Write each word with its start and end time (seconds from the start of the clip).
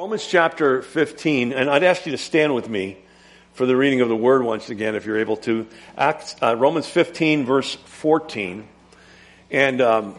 Romans 0.00 0.26
chapter 0.26 0.80
15, 0.80 1.52
and 1.52 1.68
I'd 1.68 1.82
ask 1.82 2.06
you 2.06 2.12
to 2.12 2.16
stand 2.16 2.54
with 2.54 2.70
me 2.70 2.96
for 3.52 3.66
the 3.66 3.76
reading 3.76 4.00
of 4.00 4.08
the 4.08 4.16
word 4.16 4.42
once 4.42 4.70
again, 4.70 4.94
if 4.94 5.04
you're 5.04 5.18
able 5.18 5.36
to. 5.36 5.66
Acts, 5.94 6.34
uh, 6.40 6.56
Romans 6.56 6.86
15, 6.86 7.44
verse 7.44 7.74
14. 7.74 8.66
And 9.50 9.82
um, 9.82 10.14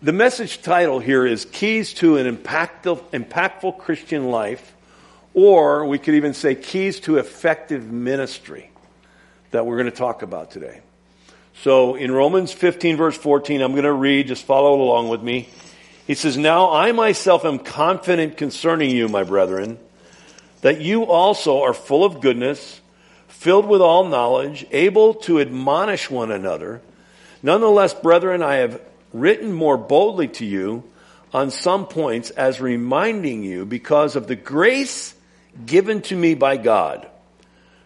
the 0.00 0.12
message 0.12 0.62
title 0.62 1.00
here 1.00 1.26
is 1.26 1.44
Keys 1.44 1.92
to 1.94 2.18
an 2.18 2.36
Impactful, 2.36 3.10
impactful 3.10 3.78
Christian 3.78 4.30
Life, 4.30 4.76
or 5.34 5.86
we 5.86 5.98
could 5.98 6.14
even 6.14 6.32
say 6.32 6.54
Keys 6.54 7.00
to 7.00 7.16
Effective 7.16 7.90
Ministry 7.90 8.70
that 9.50 9.66
we're 9.66 9.76
going 9.76 9.90
to 9.90 9.90
talk 9.90 10.22
about 10.22 10.52
today. 10.52 10.82
So 11.64 11.96
in 11.96 12.12
Romans 12.12 12.52
15, 12.52 12.96
verse 12.96 13.16
14, 13.16 13.60
I'm 13.60 13.72
going 13.72 13.82
to 13.82 13.92
read, 13.92 14.28
just 14.28 14.44
follow 14.44 14.80
along 14.80 15.08
with 15.08 15.20
me. 15.20 15.48
He 16.10 16.16
says, 16.16 16.36
Now 16.36 16.72
I 16.72 16.90
myself 16.90 17.44
am 17.44 17.60
confident 17.60 18.36
concerning 18.36 18.90
you, 18.90 19.06
my 19.06 19.22
brethren, 19.22 19.78
that 20.60 20.80
you 20.80 21.04
also 21.04 21.62
are 21.62 21.72
full 21.72 22.02
of 22.02 22.20
goodness, 22.20 22.80
filled 23.28 23.64
with 23.64 23.80
all 23.80 24.08
knowledge, 24.08 24.66
able 24.72 25.14
to 25.14 25.38
admonish 25.38 26.10
one 26.10 26.32
another. 26.32 26.82
Nonetheless, 27.44 27.94
brethren, 27.94 28.42
I 28.42 28.56
have 28.56 28.80
written 29.12 29.52
more 29.52 29.76
boldly 29.76 30.26
to 30.26 30.44
you 30.44 30.82
on 31.32 31.52
some 31.52 31.86
points 31.86 32.30
as 32.30 32.60
reminding 32.60 33.44
you 33.44 33.64
because 33.64 34.16
of 34.16 34.26
the 34.26 34.34
grace 34.34 35.14
given 35.64 36.02
to 36.02 36.16
me 36.16 36.34
by 36.34 36.56
God 36.56 37.08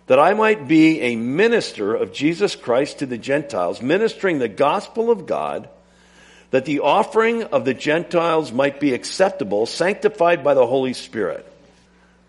that 0.07 0.19
I 0.19 0.33
might 0.33 0.67
be 0.67 0.99
a 1.03 1.17
minister 1.17 1.95
of 1.95 2.15
Jesus 2.15 2.57
Christ 2.57 3.01
to 3.01 3.07
the 3.07 3.19
Gentiles, 3.19 3.83
ministering 3.83 4.39
the 4.39 4.49
gospel 4.49 5.11
of 5.11 5.27
God 5.27 5.69
that 6.55 6.67
the 6.67 6.79
offering 6.79 7.43
of 7.43 7.65
the 7.65 7.75
Gentiles 7.75 8.53
might 8.53 8.79
be 8.79 8.95
acceptable, 8.95 9.67
sanctified 9.67 10.45
by 10.45 10.55
the 10.55 10.65
Holy 10.65 10.93
Spirit. 10.93 11.45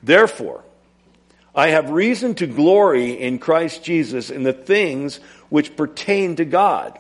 Therefore, 0.02 0.64
I 1.54 1.68
have 1.68 1.92
reason 1.92 2.34
to 2.34 2.48
glory 2.48 3.22
in 3.22 3.38
Christ 3.38 3.84
Jesus 3.84 4.32
in 4.32 4.42
the 4.42 4.52
things 4.52 5.18
which 5.50 5.76
pertain 5.76 6.38
to 6.38 6.44
God. 6.44 6.98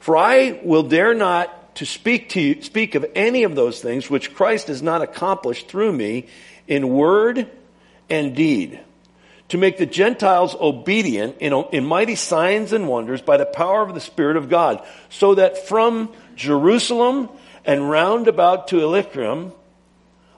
For 0.00 0.16
I 0.16 0.58
will 0.64 0.82
dare 0.82 1.14
not 1.14 1.76
to 1.76 1.86
speak 1.86 2.30
to 2.30 2.40
you, 2.40 2.60
speak 2.60 2.96
of 2.96 3.06
any 3.14 3.44
of 3.44 3.54
those 3.54 3.80
things 3.80 4.10
which 4.10 4.34
Christ 4.34 4.66
has 4.66 4.82
not 4.82 5.00
accomplished 5.00 5.68
through 5.68 5.92
me 5.92 6.26
in 6.66 6.88
word 6.88 7.48
and 8.10 8.34
deed 8.34 8.80
to 9.50 9.58
make 9.58 9.78
the 9.78 9.86
Gentiles 9.86 10.56
obedient 10.60 11.36
in, 11.38 11.52
in 11.70 11.84
mighty 11.84 12.16
signs 12.16 12.72
and 12.72 12.88
wonders 12.88 13.22
by 13.22 13.36
the 13.36 13.46
power 13.46 13.82
of 13.82 13.94
the 13.94 14.00
Spirit 14.00 14.36
of 14.36 14.48
God, 14.48 14.84
so 15.08 15.36
that 15.36 15.68
from 15.68 16.12
Jerusalem 16.38 17.28
and 17.66 17.90
round 17.90 18.28
about 18.28 18.68
to 18.68 18.80
Illyricum, 18.80 19.52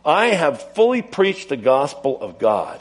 I 0.05 0.29
have 0.29 0.75
fully 0.75 1.03
preached 1.03 1.51
the 1.51 1.57
gospel 1.57 2.21
of 2.21 2.39
God. 2.39 2.81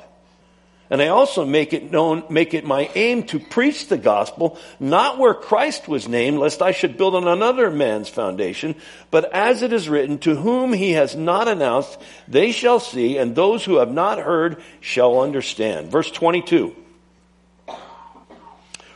And 0.89 1.03
I 1.03 1.09
also 1.09 1.45
make 1.45 1.73
it 1.73 1.91
known, 1.91 2.23
make 2.31 2.55
it 2.55 2.65
my 2.65 2.89
aim 2.95 3.23
to 3.27 3.39
preach 3.39 3.89
the 3.89 3.97
gospel, 3.97 4.57
not 4.79 5.19
where 5.19 5.35
Christ 5.35 5.87
was 5.87 6.07
named, 6.07 6.39
lest 6.39 6.63
I 6.63 6.71
should 6.71 6.97
build 6.97 7.13
on 7.13 7.27
another 7.27 7.69
man's 7.69 8.09
foundation, 8.09 8.73
but 9.11 9.31
as 9.31 9.61
it 9.61 9.71
is 9.71 9.87
written, 9.87 10.17
to 10.19 10.35
whom 10.35 10.73
he 10.73 10.93
has 10.93 11.15
not 11.15 11.47
announced, 11.47 11.99
they 12.27 12.51
shall 12.51 12.79
see, 12.79 13.17
and 13.17 13.35
those 13.35 13.63
who 13.63 13.75
have 13.75 13.91
not 13.91 14.17
heard 14.17 14.63
shall 14.79 15.21
understand. 15.21 15.91
Verse 15.91 16.09
22. 16.09 16.75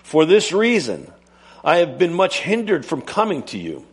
For 0.02 0.26
this 0.26 0.52
reason, 0.52 1.12
I 1.64 1.78
have 1.78 2.00
been 2.00 2.14
much 2.14 2.40
hindered 2.40 2.88
from 2.88 3.04
coming 3.04 3.44
to 3.44 3.60
you. 3.60 3.86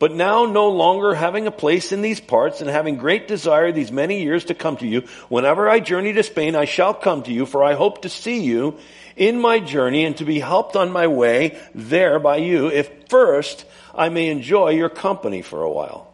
But 0.00 0.14
now 0.14 0.46
no 0.46 0.70
longer 0.70 1.12
having 1.12 1.46
a 1.46 1.50
place 1.50 1.92
in 1.92 2.00
these 2.00 2.20
parts 2.20 2.62
and 2.62 2.70
having 2.70 2.96
great 2.96 3.28
desire 3.28 3.70
these 3.70 3.92
many 3.92 4.22
years 4.22 4.46
to 4.46 4.54
come 4.54 4.78
to 4.78 4.86
you, 4.86 5.02
whenever 5.28 5.68
I 5.68 5.78
journey 5.78 6.14
to 6.14 6.22
Spain, 6.22 6.56
I 6.56 6.64
shall 6.64 6.94
come 6.94 7.22
to 7.24 7.32
you, 7.32 7.44
for 7.44 7.62
I 7.62 7.74
hope 7.74 8.00
to 8.02 8.08
see 8.08 8.40
you 8.40 8.78
in 9.14 9.38
my 9.38 9.60
journey 9.60 10.06
and 10.06 10.16
to 10.16 10.24
be 10.24 10.40
helped 10.40 10.74
on 10.74 10.90
my 10.90 11.06
way 11.06 11.60
there 11.74 12.18
by 12.18 12.38
you, 12.38 12.68
if 12.68 12.90
first 13.10 13.66
I 13.94 14.08
may 14.08 14.28
enjoy 14.28 14.70
your 14.70 14.88
company 14.88 15.42
for 15.42 15.62
a 15.62 15.70
while. 15.70 16.10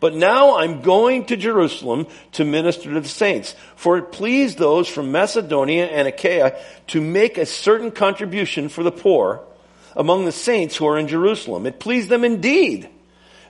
But 0.00 0.16
now 0.16 0.56
I'm 0.56 0.82
going 0.82 1.26
to 1.26 1.36
Jerusalem 1.36 2.08
to 2.32 2.44
minister 2.44 2.92
to 2.92 3.00
the 3.00 3.08
saints. 3.08 3.54
For 3.76 3.98
it 3.98 4.10
pleased 4.10 4.58
those 4.58 4.88
from 4.88 5.12
Macedonia 5.12 5.86
and 5.86 6.08
Achaia 6.08 6.58
to 6.88 7.00
make 7.00 7.38
a 7.38 7.46
certain 7.46 7.92
contribution 7.92 8.68
for 8.68 8.82
the 8.82 8.90
poor 8.90 9.44
among 9.94 10.24
the 10.24 10.32
saints 10.32 10.76
who 10.76 10.88
are 10.88 10.98
in 10.98 11.06
Jerusalem. 11.06 11.66
It 11.66 11.78
pleased 11.78 12.08
them 12.08 12.24
indeed 12.24 12.90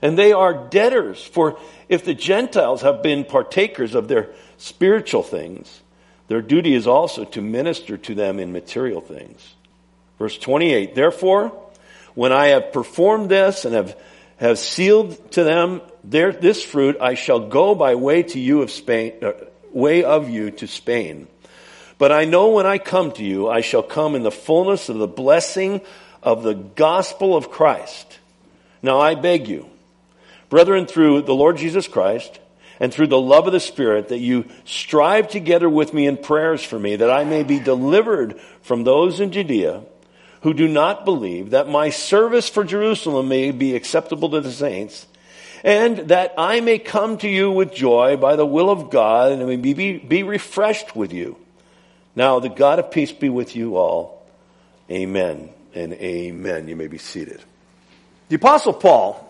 and 0.01 0.17
they 0.17 0.31
are 0.31 0.53
debtors. 0.53 1.23
For 1.23 1.59
if 1.87 2.05
the 2.05 2.13
Gentiles 2.13 2.81
have 2.81 3.01
been 3.01 3.25
partakers 3.25 3.95
of 3.95 4.07
their 4.07 4.29
spiritual 4.57 5.23
things, 5.23 5.81
their 6.27 6.41
duty 6.41 6.73
is 6.73 6.87
also 6.87 7.25
to 7.25 7.41
minister 7.41 7.97
to 7.97 8.15
them 8.15 8.39
in 8.39 8.51
material 8.51 9.01
things. 9.01 9.55
Verse 10.17 10.37
28 10.37 10.93
Therefore, 10.93 11.51
when 12.13 12.31
I 12.31 12.47
have 12.47 12.73
performed 12.73 13.29
this 13.29 13.65
and 13.65 13.73
have, 13.73 13.97
have 14.37 14.59
sealed 14.59 15.31
to 15.31 15.43
them 15.43 15.81
their, 16.03 16.31
this 16.31 16.63
fruit, 16.63 16.97
I 17.01 17.15
shall 17.15 17.47
go 17.47 17.75
by 17.75 17.95
way 17.95 18.23
to 18.23 18.39
you 18.39 18.61
of 18.61 18.71
Spain, 18.71 19.13
uh, 19.21 19.33
way 19.71 20.03
of 20.03 20.29
you 20.29 20.51
to 20.51 20.67
Spain. 20.67 21.27
But 21.97 22.11
I 22.11 22.25
know 22.25 22.49
when 22.49 22.65
I 22.65 22.77
come 22.77 23.11
to 23.13 23.23
you, 23.23 23.49
I 23.49 23.61
shall 23.61 23.83
come 23.83 24.15
in 24.15 24.23
the 24.23 24.31
fullness 24.31 24.89
of 24.89 24.97
the 24.97 25.07
blessing 25.07 25.81
of 26.23 26.43
the 26.43 26.53
gospel 26.53 27.35
of 27.35 27.51
Christ. 27.51 28.19
Now 28.81 28.99
I 28.99 29.15
beg 29.15 29.47
you, 29.47 29.69
Brethren, 30.49 30.85
through 30.85 31.21
the 31.21 31.35
Lord 31.35 31.57
Jesus 31.57 31.87
Christ 31.87 32.39
and 32.79 32.93
through 32.93 33.07
the 33.07 33.19
love 33.19 33.45
of 33.45 33.53
the 33.53 33.59
Spirit, 33.59 34.09
that 34.09 34.19
you 34.19 34.45
strive 34.65 35.27
together 35.27 35.69
with 35.69 35.93
me 35.93 36.07
in 36.07 36.17
prayers 36.17 36.63
for 36.63 36.79
me, 36.79 36.95
that 36.95 37.11
I 37.11 37.23
may 37.23 37.43
be 37.43 37.59
delivered 37.59 38.39
from 38.61 38.83
those 38.83 39.19
in 39.19 39.31
Judea 39.31 39.83
who 40.41 40.53
do 40.53 40.67
not 40.67 41.05
believe, 41.05 41.49
that 41.49 41.67
my 41.67 41.89
service 41.89 42.47
for 42.47 42.63
Jerusalem 42.63 43.27
may 43.27 43.51
be 43.51 43.75
acceptable 43.75 44.29
to 44.29 44.41
the 44.41 44.51
saints, 44.51 45.05
and 45.63 45.97
that 46.09 46.33
I 46.37 46.61
may 46.61 46.79
come 46.79 47.17
to 47.17 47.27
you 47.27 47.51
with 47.51 47.73
joy 47.73 48.15
by 48.15 48.37
the 48.37 48.45
will 48.45 48.69
of 48.69 48.89
God 48.89 49.33
and 49.33 49.45
may 49.45 49.57
be, 49.57 49.97
be 49.97 50.23
refreshed 50.23 50.95
with 50.95 51.11
you. 51.11 51.35
Now, 52.15 52.39
the 52.39 52.49
God 52.49 52.79
of 52.79 52.91
peace 52.91 53.11
be 53.11 53.29
with 53.29 53.55
you 53.55 53.75
all. 53.75 54.25
Amen 54.89 55.49
and 55.75 55.93
amen. 55.93 56.67
You 56.69 56.75
may 56.75 56.87
be 56.87 56.97
seated. 56.97 57.41
The 58.29 58.37
Apostle 58.37 58.73
Paul 58.73 59.28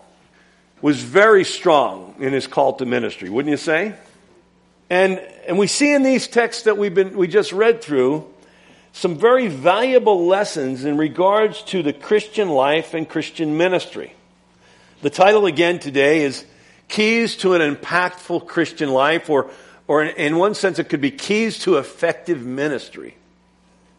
was 0.82 1.00
very 1.02 1.44
strong 1.44 2.14
in 2.18 2.32
his 2.32 2.46
call 2.46 2.74
to 2.74 2.86
ministry, 2.86 3.28
wouldn't 3.28 3.50
you 3.50 3.56
say? 3.56 3.94
And, 4.88 5.18
and 5.46 5.58
we 5.58 5.66
see 5.66 5.92
in 5.92 6.02
these 6.02 6.26
texts 6.26 6.64
that 6.64 6.76
we've 6.76 6.94
been, 6.94 7.16
we 7.16 7.28
just 7.28 7.52
read 7.52 7.82
through 7.82 8.26
some 8.92 9.16
very 9.16 9.46
valuable 9.46 10.26
lessons 10.26 10.84
in 10.84 10.96
regards 10.96 11.62
to 11.62 11.82
the 11.82 11.92
Christian 11.92 12.48
life 12.48 12.94
and 12.94 13.08
Christian 13.08 13.56
ministry. 13.56 14.14
The 15.02 15.10
title 15.10 15.46
again 15.46 15.78
today 15.78 16.22
is 16.22 16.44
Keys 16.88 17.36
to 17.38 17.54
an 17.54 17.74
Impactful 17.74 18.48
Christian 18.48 18.90
Life, 18.90 19.30
or, 19.30 19.50
or 19.86 20.02
in 20.02 20.36
one 20.36 20.54
sense, 20.54 20.78
it 20.78 20.88
could 20.88 21.00
be 21.00 21.12
Keys 21.12 21.60
to 21.60 21.76
Effective 21.76 22.44
Ministry. 22.44 23.16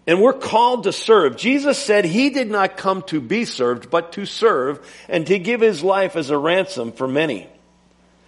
And 0.07 0.21
we're 0.21 0.33
called 0.33 0.83
to 0.83 0.91
serve. 0.91 1.37
Jesus 1.37 1.77
said 1.77 2.05
he 2.05 2.31
did 2.31 2.49
not 2.49 2.75
come 2.75 3.03
to 3.03 3.21
be 3.21 3.45
served, 3.45 3.89
but 3.89 4.13
to 4.13 4.25
serve 4.25 4.85
and 5.07 5.27
to 5.27 5.37
give 5.37 5.61
his 5.61 5.83
life 5.83 6.15
as 6.15 6.29
a 6.31 6.37
ransom 6.37 6.91
for 6.91 7.07
many. 7.07 7.47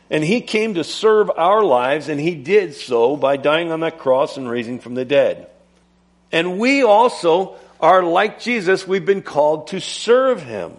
And 0.09 0.23
he 0.23 0.41
came 0.41 0.75
to 0.75 0.83
serve 0.83 1.31
our 1.35 1.63
lives, 1.63 2.09
and 2.09 2.19
he 2.19 2.35
did 2.35 2.75
so 2.75 3.17
by 3.17 3.37
dying 3.37 3.71
on 3.71 3.79
that 3.79 3.97
cross 3.97 4.37
and 4.37 4.47
raising 4.47 4.79
from 4.79 4.93
the 4.93 5.05
dead. 5.05 5.47
And 6.31 6.59
we 6.59 6.83
also 6.83 7.55
are 7.79 8.03
like 8.03 8.39
Jesus, 8.39 8.87
we've 8.87 9.05
been 9.05 9.23
called 9.23 9.67
to 9.67 9.81
serve 9.81 10.43
him. 10.43 10.73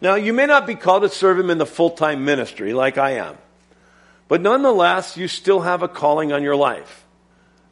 Now, 0.00 0.14
you 0.14 0.32
may 0.32 0.46
not 0.46 0.66
be 0.66 0.74
called 0.74 1.02
to 1.02 1.08
serve 1.08 1.38
him 1.38 1.50
in 1.50 1.58
the 1.58 1.66
full 1.66 1.90
time 1.90 2.24
ministry 2.24 2.72
like 2.72 2.98
I 2.98 3.12
am, 3.12 3.36
but 4.28 4.40
nonetheless, 4.40 5.16
you 5.16 5.28
still 5.28 5.60
have 5.60 5.82
a 5.82 5.88
calling 5.88 6.32
on 6.32 6.42
your 6.42 6.56
life. 6.56 7.04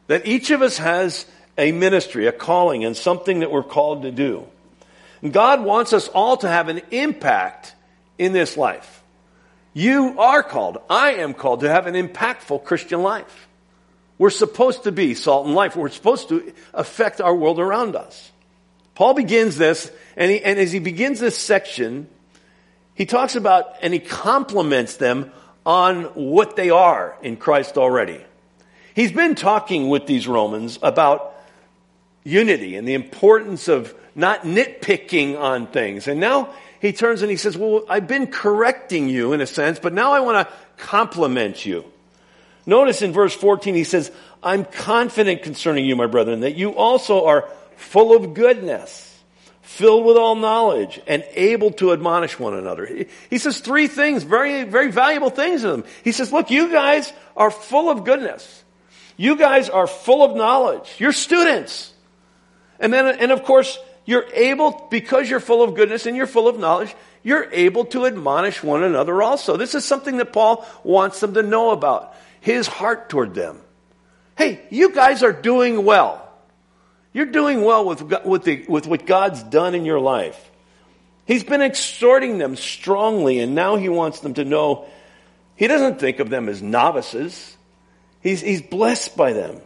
That 0.07 0.25
each 0.25 0.51
of 0.51 0.61
us 0.61 0.77
has 0.77 1.25
a 1.57 1.71
ministry, 1.71 2.27
a 2.27 2.31
calling, 2.31 2.85
and 2.85 2.95
something 2.95 3.39
that 3.39 3.51
we're 3.51 3.63
called 3.63 4.03
to 4.03 4.11
do. 4.11 4.47
And 5.21 5.33
God 5.33 5.63
wants 5.63 5.93
us 5.93 6.07
all 6.07 6.37
to 6.37 6.47
have 6.47 6.69
an 6.69 6.81
impact 6.91 7.75
in 8.17 8.33
this 8.33 8.57
life. 8.57 9.03
You 9.73 10.19
are 10.19 10.43
called, 10.43 10.79
I 10.89 11.13
am 11.13 11.33
called 11.33 11.61
to 11.61 11.69
have 11.69 11.87
an 11.87 11.93
impactful 11.93 12.63
Christian 12.63 13.01
life. 13.01 13.47
We're 14.17 14.31
supposed 14.31 14.83
to 14.83 14.91
be 14.91 15.13
salt 15.13 15.45
and 15.45 15.55
life. 15.55 15.75
We're 15.75 15.89
supposed 15.89 16.29
to 16.29 16.51
affect 16.73 17.21
our 17.21 17.35
world 17.35 17.59
around 17.59 17.95
us. 17.95 18.31
Paul 18.95 19.13
begins 19.13 19.57
this, 19.57 19.91
and, 20.15 20.31
he, 20.31 20.41
and 20.41 20.57
as 20.57 20.71
he 20.71 20.79
begins 20.79 21.19
this 21.19 21.37
section, 21.37 22.07
he 22.95 23.05
talks 23.05 23.35
about 23.35 23.75
and 23.83 23.93
he 23.93 23.99
compliments 23.99 24.95
them 24.95 25.31
on 25.67 26.05
what 26.15 26.55
they 26.55 26.71
are 26.71 27.15
in 27.21 27.37
Christ 27.37 27.77
already. 27.77 28.19
He's 28.95 29.11
been 29.11 29.35
talking 29.35 29.89
with 29.89 30.07
these 30.07 30.27
Romans 30.27 30.79
about 30.81 31.36
unity 32.27 32.75
and 32.75 32.87
the 32.87 32.93
importance 32.93 33.67
of 33.67 33.95
not 34.13 34.41
nitpicking 34.41 35.39
on 35.39 35.67
things. 35.67 36.07
And 36.07 36.19
now 36.19 36.53
he 36.81 36.91
turns 36.91 37.21
and 37.21 37.31
he 37.31 37.37
says, 37.37 37.57
Well, 37.57 37.85
I've 37.89 38.07
been 38.07 38.27
correcting 38.27 39.09
you 39.09 39.33
in 39.33 39.41
a 39.41 39.47
sense, 39.47 39.79
but 39.79 39.93
now 39.93 40.11
I 40.11 40.19
want 40.19 40.47
to 40.47 40.53
compliment 40.77 41.65
you. 41.65 41.85
Notice 42.65 43.01
in 43.01 43.13
verse 43.13 43.33
14, 43.33 43.75
he 43.75 43.85
says, 43.85 44.11
I'm 44.43 44.65
confident 44.65 45.41
concerning 45.41 45.85
you, 45.85 45.95
my 45.95 46.07
brethren, 46.07 46.41
that 46.41 46.55
you 46.55 46.75
also 46.75 47.25
are 47.25 47.49
full 47.77 48.13
of 48.15 48.33
goodness, 48.33 49.03
filled 49.61 50.05
with 50.05 50.17
all 50.17 50.35
knowledge, 50.35 50.99
and 51.07 51.23
able 51.33 51.71
to 51.71 51.93
admonish 51.93 52.37
one 52.37 52.53
another. 52.53 53.05
He 53.29 53.37
says 53.37 53.59
three 53.61 53.87
things, 53.87 54.23
very, 54.23 54.65
very 54.65 54.91
valuable 54.91 55.29
things 55.29 55.61
to 55.61 55.69
them. 55.69 55.85
He 56.03 56.11
says, 56.11 56.33
look, 56.33 56.51
you 56.51 56.69
guys 56.69 57.11
are 57.37 57.51
full 57.51 57.89
of 57.89 58.03
goodness. 58.03 58.63
You 59.15 59.37
guys 59.37 59.69
are 59.69 59.87
full 59.87 60.23
of 60.23 60.35
knowledge. 60.35 60.93
You're 60.99 61.13
students. 61.13 61.93
And 62.79 62.93
then, 62.93 63.07
and 63.19 63.31
of 63.31 63.43
course, 63.43 63.77
you're 64.05 64.25
able, 64.33 64.87
because 64.89 65.29
you're 65.29 65.39
full 65.39 65.63
of 65.63 65.75
goodness 65.75 66.05
and 66.05 66.15
you're 66.15 66.27
full 66.27 66.47
of 66.47 66.57
knowledge, 66.57 66.95
you're 67.23 67.49
able 67.51 67.85
to 67.85 68.05
admonish 68.05 68.63
one 68.63 68.83
another 68.83 69.21
also. 69.21 69.57
This 69.57 69.75
is 69.75 69.83
something 69.83 70.17
that 70.17 70.31
Paul 70.31 70.65
wants 70.83 71.19
them 71.19 71.33
to 71.33 71.43
know 71.43 71.71
about. 71.71 72.15
His 72.39 72.67
heart 72.67 73.09
toward 73.09 73.33
them. 73.33 73.59
Hey, 74.37 74.61
you 74.69 74.93
guys 74.93 75.23
are 75.23 75.33
doing 75.33 75.83
well. 75.83 76.23
You're 77.11 77.25
doing 77.25 77.63
well 77.63 77.85
with, 77.85 78.01
with, 78.23 78.43
the, 78.43 78.65
with 78.69 78.87
what 78.87 79.05
God's 79.05 79.41
done 79.43 79.75
in 79.75 79.83
your 79.83 79.99
life. 79.99 80.51
He's 81.25 81.43
been 81.43 81.61
exhorting 81.61 82.37
them 82.37 82.55
strongly, 82.55 83.39
and 83.39 83.55
now 83.55 83.75
he 83.75 83.89
wants 83.89 84.21
them 84.21 84.35
to 84.35 84.45
know 84.45 84.87
he 85.55 85.67
doesn't 85.67 85.99
think 85.99 86.19
of 86.19 86.29
them 86.29 86.47
as 86.47 86.61
novices. 86.61 87.57
He's, 88.21 88.39
he's 88.39 88.61
blessed 88.61 89.17
by 89.17 89.33
them. 89.33 89.59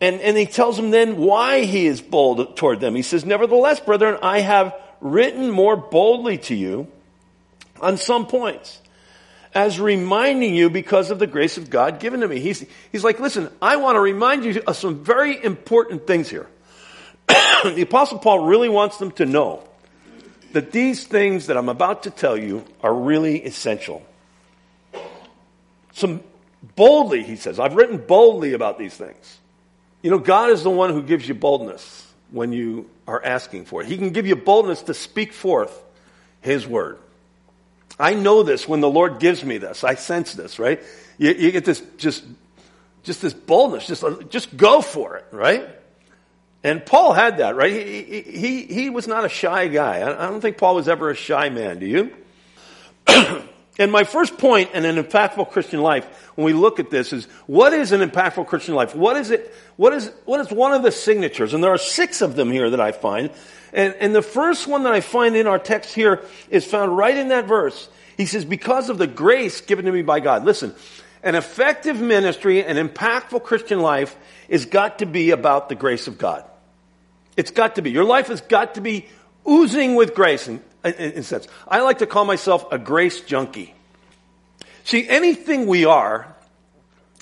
And, 0.00 0.20
and 0.20 0.36
he 0.36 0.46
tells 0.46 0.76
them 0.76 0.90
then 0.90 1.16
why 1.16 1.64
he 1.64 1.86
is 1.86 2.00
bold 2.00 2.56
toward 2.56 2.80
them. 2.80 2.94
He 2.94 3.02
says, 3.02 3.24
Nevertheless, 3.24 3.80
brethren, 3.80 4.18
I 4.22 4.40
have 4.40 4.74
written 5.00 5.50
more 5.50 5.76
boldly 5.76 6.38
to 6.38 6.54
you 6.54 6.88
on 7.80 7.96
some 7.96 8.26
points, 8.26 8.80
as 9.54 9.80
reminding 9.80 10.54
you 10.54 10.70
because 10.70 11.10
of 11.10 11.18
the 11.18 11.26
grace 11.26 11.58
of 11.58 11.70
God 11.70 12.00
given 12.00 12.20
to 12.20 12.28
me. 12.28 12.40
He's, 12.40 12.64
he's 12.92 13.04
like, 13.04 13.18
listen, 13.20 13.50
I 13.62 13.76
want 13.76 13.96
to 13.96 14.00
remind 14.00 14.44
you 14.44 14.62
of 14.66 14.76
some 14.76 15.04
very 15.04 15.42
important 15.42 16.06
things 16.06 16.28
here. 16.28 16.48
the 17.28 17.82
Apostle 17.82 18.18
Paul 18.18 18.46
really 18.46 18.68
wants 18.68 18.98
them 18.98 19.10
to 19.12 19.26
know 19.26 19.64
that 20.52 20.72
these 20.72 21.04
things 21.06 21.46
that 21.46 21.56
I'm 21.56 21.68
about 21.68 22.04
to 22.04 22.10
tell 22.10 22.36
you 22.36 22.64
are 22.82 22.94
really 22.94 23.44
essential. 23.44 24.04
Some 25.92 26.22
boldly, 26.76 27.22
he 27.22 27.36
says, 27.36 27.58
I've 27.58 27.74
written 27.74 27.98
boldly 27.98 28.54
about 28.54 28.78
these 28.78 28.94
things. 28.94 29.37
You 30.02 30.10
know, 30.10 30.18
God 30.18 30.50
is 30.50 30.62
the 30.62 30.70
one 30.70 30.90
who 30.90 31.02
gives 31.02 31.28
you 31.28 31.34
boldness 31.34 32.06
when 32.30 32.52
you 32.52 32.88
are 33.06 33.22
asking 33.22 33.64
for 33.64 33.82
it. 33.82 33.88
He 33.88 33.96
can 33.96 34.10
give 34.10 34.26
you 34.26 34.36
boldness 34.36 34.82
to 34.82 34.94
speak 34.94 35.32
forth 35.32 35.82
His 36.40 36.66
word. 36.66 36.98
I 37.98 38.14
know 38.14 38.42
this 38.42 38.68
when 38.68 38.80
the 38.80 38.88
Lord 38.88 39.18
gives 39.18 39.44
me 39.44 39.58
this. 39.58 39.82
I 39.82 39.94
sense 39.94 40.34
this, 40.34 40.58
right? 40.58 40.80
You, 41.16 41.32
you 41.32 41.50
get 41.50 41.64
this 41.64 41.82
just, 41.96 42.24
just 43.02 43.22
this 43.22 43.34
boldness. 43.34 43.86
Just, 43.86 44.04
just 44.30 44.56
go 44.56 44.80
for 44.80 45.16
it, 45.16 45.26
right? 45.32 45.68
And 46.62 46.84
Paul 46.84 47.12
had 47.12 47.38
that, 47.38 47.56
right? 47.56 47.72
He, 47.72 48.22
he, 48.22 48.62
he 48.62 48.90
was 48.90 49.08
not 49.08 49.24
a 49.24 49.28
shy 49.28 49.68
guy. 49.68 50.02
I 50.02 50.28
don't 50.28 50.40
think 50.40 50.58
Paul 50.58 50.76
was 50.76 50.88
ever 50.88 51.10
a 51.10 51.14
shy 51.14 51.48
man, 51.48 51.78
do 51.78 51.86
you? 51.86 52.12
and 53.78 53.92
my 53.92 54.04
first 54.04 54.38
point 54.38 54.72
in 54.72 54.84
an 54.84 55.02
impactful 55.02 55.50
Christian 55.50 55.80
life, 55.80 56.04
when 56.34 56.44
we 56.44 56.52
look 56.52 56.80
at 56.80 56.90
this, 56.90 57.12
is 57.12 57.26
what 57.46 57.72
is 57.72 57.92
an 57.92 58.00
impactful 58.00 58.46
Christian 58.48 58.74
life? 58.74 58.94
What 58.94 59.16
is 59.16 59.30
it? 59.30 59.54
What 59.76 59.92
is, 59.92 60.10
what 60.24 60.40
is 60.40 60.50
one 60.50 60.72
of 60.72 60.82
the 60.82 60.90
signatures? 60.90 61.54
And 61.54 61.62
there 61.62 61.72
are 61.72 61.78
six 61.78 62.20
of 62.20 62.34
them 62.34 62.50
here 62.50 62.70
that 62.70 62.80
I 62.80 62.90
find. 62.90 63.30
And, 63.72 63.94
and 64.00 64.14
the 64.14 64.22
first 64.22 64.66
one 64.66 64.82
that 64.82 64.92
I 64.92 65.00
find 65.00 65.36
in 65.36 65.46
our 65.46 65.58
text 65.58 65.94
here 65.94 66.24
is 66.50 66.64
found 66.64 66.96
right 66.96 67.16
in 67.16 67.28
that 67.28 67.46
verse. 67.46 67.88
He 68.16 68.26
says, 68.26 68.44
because 68.44 68.90
of 68.90 68.98
the 68.98 69.06
grace 69.06 69.60
given 69.60 69.84
to 69.84 69.92
me 69.92 70.02
by 70.02 70.18
God. 70.18 70.44
Listen, 70.44 70.74
an 71.22 71.36
effective 71.36 72.00
ministry, 72.00 72.64
an 72.64 72.76
impactful 72.76 73.44
Christian 73.44 73.80
life 73.80 74.16
is 74.48 74.66
got 74.66 75.00
to 75.00 75.06
be 75.06 75.30
about 75.30 75.68
the 75.68 75.74
grace 75.76 76.08
of 76.08 76.18
God. 76.18 76.44
It's 77.36 77.52
got 77.52 77.76
to 77.76 77.82
be. 77.82 77.92
Your 77.92 78.04
life 78.04 78.26
has 78.26 78.40
got 78.40 78.74
to 78.74 78.80
be 78.80 79.06
oozing 79.48 79.94
with 79.94 80.14
grace 80.14 80.48
in, 80.48 80.62
in, 80.84 80.92
in 80.92 81.22
sense. 81.22 81.46
I 81.66 81.80
like 81.80 81.98
to 81.98 82.06
call 82.06 82.24
myself 82.24 82.66
a 82.72 82.78
grace 82.78 83.20
junkie. 83.20 83.74
See, 84.84 85.08
anything 85.08 85.66
we 85.66 85.84
are 85.84 86.34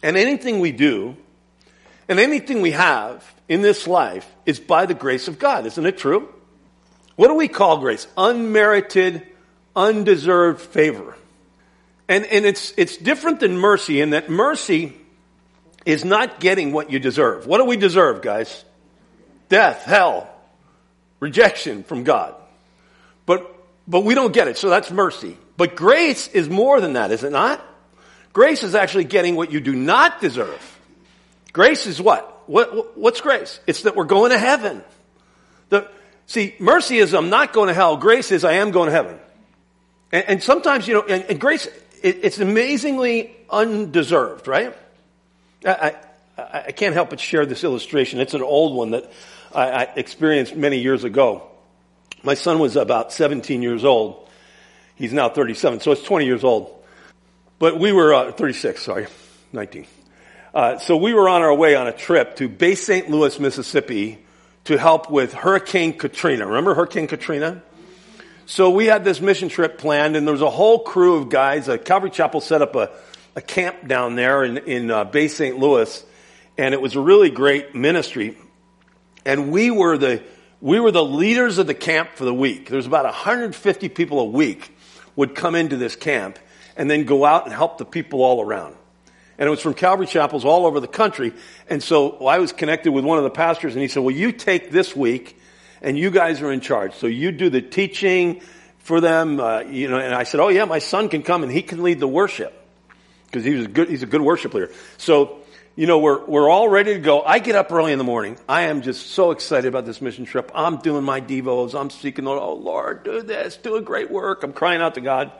and 0.02 0.16
anything 0.16 0.60
we 0.60 0.72
do 0.72 1.16
and 2.08 2.20
anything 2.20 2.60
we 2.60 2.72
have 2.72 3.24
in 3.48 3.62
this 3.62 3.86
life 3.86 4.30
is 4.44 4.60
by 4.60 4.86
the 4.86 4.94
grace 4.94 5.28
of 5.28 5.38
God. 5.38 5.66
Isn't 5.66 5.86
it 5.86 5.98
true? 5.98 6.28
What 7.16 7.28
do 7.28 7.34
we 7.34 7.48
call 7.48 7.78
grace? 7.78 8.06
Unmerited, 8.16 9.26
undeserved 9.74 10.60
favor. 10.60 11.16
And, 12.08 12.24
and 12.26 12.46
it's, 12.46 12.72
it's 12.76 12.96
different 12.96 13.40
than 13.40 13.58
mercy 13.58 14.00
in 14.00 14.10
that 14.10 14.30
mercy 14.30 14.94
is 15.84 16.04
not 16.04 16.40
getting 16.40 16.72
what 16.72 16.90
you 16.90 16.98
deserve. 16.98 17.46
What 17.46 17.58
do 17.58 17.64
we 17.64 17.76
deserve, 17.76 18.22
guys? 18.22 18.64
Death, 19.48 19.84
hell, 19.84 20.28
rejection 21.20 21.84
from 21.84 22.04
God. 22.04 22.34
But, 23.88 24.00
we 24.00 24.14
don't 24.14 24.32
get 24.32 24.48
it, 24.48 24.56
so 24.56 24.68
that's 24.68 24.90
mercy. 24.90 25.36
But 25.56 25.76
grace 25.76 26.28
is 26.28 26.48
more 26.48 26.80
than 26.80 26.94
that, 26.94 27.12
is 27.12 27.24
it 27.24 27.32
not? 27.32 27.64
Grace 28.32 28.62
is 28.62 28.74
actually 28.74 29.04
getting 29.04 29.36
what 29.36 29.52
you 29.52 29.60
do 29.60 29.74
not 29.74 30.20
deserve. 30.20 30.78
Grace 31.52 31.86
is 31.86 32.00
what? 32.00 32.36
what 32.46 32.96
what's 32.96 33.20
grace? 33.20 33.60
It's 33.66 33.82
that 33.82 33.96
we're 33.96 34.04
going 34.04 34.30
to 34.30 34.38
heaven. 34.38 34.82
The, 35.68 35.88
see, 36.26 36.54
mercy 36.58 36.98
is 36.98 37.14
I'm 37.14 37.30
not 37.30 37.52
going 37.52 37.68
to 37.68 37.74
hell. 37.74 37.96
Grace 37.96 38.30
is 38.32 38.44
I 38.44 38.54
am 38.54 38.70
going 38.70 38.86
to 38.86 38.92
heaven. 38.92 39.18
And, 40.12 40.24
and 40.28 40.42
sometimes, 40.42 40.86
you 40.86 40.94
know, 40.94 41.02
and, 41.02 41.24
and 41.24 41.40
grace, 41.40 41.66
it, 42.02 42.20
it's 42.22 42.38
amazingly 42.38 43.34
undeserved, 43.50 44.46
right? 44.48 44.76
I, 45.64 45.96
I, 46.38 46.62
I, 46.66 46.72
can't 46.72 46.94
help 46.94 47.10
but 47.10 47.18
share 47.18 47.46
this 47.46 47.64
illustration. 47.64 48.20
It's 48.20 48.34
an 48.34 48.42
old 48.42 48.76
one 48.76 48.90
that 48.90 49.10
I, 49.54 49.70
I 49.70 49.82
experienced 49.96 50.54
many 50.54 50.78
years 50.78 51.04
ago. 51.04 51.48
My 52.26 52.34
son 52.34 52.58
was 52.58 52.74
about 52.74 53.12
17 53.12 53.62
years 53.62 53.84
old. 53.84 54.28
He's 54.96 55.12
now 55.12 55.28
37, 55.28 55.78
so 55.78 55.92
it's 55.92 56.02
20 56.02 56.26
years 56.26 56.42
old. 56.42 56.74
But 57.60 57.78
we 57.78 57.92
were, 57.92 58.12
uh, 58.12 58.32
36, 58.32 58.82
sorry, 58.82 59.06
19. 59.52 59.86
Uh, 60.52 60.78
so 60.78 60.96
we 60.96 61.14
were 61.14 61.28
on 61.28 61.42
our 61.42 61.54
way 61.54 61.76
on 61.76 61.86
a 61.86 61.92
trip 61.92 62.34
to 62.36 62.48
Bay 62.48 62.74
St. 62.74 63.08
Louis, 63.08 63.38
Mississippi 63.38 64.18
to 64.64 64.76
help 64.76 65.08
with 65.08 65.34
Hurricane 65.34 65.96
Katrina. 65.96 66.48
Remember 66.48 66.74
Hurricane 66.74 67.06
Katrina? 67.06 67.62
So 68.46 68.70
we 68.70 68.86
had 68.86 69.04
this 69.04 69.20
mission 69.20 69.48
trip 69.48 69.78
planned 69.78 70.16
and 70.16 70.26
there 70.26 70.32
was 70.32 70.42
a 70.42 70.50
whole 70.50 70.80
crew 70.80 71.18
of 71.18 71.28
guys. 71.28 71.68
Uh, 71.68 71.76
Calvary 71.76 72.10
Chapel 72.10 72.40
set 72.40 72.60
up 72.60 72.74
a, 72.74 72.90
a 73.36 73.40
camp 73.40 73.86
down 73.86 74.16
there 74.16 74.42
in, 74.42 74.56
in 74.58 74.90
uh, 74.90 75.04
Bay 75.04 75.28
St. 75.28 75.60
Louis 75.60 76.04
and 76.58 76.74
it 76.74 76.80
was 76.80 76.96
a 76.96 77.00
really 77.00 77.30
great 77.30 77.76
ministry. 77.76 78.36
And 79.24 79.52
we 79.52 79.70
were 79.70 79.96
the, 79.96 80.24
we 80.60 80.80
were 80.80 80.90
the 80.90 81.04
leaders 81.04 81.58
of 81.58 81.66
the 81.66 81.74
camp 81.74 82.10
for 82.14 82.24
the 82.24 82.34
week. 82.34 82.68
There's 82.68 82.86
about 82.86 83.04
150 83.04 83.88
people 83.90 84.20
a 84.20 84.24
week 84.24 84.76
would 85.14 85.34
come 85.34 85.54
into 85.54 85.76
this 85.76 85.96
camp 85.96 86.38
and 86.76 86.90
then 86.90 87.04
go 87.04 87.24
out 87.24 87.44
and 87.44 87.54
help 87.54 87.78
the 87.78 87.84
people 87.84 88.22
all 88.22 88.40
around. 88.40 88.74
And 89.38 89.46
it 89.46 89.50
was 89.50 89.60
from 89.60 89.74
Calvary 89.74 90.06
chapels 90.06 90.44
all 90.44 90.66
over 90.66 90.80
the 90.80 90.88
country. 90.88 91.32
And 91.68 91.82
so 91.82 92.26
I 92.26 92.38
was 92.38 92.52
connected 92.52 92.92
with 92.92 93.04
one 93.04 93.18
of 93.18 93.24
the 93.24 93.30
pastors 93.30 93.74
and 93.74 93.82
he 93.82 93.88
said, 93.88 94.02
well, 94.02 94.14
you 94.14 94.32
take 94.32 94.70
this 94.70 94.96
week 94.96 95.38
and 95.82 95.98
you 95.98 96.10
guys 96.10 96.40
are 96.40 96.50
in 96.50 96.60
charge. 96.60 96.94
So 96.94 97.06
you 97.06 97.32
do 97.32 97.50
the 97.50 97.60
teaching 97.60 98.40
for 98.78 99.00
them, 99.00 99.40
uh, 99.40 99.60
you 99.60 99.88
know, 99.88 99.98
and 99.98 100.14
I 100.14 100.22
said, 100.22 100.40
oh 100.40 100.48
yeah, 100.48 100.64
my 100.64 100.78
son 100.78 101.08
can 101.08 101.22
come 101.22 101.42
and 101.42 101.52
he 101.52 101.62
can 101.62 101.82
lead 101.82 102.00
the 102.00 102.08
worship 102.08 102.54
because 103.26 103.44
he 103.44 103.54
was 103.54 103.66
good, 103.66 103.90
he's 103.90 104.02
a 104.02 104.06
good 104.06 104.22
worship 104.22 104.54
leader. 104.54 104.70
So, 104.96 105.38
you 105.76 105.86
know, 105.86 105.98
we're, 105.98 106.24
we're 106.24 106.48
all 106.48 106.70
ready 106.70 106.94
to 106.94 106.98
go. 106.98 107.22
I 107.22 107.38
get 107.38 107.54
up 107.54 107.70
early 107.70 107.92
in 107.92 107.98
the 107.98 108.04
morning. 108.04 108.38
I 108.48 108.62
am 108.62 108.80
just 108.80 109.10
so 109.10 109.30
excited 109.30 109.68
about 109.68 109.84
this 109.84 110.00
mission 110.00 110.24
trip. 110.24 110.50
I'm 110.54 110.78
doing 110.78 111.04
my 111.04 111.20
devos. 111.20 111.78
I'm 111.78 111.90
seeking, 111.90 112.24
the 112.24 112.30
oh 112.30 112.54
Lord, 112.54 113.04
do 113.04 113.20
this, 113.20 113.58
do 113.58 113.76
a 113.76 113.82
great 113.82 114.10
work. 114.10 114.42
I'm 114.42 114.54
crying 114.54 114.80
out 114.80 114.94
to 114.94 115.02
God. 115.02 115.30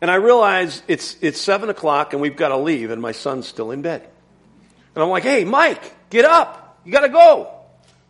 And 0.00 0.10
I 0.10 0.16
realize 0.16 0.82
it's, 0.88 1.16
it's 1.20 1.40
seven 1.40 1.70
o'clock 1.70 2.12
and 2.12 2.20
we've 2.20 2.36
got 2.36 2.48
to 2.48 2.56
leave 2.56 2.90
and 2.90 3.00
my 3.00 3.12
son's 3.12 3.46
still 3.46 3.70
in 3.70 3.80
bed. 3.80 4.06
And 4.96 5.02
I'm 5.04 5.08
like, 5.08 5.22
hey, 5.22 5.44
Mike, 5.44 6.10
get 6.10 6.24
up. 6.24 6.80
You 6.84 6.90
got 6.90 7.02
to 7.02 7.08
go. 7.08 7.52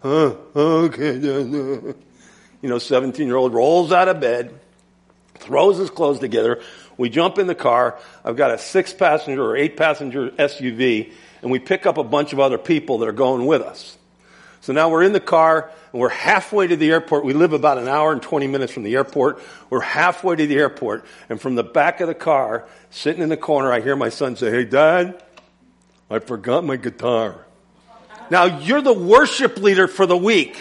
Huh, 0.02 0.34
okay. 0.56 1.94
You 2.62 2.70
know, 2.70 2.78
17 2.78 3.26
year 3.26 3.36
old 3.36 3.52
rolls 3.52 3.92
out 3.92 4.08
of 4.08 4.20
bed, 4.20 4.58
throws 5.34 5.76
his 5.76 5.90
clothes 5.90 6.18
together. 6.18 6.62
We 6.96 7.10
jump 7.10 7.36
in 7.36 7.46
the 7.46 7.54
car. 7.54 7.98
I've 8.24 8.36
got 8.36 8.52
a 8.52 8.56
six 8.58 8.94
passenger 8.94 9.44
or 9.44 9.54
eight 9.54 9.76
passenger 9.76 10.30
SUV 10.30 11.12
and 11.44 11.52
we 11.52 11.58
pick 11.58 11.84
up 11.84 11.98
a 11.98 12.02
bunch 12.02 12.32
of 12.32 12.40
other 12.40 12.56
people 12.56 12.98
that 12.98 13.08
are 13.08 13.12
going 13.12 13.44
with 13.44 13.60
us. 13.60 13.98
So 14.62 14.72
now 14.72 14.88
we're 14.88 15.02
in 15.02 15.12
the 15.12 15.20
car 15.20 15.70
and 15.92 16.00
we're 16.00 16.08
halfway 16.08 16.66
to 16.66 16.74
the 16.74 16.90
airport. 16.90 17.26
We 17.26 17.34
live 17.34 17.52
about 17.52 17.76
an 17.76 17.86
hour 17.86 18.12
and 18.12 18.22
20 18.22 18.46
minutes 18.46 18.72
from 18.72 18.82
the 18.82 18.94
airport. 18.94 19.42
We're 19.68 19.80
halfway 19.80 20.36
to 20.36 20.46
the 20.46 20.56
airport. 20.56 21.04
And 21.28 21.38
from 21.38 21.54
the 21.54 21.62
back 21.62 22.00
of 22.00 22.08
the 22.08 22.14
car, 22.14 22.66
sitting 22.88 23.22
in 23.22 23.28
the 23.28 23.36
corner, 23.36 23.70
I 23.70 23.82
hear 23.82 23.94
my 23.94 24.08
son 24.08 24.36
say, 24.36 24.50
Hey, 24.50 24.64
Dad, 24.64 25.22
I 26.10 26.18
forgot 26.18 26.64
my 26.64 26.76
guitar. 26.76 27.44
Now 28.30 28.60
you're 28.60 28.80
the 28.80 28.94
worship 28.94 29.58
leader 29.58 29.86
for 29.86 30.06
the 30.06 30.16
week 30.16 30.56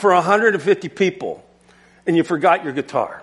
for 0.00 0.12
150 0.12 0.90
people 0.90 1.42
and 2.06 2.14
you 2.14 2.24
forgot 2.24 2.62
your 2.62 2.74
guitar. 2.74 3.22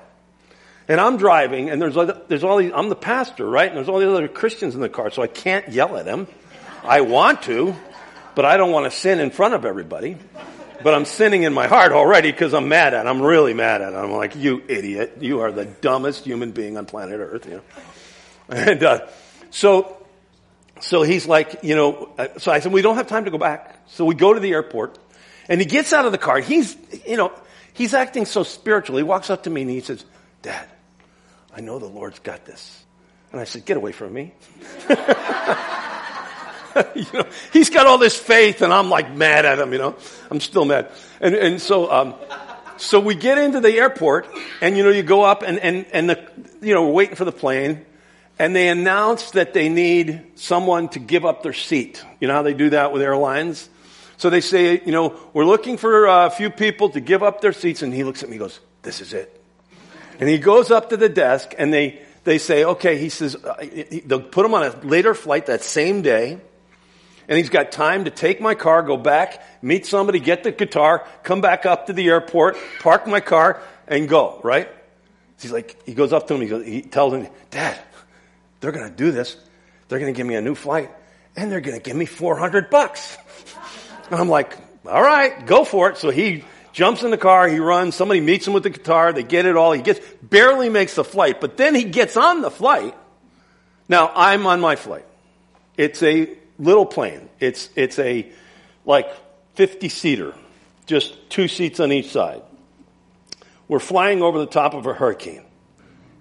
And 0.88 1.00
I'm 1.00 1.18
driving, 1.18 1.70
and 1.70 1.82
there's, 1.82 1.96
there's 2.28 2.44
all 2.44 2.58
these, 2.58 2.72
I'm 2.76 2.90
the 2.90 2.96
pastor, 2.96 3.50
right? 3.50 3.68
And 3.68 3.78
there's 3.78 3.88
all 3.88 4.00
these 4.00 4.10
other 4.10 4.28
Christians 4.28 4.76
in 4.76 4.82
the 4.82 4.90
car, 4.90 5.12
so 5.12 5.22
I 5.22 5.28
can't 5.28 5.70
yell 5.70 5.96
at 5.96 6.04
them. 6.06 6.28
I 6.86 7.02
want 7.02 7.44
to, 7.44 7.76
but 8.36 8.46
I 8.46 8.58
don't 8.58 8.72
want 8.72 8.92
to 8.92 8.98
sin 8.98 9.20
in 9.20 9.32
front 9.32 9.54
of 9.54 9.64
everybody. 9.66 10.18
But 10.84 10.94
I'm 10.94 11.06
sinning 11.06 11.44
in 11.44 11.54
my 11.54 11.68
heart 11.68 11.94
already 11.94 12.30
because 12.30 12.54
I'm 12.54 12.68
mad 12.68 12.94
at. 12.94 13.06
It. 13.06 13.10
I'm 13.10 13.22
really 13.22 13.54
mad 13.54 13.82
at. 13.82 13.94
It. 13.94 13.96
I'm 13.96 14.12
like, 14.12 14.36
you 14.36 14.62
idiot! 14.68 15.18
You 15.22 15.40
are 15.40 15.52
the 15.52 15.64
dumbest 15.64 16.26
human 16.26 16.52
being 16.52 16.78
on 16.78 16.86
planet 16.86 17.22
Earth. 17.22 17.46
You 17.46 17.56
know. 17.56 17.62
And 18.50 18.84
uh, 18.84 19.08
so, 19.52 20.06
so 20.82 21.04
he's 21.04 21.26
like, 21.26 21.64
you 21.64 21.76
know. 21.76 22.10
Uh, 22.18 22.28
so 22.38 22.52
I 22.52 22.60
said, 22.60 22.74
we 22.74 22.82
don't 22.82 22.98
have 22.98 23.08
time 23.08 23.24
to 23.24 23.32
go 23.32 23.38
back. 23.38 23.80
So 23.88 24.04
we 24.04 24.16
go 24.16 24.34
to 24.34 24.42
the 24.42 24.52
airport, 24.52 25.00
and 25.48 25.62
he 25.62 25.66
gets 25.66 25.94
out 25.94 26.06
of 26.06 26.12
the 26.12 26.18
car. 26.18 26.40
He's, 26.40 26.76
you 27.08 27.16
know, 27.16 27.32
he's 27.74 27.94
acting 27.94 28.26
so 28.26 28.44
spiritual. 28.44 28.98
He 28.98 29.04
walks 29.04 29.30
up 29.30 29.44
to 29.44 29.50
me 29.50 29.62
and 29.62 29.72
he 29.72 29.80
says, 29.80 30.04
"Dad, 30.42 30.68
I 31.56 31.62
know 31.62 31.80
the 31.80 31.86
Lord's 31.86 32.20
got 32.20 32.44
this." 32.44 32.84
And 33.32 33.40
I 33.40 33.46
said, 33.46 33.64
"Get 33.64 33.78
away 33.78 33.94
from 33.94 34.12
me." 34.12 34.34
you 36.96 37.06
know, 37.14 37.26
he's 37.52 37.70
got 37.70 37.88
all 37.88 37.98
this 37.98 38.18
faith, 38.18 38.62
and 38.62 38.74
I'm 38.74 38.90
like 38.90 39.14
mad 39.14 39.46
at 39.46 39.60
him. 39.60 39.74
You 39.74 39.80
know, 39.80 39.96
I'm 40.30 40.40
still 40.40 40.66
mad. 40.66 40.92
And 41.20 41.36
and 41.36 41.62
so 41.62 41.92
um, 41.92 42.16
so 42.78 43.00
we 43.00 43.16
get 43.16 43.38
into 43.38 43.60
the 43.60 43.72
airport, 43.72 44.28
and 44.62 44.78
you 44.78 44.84
know, 44.84 44.90
you 44.90 45.04
go 45.04 45.24
up, 45.24 45.44
and 45.44 45.60
and 45.60 45.86
and 45.92 46.10
the 46.10 46.28
you 46.62 46.74
know, 46.74 46.88
we're 46.88 46.94
waiting 46.94 47.16
for 47.16 47.26
the 47.26 47.32
plane, 47.32 47.86
and 48.40 48.56
they 48.56 48.70
announce 48.70 49.32
that 49.32 49.54
they 49.54 49.70
need 49.70 50.22
someone 50.36 50.90
to 50.90 51.00
give 51.00 51.26
up 51.26 51.44
their 51.44 51.54
seat. 51.54 52.04
You 52.20 52.28
know 52.28 52.34
how 52.34 52.44
they 52.44 52.54
do 52.54 52.72
that 52.72 52.92
with 52.92 53.02
airlines. 53.02 53.70
So 54.18 54.30
they 54.30 54.42
say, 54.42 54.82
you 54.86 54.92
know, 54.92 55.20
we're 55.34 55.46
looking 55.46 55.78
for 55.78 56.06
a 56.06 56.30
few 56.30 56.50
people 56.50 56.90
to 56.90 57.02
give 57.02 57.24
up 57.24 57.42
their 57.42 57.54
seats, 57.54 57.82
and 57.82 57.94
he 57.94 58.04
looks 58.04 58.24
at 58.24 58.30
me, 58.30 58.36
and 58.36 58.42
goes, 58.42 58.60
"This 58.82 59.02
is 59.02 59.14
it." 59.14 59.40
And 60.20 60.30
he 60.30 60.38
goes 60.38 60.72
up 60.72 60.90
to 60.92 60.98
the 60.98 61.10
desk, 61.10 61.54
and 61.58 61.74
they 61.74 62.02
they 62.24 62.38
say, 62.38 62.64
okay, 62.64 62.98
he 62.98 63.10
says, 63.10 63.36
uh, 63.36 63.56
they'll 64.06 64.22
put 64.22 64.46
him 64.46 64.54
on 64.54 64.64
a 64.64 64.76
later 64.86 65.14
flight 65.14 65.48
that 65.48 65.62
same 65.62 66.02
day 66.02 66.40
and 67.28 67.38
he's 67.38 67.50
got 67.50 67.72
time 67.72 68.06
to 68.06 68.12
take 68.12 68.42
my 68.42 68.56
car, 68.56 68.82
go 68.82 68.98
back, 68.98 69.44
meet 69.62 69.86
somebody, 69.86 70.20
get 70.20 70.44
the 70.44 70.52
guitar, 70.52 71.08
come 71.24 71.42
back 71.42 71.66
up 71.66 71.88
to 71.88 71.94
the 71.94 72.08
airport, 72.08 72.58
park 72.80 73.08
my 73.08 73.20
car, 73.20 73.62
and 73.88 74.10
go, 74.10 74.40
right? 74.44 74.70
He's 75.42 75.52
like, 75.52 75.84
he 75.86 75.94
goes 75.94 76.14
up 76.14 76.28
to 76.28 76.36
him, 76.36 76.42
he, 76.42 76.48
goes, 76.48 76.66
he 76.66 76.82
tells 76.82 77.14
him, 77.14 77.28
Dad, 77.52 77.78
they're 78.60 78.72
going 78.72 78.90
to 78.90 78.96
do 78.96 79.12
this. 79.12 79.36
They're 79.88 80.00
going 80.00 80.14
to 80.14 80.18
give 80.18 80.26
me 80.26 80.36
a 80.36 80.42
new 80.42 80.56
flight, 80.56 80.90
and 81.36 81.52
they're 81.52 81.62
going 81.62 81.78
to 81.78 81.84
give 81.84 81.96
me 81.96 82.06
400 82.06 82.70
bucks. 82.70 83.18
And 84.10 84.16
I'm 84.20 84.30
like, 84.30 84.58
all 84.86 85.02
right, 85.02 85.46
go 85.46 85.64
for 85.66 85.90
it. 85.90 85.98
So 85.98 86.10
he 86.10 86.44
jumps 86.72 87.04
in 87.04 87.12
the 87.12 87.18
car, 87.18 87.48
he 87.48 87.60
runs, 87.60 87.96
somebody 87.96 88.20
meets 88.20 88.48
him 88.48 88.54
with 88.54 88.64
the 88.64 88.70
guitar, 88.70 89.14
they 89.14 89.24
get 89.24 89.46
it 89.46 89.56
all, 89.56 89.72
he 89.72 89.82
gets, 89.82 90.00
barely 90.22 90.70
makes 90.70 90.96
the 90.96 91.04
flight, 91.04 91.40
but 91.40 91.56
then 91.56 91.76
he 91.76 91.84
gets 91.84 92.18
on 92.18 92.42
the 92.42 92.50
flight. 92.50 92.96
Now, 93.88 94.12
I'm 94.16 94.48
on 94.48 94.60
my 94.60 94.76
flight. 94.76 95.06
It's 95.78 96.02
a 96.02 96.30
little 96.60 96.86
plane. 96.86 97.30
It's, 97.40 97.70
it's 97.76 98.00
a 98.00 98.32
like 98.86 99.08
50 99.56 99.90
seater, 99.90 100.34
just 100.86 101.30
two 101.30 101.48
seats 101.48 101.80
on 101.80 101.92
each 101.92 102.12
side. 102.12 102.42
We're 103.68 103.80
flying 103.80 104.22
over 104.22 104.40
the 104.40 104.46
top 104.46 104.74
of 104.74 104.86
a 104.86 104.94
hurricane. 104.94 105.44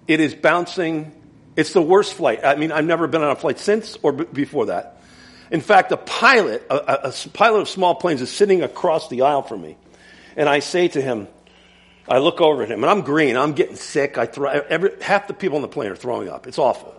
It 0.07 0.19
is 0.19 0.33
bouncing. 0.33 1.11
It's 1.55 1.73
the 1.73 1.81
worst 1.81 2.13
flight. 2.13 2.43
I 2.43 2.55
mean, 2.55 2.71
I've 2.71 2.85
never 2.85 3.07
been 3.07 3.21
on 3.21 3.31
a 3.31 3.35
flight 3.35 3.59
since 3.59 3.97
or 4.01 4.11
b- 4.11 4.25
before 4.31 4.67
that. 4.67 5.01
In 5.51 5.61
fact, 5.61 5.91
a 5.91 5.97
pilot, 5.97 6.65
a, 6.69 7.09
a, 7.09 7.13
pilot 7.33 7.61
of 7.61 7.69
small 7.69 7.93
planes 7.93 8.21
is 8.21 8.31
sitting 8.31 8.63
across 8.63 9.09
the 9.09 9.21
aisle 9.21 9.43
from 9.43 9.61
me. 9.61 9.77
And 10.35 10.49
I 10.49 10.59
say 10.59 10.87
to 10.87 11.01
him, 11.01 11.27
I 12.07 12.17
look 12.17 12.41
over 12.41 12.63
at 12.63 12.69
him, 12.69 12.83
and 12.83 12.89
I'm 12.89 13.01
green. 13.01 13.37
I'm 13.37 13.53
getting 13.53 13.75
sick. 13.75 14.17
I 14.17 14.25
throw, 14.25 14.49
every, 14.49 14.99
half 15.01 15.27
the 15.27 15.33
people 15.33 15.57
on 15.57 15.61
the 15.61 15.67
plane 15.67 15.91
are 15.91 15.95
throwing 15.95 16.27
up. 16.27 16.47
It's 16.47 16.57
awful. 16.57 16.95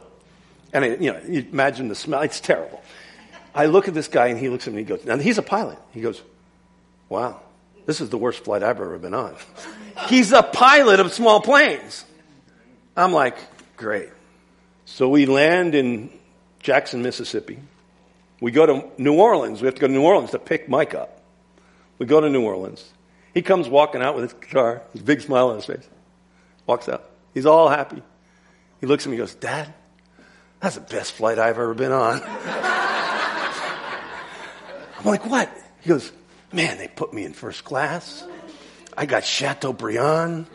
And, 0.72 0.84
I, 0.84 0.88
you 0.94 1.12
know, 1.12 1.20
you 1.26 1.46
imagine 1.50 1.88
the 1.88 1.96
smell. 1.96 2.22
It's 2.22 2.38
terrible. 2.38 2.80
I 3.54 3.66
look 3.66 3.88
at 3.88 3.94
this 3.94 4.08
guy 4.08 4.28
and 4.28 4.38
he 4.38 4.48
looks 4.48 4.66
at 4.66 4.72
me 4.72 4.80
and 4.80 4.88
he 4.88 4.96
goes, 4.96 5.06
and 5.06 5.22
he's 5.22 5.38
a 5.38 5.42
pilot. 5.42 5.78
He 5.92 6.00
goes, 6.00 6.20
wow, 7.08 7.40
this 7.86 8.00
is 8.00 8.10
the 8.10 8.18
worst 8.18 8.44
flight 8.44 8.62
I've 8.62 8.80
ever 8.80 8.98
been 8.98 9.14
on. 9.14 9.36
he's 10.08 10.32
a 10.32 10.42
pilot 10.42 11.00
of 11.00 11.12
small 11.12 11.40
planes. 11.40 12.04
I'm 12.96 13.12
like, 13.12 13.36
great. 13.76 14.10
So 14.86 15.08
we 15.08 15.26
land 15.26 15.74
in 15.74 16.10
Jackson, 16.60 17.02
Mississippi. 17.02 17.58
We 18.40 18.50
go 18.50 18.66
to 18.66 18.90
New 18.98 19.14
Orleans. 19.14 19.62
We 19.62 19.66
have 19.66 19.74
to 19.74 19.80
go 19.80 19.86
to 19.86 19.92
New 19.92 20.02
Orleans 20.02 20.32
to 20.32 20.38
pick 20.38 20.68
Mike 20.68 20.94
up. 20.94 21.22
We 21.98 22.06
go 22.06 22.20
to 22.20 22.28
New 22.28 22.42
Orleans. 22.42 22.92
He 23.32 23.42
comes 23.42 23.68
walking 23.68 24.02
out 24.02 24.14
with 24.14 24.24
his 24.24 24.32
guitar, 24.32 24.82
his 24.92 25.02
big 25.02 25.20
smile 25.20 25.50
on 25.50 25.56
his 25.56 25.66
face. 25.66 25.88
Walks 26.66 26.88
out. 26.88 27.04
He's 27.32 27.46
all 27.46 27.68
happy. 27.68 28.02
He 28.80 28.86
looks 28.86 29.06
at 29.06 29.10
me 29.10 29.16
and 29.16 29.22
goes, 29.22 29.34
Dad, 29.34 29.72
that's 30.60 30.76
the 30.76 30.80
best 30.82 31.12
flight 31.12 31.38
I've 31.38 31.58
ever 31.58 31.74
been 31.74 31.92
on. 31.92 32.20
I'm 35.04 35.10
like, 35.10 35.26
what? 35.26 35.50
He 35.82 35.90
goes, 35.90 36.10
man, 36.50 36.78
they 36.78 36.88
put 36.88 37.12
me 37.12 37.24
in 37.24 37.34
first 37.34 37.62
class. 37.62 38.24
I 38.96 39.04
got 39.04 39.24
Chateaubriand. 39.24 40.46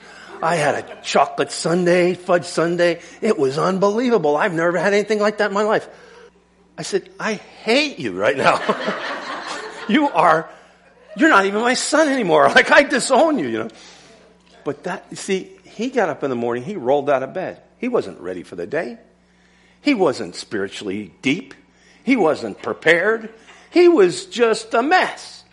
I 0.42 0.56
had 0.56 0.76
a 0.76 1.02
chocolate 1.04 1.52
sundae, 1.52 2.16
fudge 2.16 2.46
sundae. 2.46 3.00
It 3.22 3.38
was 3.38 3.60
unbelievable. 3.60 4.36
I've 4.36 4.54
never 4.54 4.78
had 4.78 4.94
anything 4.94 5.20
like 5.20 5.38
that 5.38 5.50
in 5.50 5.54
my 5.54 5.64
life. 5.64 5.88
I 6.78 6.82
said, 6.82 7.10
I 7.20 7.34
hate 7.34 8.00
you 8.00 8.18
right 8.18 8.38
now. 8.38 8.60
you 9.90 10.10
are, 10.10 10.50
you're 11.16 11.30
not 11.30 11.46
even 11.46 11.62
my 11.62 11.74
son 11.74 12.08
anymore. 12.08 12.50
Like 12.56 12.72
I 12.72 12.84
disown 12.84 13.38
you, 13.38 13.48
you 13.50 13.58
know. 13.60 13.70
But 14.64 14.84
that, 14.86 15.06
you 15.12 15.18
see, 15.18 15.52
he 15.66 15.90
got 15.90 16.10
up 16.10 16.24
in 16.24 16.30
the 16.30 16.36
morning, 16.36 16.64
he 16.64 16.76
rolled 16.76 17.10
out 17.10 17.22
of 17.22 17.34
bed. 17.34 17.62
He 17.78 17.88
wasn't 17.88 18.20
ready 18.20 18.44
for 18.44 18.56
the 18.56 18.66
day. 18.66 18.98
He 19.82 19.94
wasn't 19.94 20.36
spiritually 20.36 21.14
deep. 21.22 21.54
He 22.04 22.16
wasn't 22.16 22.62
prepared. 22.62 23.34
He 23.72 23.88
was 23.88 24.26
just 24.26 24.74
a 24.74 24.82
mess. 24.82 25.44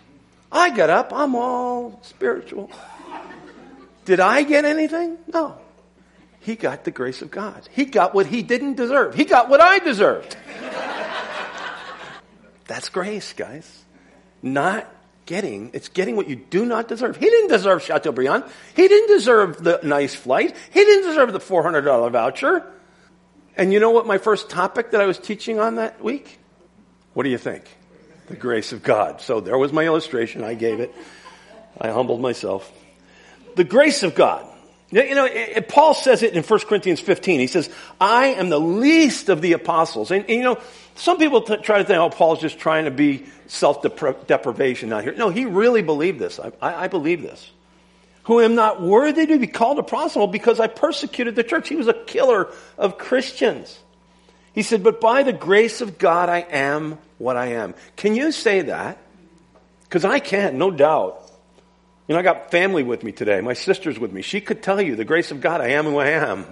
I 0.50 0.70
got 0.70 0.90
up, 0.90 1.12
I'm 1.12 1.34
all 1.34 2.00
spiritual. 2.02 2.70
Did 4.04 4.20
I 4.20 4.42
get 4.42 4.64
anything? 4.64 5.18
No. 5.32 5.58
He 6.40 6.54
got 6.54 6.84
the 6.84 6.92
grace 6.92 7.22
of 7.22 7.30
God. 7.30 7.68
He 7.72 7.84
got 7.84 8.14
what 8.14 8.26
he 8.26 8.42
didn't 8.42 8.74
deserve. 8.74 9.14
He 9.14 9.24
got 9.24 9.48
what 9.48 9.60
I 9.60 9.80
deserved. 9.80 10.36
That's 12.68 12.88
grace, 12.88 13.32
guys. 13.32 13.84
Not 14.42 14.88
getting, 15.26 15.70
it's 15.72 15.88
getting 15.88 16.14
what 16.14 16.28
you 16.28 16.36
do 16.36 16.64
not 16.64 16.86
deserve. 16.88 17.16
He 17.16 17.28
didn't 17.28 17.48
deserve 17.48 17.82
Chateaubriand. 17.82 18.44
He 18.74 18.86
didn't 18.86 19.08
deserve 19.08 19.62
the 19.62 19.80
nice 19.82 20.14
flight. 20.14 20.56
He 20.70 20.80
didn't 20.80 21.08
deserve 21.08 21.32
the 21.32 21.40
$400 21.40 22.12
voucher. 22.12 22.64
And 23.56 23.72
you 23.72 23.80
know 23.80 23.90
what 23.90 24.06
my 24.06 24.18
first 24.18 24.48
topic 24.48 24.92
that 24.92 25.00
I 25.00 25.06
was 25.06 25.18
teaching 25.18 25.58
on 25.58 25.76
that 25.76 26.02
week? 26.02 26.38
What 27.14 27.24
do 27.24 27.30
you 27.30 27.38
think? 27.38 27.64
The 28.28 28.36
grace 28.36 28.72
of 28.72 28.82
God. 28.82 29.20
So 29.20 29.40
there 29.40 29.58
was 29.58 29.72
my 29.72 29.84
illustration. 29.84 30.44
I 30.44 30.54
gave 30.54 30.80
it. 30.80 30.94
I 31.80 31.90
humbled 31.90 32.20
myself. 32.20 32.70
The 33.54 33.64
grace 33.64 34.02
of 34.02 34.14
God. 34.14 34.46
You 34.90 35.14
know, 35.16 35.28
Paul 35.68 35.94
says 35.94 36.22
it 36.22 36.34
in 36.34 36.44
1 36.44 36.60
Corinthians 36.60 37.00
15. 37.00 37.40
He 37.40 37.48
says, 37.48 37.68
I 38.00 38.26
am 38.26 38.50
the 38.50 38.60
least 38.60 39.28
of 39.28 39.42
the 39.42 39.52
apostles. 39.52 40.12
And, 40.12 40.24
and 40.28 40.34
you 40.34 40.44
know, 40.44 40.60
some 40.94 41.18
people 41.18 41.42
t- 41.42 41.56
try 41.56 41.78
to 41.78 41.84
think, 41.84 41.98
oh, 41.98 42.08
Paul's 42.08 42.40
just 42.40 42.58
trying 42.58 42.84
to 42.84 42.92
be 42.92 43.26
self-deprivation 43.48 44.92
out 44.92 45.02
here. 45.02 45.14
No, 45.14 45.28
he 45.28 45.44
really 45.44 45.82
believed 45.82 46.20
this. 46.20 46.38
I, 46.38 46.52
I, 46.62 46.84
I 46.84 46.88
believe 46.88 47.20
this. 47.20 47.50
Who 48.24 48.40
am 48.40 48.54
not 48.54 48.80
worthy 48.80 49.26
to 49.26 49.38
be 49.38 49.48
called 49.48 49.78
a 49.78 49.80
apostle 49.80 50.28
because 50.28 50.60
I 50.60 50.68
persecuted 50.68 51.34
the 51.34 51.44
church. 51.44 51.68
He 51.68 51.76
was 51.76 51.88
a 51.88 51.92
killer 51.92 52.48
of 52.78 52.96
Christians. 52.96 53.78
He 54.52 54.62
said, 54.62 54.82
but 54.82 55.00
by 55.00 55.24
the 55.24 55.32
grace 55.32 55.80
of 55.80 55.98
God, 55.98 56.28
I 56.28 56.38
am 56.38 56.98
what 57.18 57.36
I 57.36 57.46
am. 57.52 57.74
Can 57.96 58.14
you 58.14 58.32
say 58.32 58.62
that? 58.62 58.98
Because 59.84 60.04
I 60.04 60.18
can, 60.18 60.58
no 60.58 60.70
doubt. 60.70 61.22
You 62.08 62.14
know, 62.14 62.20
I 62.20 62.22
got 62.22 62.50
family 62.50 62.82
with 62.82 63.02
me 63.02 63.12
today. 63.12 63.40
My 63.40 63.54
sister's 63.54 63.98
with 63.98 64.12
me. 64.12 64.22
She 64.22 64.40
could 64.40 64.62
tell 64.62 64.80
you 64.80 64.96
the 64.96 65.04
grace 65.04 65.30
of 65.30 65.40
God, 65.40 65.60
I 65.60 65.68
am 65.70 65.84
who 65.84 65.98
I 65.98 66.10
am. 66.10 66.44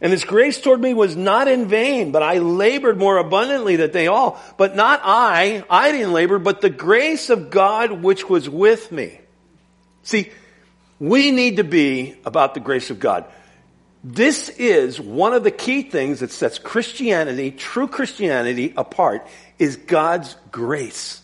And 0.00 0.12
his 0.12 0.24
grace 0.24 0.60
toward 0.60 0.80
me 0.80 0.92
was 0.92 1.16
not 1.16 1.48
in 1.48 1.68
vain, 1.68 2.12
but 2.12 2.22
I 2.22 2.38
labored 2.38 2.98
more 2.98 3.16
abundantly 3.16 3.76
than 3.76 3.92
they 3.92 4.08
all. 4.08 4.40
But 4.58 4.76
not 4.76 5.00
I, 5.02 5.64
I 5.70 5.92
didn't 5.92 6.12
labor, 6.12 6.38
but 6.38 6.60
the 6.60 6.70
grace 6.70 7.30
of 7.30 7.50
God 7.50 8.02
which 8.02 8.28
was 8.28 8.48
with 8.48 8.92
me. 8.92 9.20
See, 10.02 10.30
we 10.98 11.30
need 11.30 11.56
to 11.56 11.64
be 11.64 12.16
about 12.24 12.54
the 12.54 12.60
grace 12.60 12.90
of 12.90 13.00
God. 13.00 13.24
This 14.04 14.50
is 14.50 15.00
one 15.00 15.32
of 15.32 15.44
the 15.44 15.50
key 15.50 15.82
things 15.82 16.20
that 16.20 16.30
sets 16.30 16.58
Christianity, 16.58 17.50
true 17.50 17.88
Christianity, 17.88 18.72
apart 18.76 19.26
is 19.58 19.76
God's 19.76 20.36
grace. 20.50 21.22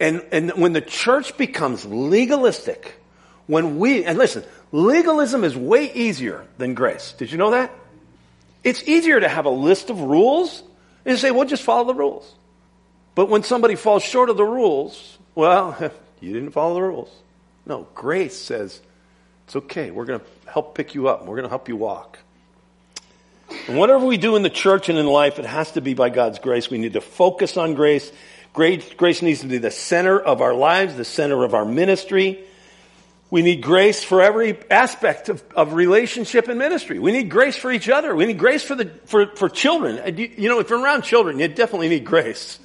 And, 0.00 0.24
and 0.32 0.50
when 0.52 0.72
the 0.72 0.80
church 0.80 1.36
becomes 1.36 1.84
legalistic, 1.84 2.96
when 3.46 3.78
we, 3.78 4.04
and 4.04 4.18
listen, 4.18 4.44
legalism 4.72 5.44
is 5.44 5.56
way 5.56 5.92
easier 5.92 6.46
than 6.58 6.74
grace. 6.74 7.12
Did 7.12 7.30
you 7.30 7.38
know 7.38 7.50
that? 7.50 7.70
It's 8.62 8.82
easier 8.88 9.20
to 9.20 9.28
have 9.28 9.44
a 9.44 9.50
list 9.50 9.90
of 9.90 10.00
rules 10.00 10.62
and 11.04 11.18
say, 11.18 11.30
well, 11.30 11.46
just 11.46 11.62
follow 11.62 11.84
the 11.84 11.94
rules. 11.94 12.34
But 13.14 13.28
when 13.28 13.42
somebody 13.42 13.76
falls 13.76 14.02
short 14.02 14.30
of 14.30 14.36
the 14.36 14.44
rules, 14.44 15.18
well, 15.34 15.76
you 16.20 16.32
didn't 16.32 16.50
follow 16.50 16.74
the 16.74 16.82
rules. 16.82 17.10
No, 17.66 17.86
grace 17.94 18.36
says, 18.36 18.80
It's 19.46 19.56
okay. 19.56 19.90
We're 19.90 20.04
going 20.04 20.20
to 20.20 20.26
help 20.50 20.74
pick 20.74 20.94
you 20.94 21.08
up. 21.08 21.20
We're 21.24 21.36
going 21.36 21.44
to 21.44 21.50
help 21.50 21.68
you 21.68 21.76
walk. 21.76 22.18
And 23.68 23.78
whatever 23.78 24.04
we 24.04 24.16
do 24.16 24.36
in 24.36 24.42
the 24.42 24.50
church 24.50 24.88
and 24.88 24.98
in 24.98 25.06
life, 25.06 25.38
it 25.38 25.44
has 25.44 25.72
to 25.72 25.80
be 25.80 25.94
by 25.94 26.10
God's 26.10 26.38
grace. 26.38 26.70
We 26.70 26.78
need 26.78 26.94
to 26.94 27.00
focus 27.00 27.56
on 27.56 27.74
grace. 27.74 28.10
Grace, 28.52 29.20
needs 29.20 29.40
to 29.40 29.48
be 29.48 29.58
the 29.58 29.70
center 29.70 30.18
of 30.18 30.40
our 30.40 30.54
lives, 30.54 30.94
the 30.94 31.04
center 31.04 31.42
of 31.42 31.54
our 31.54 31.64
ministry. 31.64 32.44
We 33.28 33.42
need 33.42 33.62
grace 33.62 34.04
for 34.04 34.22
every 34.22 34.56
aspect 34.70 35.28
of, 35.28 35.42
of 35.56 35.72
relationship 35.72 36.46
and 36.46 36.56
ministry. 36.56 37.00
We 37.00 37.10
need 37.10 37.30
grace 37.30 37.56
for 37.56 37.72
each 37.72 37.88
other. 37.88 38.14
We 38.14 38.26
need 38.26 38.38
grace 38.38 38.62
for 38.62 38.76
the 38.76 38.92
for, 39.06 39.26
for 39.34 39.48
children. 39.48 40.16
You 40.16 40.48
know, 40.48 40.60
if 40.60 40.70
you're 40.70 40.80
around 40.80 41.02
children, 41.02 41.40
you 41.40 41.48
definitely 41.48 41.88
need 41.88 42.04
grace. 42.04 42.60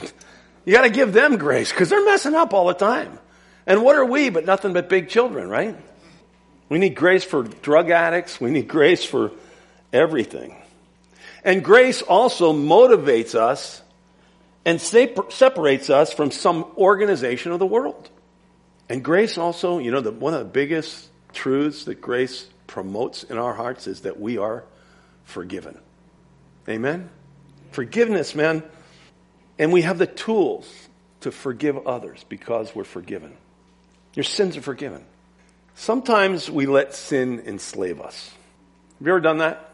you 0.64 0.72
got 0.72 0.82
to 0.82 0.90
give 0.90 1.12
them 1.12 1.36
grace 1.36 1.70
because 1.70 1.90
they're 1.90 2.04
messing 2.06 2.34
up 2.34 2.54
all 2.54 2.66
the 2.68 2.74
time. 2.74 3.18
And 3.66 3.82
what 3.82 3.96
are 3.96 4.06
we 4.06 4.30
but 4.30 4.46
nothing 4.46 4.72
but 4.72 4.88
big 4.88 5.10
children, 5.10 5.50
right? 5.50 5.76
We 6.70 6.78
need 6.78 6.94
grace 6.94 7.24
for 7.24 7.42
drug 7.42 7.90
addicts. 7.90 8.40
We 8.40 8.50
need 8.50 8.68
grace 8.68 9.04
for 9.04 9.32
everything. 9.94 10.56
And 11.44 11.64
grace 11.64 12.02
also 12.02 12.52
motivates 12.52 13.34
us 13.34 13.82
and 14.66 14.80
separates 14.80 15.90
us 15.90 16.12
from 16.12 16.30
some 16.30 16.64
organization 16.76 17.52
of 17.52 17.58
the 17.58 17.66
world. 17.66 18.10
And 18.88 19.02
grace 19.02 19.38
also, 19.38 19.78
you 19.78 19.90
know, 19.90 20.00
the, 20.00 20.10
one 20.10 20.34
of 20.34 20.40
the 20.40 20.46
biggest 20.46 21.08
truths 21.32 21.84
that 21.84 22.00
grace 22.00 22.48
promotes 22.66 23.24
in 23.24 23.38
our 23.38 23.54
hearts 23.54 23.86
is 23.86 24.02
that 24.02 24.18
we 24.18 24.38
are 24.38 24.64
forgiven. 25.24 25.78
Amen? 26.68 27.10
Forgiveness, 27.72 28.34
man. 28.34 28.62
And 29.58 29.72
we 29.72 29.82
have 29.82 29.98
the 29.98 30.06
tools 30.06 30.70
to 31.20 31.30
forgive 31.30 31.86
others 31.86 32.24
because 32.28 32.74
we're 32.74 32.84
forgiven. 32.84 33.34
Your 34.14 34.24
sins 34.24 34.56
are 34.56 34.62
forgiven. 34.62 35.04
Sometimes 35.74 36.50
we 36.50 36.66
let 36.66 36.94
sin 36.94 37.42
enslave 37.46 38.00
us. 38.00 38.30
Have 38.98 39.06
you 39.06 39.12
ever 39.12 39.20
done 39.20 39.38
that? 39.38 39.73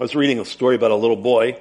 I 0.00 0.02
was 0.02 0.14
reading 0.14 0.38
a 0.38 0.44
story 0.44 0.74
about 0.74 0.90
a 0.90 0.96
little 0.96 1.16
boy. 1.16 1.58